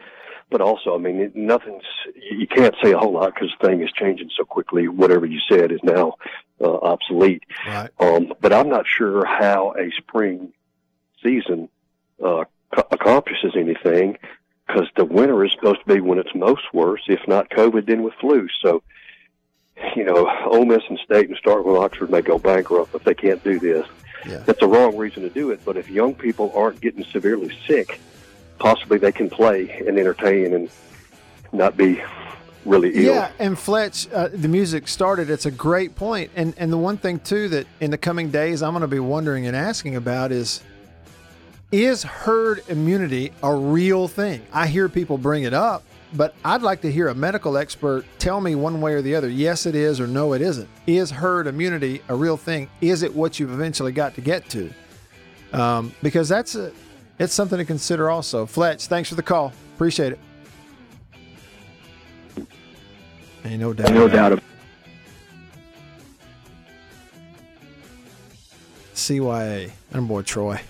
But 0.51 0.61
also, 0.61 0.95
I 0.95 0.99
mean, 0.99 1.31
nothing's 1.35 1.85
you 2.15 2.47
can't 2.47 2.75
say 2.83 2.93
a 2.93 2.99
whole 2.99 3.13
lot 3.13 3.35
because 3.35 3.51
the 3.61 3.69
thing 3.69 3.83
is 3.83 3.91
changing 3.93 4.31
so 4.37 4.45
quickly. 4.45 4.89
Whatever 4.89 5.27
you 5.27 5.39
said 5.49 5.71
is 5.71 5.81
now 5.83 6.15
uh, 6.61 6.75
obsolete. 6.75 7.45
Right. 7.67 7.91
Um, 8.01 8.33
but 8.41 8.53
I'm 8.53 8.69
not 8.69 8.85
sure 8.87 9.25
how 9.25 9.75
a 9.79 9.91
spring 9.99 10.53
season 11.23 11.69
uh, 12.23 12.45
co- 12.75 12.89
accomplishes 12.91 13.53
anything 13.57 14.19
because 14.67 14.89
the 14.97 15.05
winter 15.05 15.45
is 15.45 15.53
supposed 15.53 15.81
to 15.87 15.95
be 15.95 16.01
when 16.01 16.19
it's 16.19 16.35
most 16.35 16.63
worse, 16.73 17.03
if 17.07 17.21
not 17.27 17.51
COVID, 17.51 17.87
then 17.87 18.03
with 18.03 18.15
flu. 18.15 18.49
So, 18.63 18.83
you 19.97 20.05
know, 20.05 20.29
Ole 20.47 20.65
Miss 20.65 20.83
and 20.89 20.99
State 20.99 21.29
and 21.29 21.39
Starkville 21.39 21.83
Oxford 21.83 22.11
may 22.11 22.23
go 22.23 22.39
bankrupt 22.39 22.95
if 22.95 23.05
they 23.05 23.15
can't 23.15 23.43
do 23.43 23.59
this. 23.59 23.87
Yeah. 24.27 24.39
That's 24.39 24.61
the 24.61 24.69
wrong 24.69 24.97
reason 24.97 25.23
to 25.23 25.31
do 25.31 25.51
it. 25.51 25.61
But 25.65 25.77
if 25.77 25.89
young 25.89 26.15
people 26.15 26.53
aren't 26.55 26.81
getting 26.81 27.05
severely 27.05 27.57
sick, 27.67 28.01
possibly 28.61 28.99
they 28.99 29.11
can 29.11 29.29
play 29.29 29.83
and 29.85 29.99
entertain 29.99 30.55
and 30.55 30.71
not 31.53 31.77
be 31.77 32.01
really 32.65 32.91
ill. 32.95 33.15
Yeah, 33.15 33.33
and 33.41 33.59
Fletch, 33.59 34.09
uh, 34.13 34.29
the 34.29 34.47
music 34.47 34.87
started. 34.87 35.31
It's 35.31 35.47
a 35.47 35.51
great 35.51 35.97
point, 35.97 36.31
and 36.37 36.55
and 36.57 36.73
the 36.73 36.79
one 36.79 36.97
thing 36.99 37.19
too 37.19 37.49
that 37.49 37.67
in 37.81 37.91
the 37.91 37.99
coming 37.99 38.31
days 38.31 38.63
I'm 38.63 38.73
going 38.73 38.83
to 38.83 38.89
be 38.89 39.01
wondering 39.01 39.47
and 39.47 39.57
asking 39.57 39.97
about 39.97 40.31
is 40.31 40.63
is 41.73 42.03
herd 42.03 42.63
immunity 42.69 43.33
a 43.43 43.53
real 43.55 44.07
thing? 44.07 44.43
I 44.53 44.67
hear 44.67 44.89
people 44.89 45.19
bring 45.19 45.45
it 45.45 45.55
up, 45.55 45.83
but 46.13 46.35
I'd 46.45 46.63
like 46.63 46.83
to 46.83 46.93
hear 46.93 47.09
a 47.09 47.15
medical 47.15 47.57
expert 47.57 48.05
tell 48.19 48.41
me 48.41 48.55
one 48.55 48.81
way 48.81 48.95
or 48.95 49.03
the 49.03 49.15
other. 49.15 49.29
Yes, 49.29 49.67
it 49.67 49.75
is, 49.75 50.01
or 50.01 50.07
no, 50.07 50.33
it 50.35 50.43
isn't. 50.43 50.69
Is 50.87 51.11
herd 51.11 51.47
immunity 51.47 52.03
a 52.09 52.15
real 52.15 52.37
thing? 52.37 52.69
Is 52.81 53.03
it 53.03 53.15
what 53.15 53.41
you've 53.41 53.53
eventually 53.53 53.93
got 53.93 54.15
to 54.17 54.21
get 54.21 54.49
to? 54.51 54.71
Um, 55.53 55.93
because 56.03 56.29
that's 56.29 56.55
a, 56.55 56.73
it's 57.21 57.35
something 57.35 57.59
to 57.59 57.65
consider 57.65 58.11
also. 58.11 58.47
Fletch, 58.47 58.87
thanks 58.87 59.09
for 59.09 59.15
the 59.15 59.23
call. 59.23 59.53
Appreciate 59.75 60.13
it. 60.13 60.19
Ain't 63.45 63.61
no 63.61 63.73
doubt. 63.73 63.93
No 63.93 64.09
doubt 64.09 64.33
about 64.33 64.45
CYA. 68.95 69.71
I'm 69.93 70.07
boy 70.07 70.23
Troy. 70.23 70.61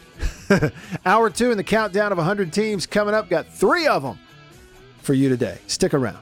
Hour 1.07 1.31
two 1.31 1.51
in 1.53 1.57
the 1.57 1.65
countdown 1.65 2.11
of 2.13 2.19
100 2.19 2.53
teams 2.53 2.85
coming 2.87 3.15
up. 3.15 3.29
Got 3.29 3.47
three 3.47 3.87
of 3.87 4.03
them 4.03 4.19
for 5.03 5.15
you 5.15 5.29
today. 5.29 5.59
Stick 5.67 5.95
around. 5.95 6.19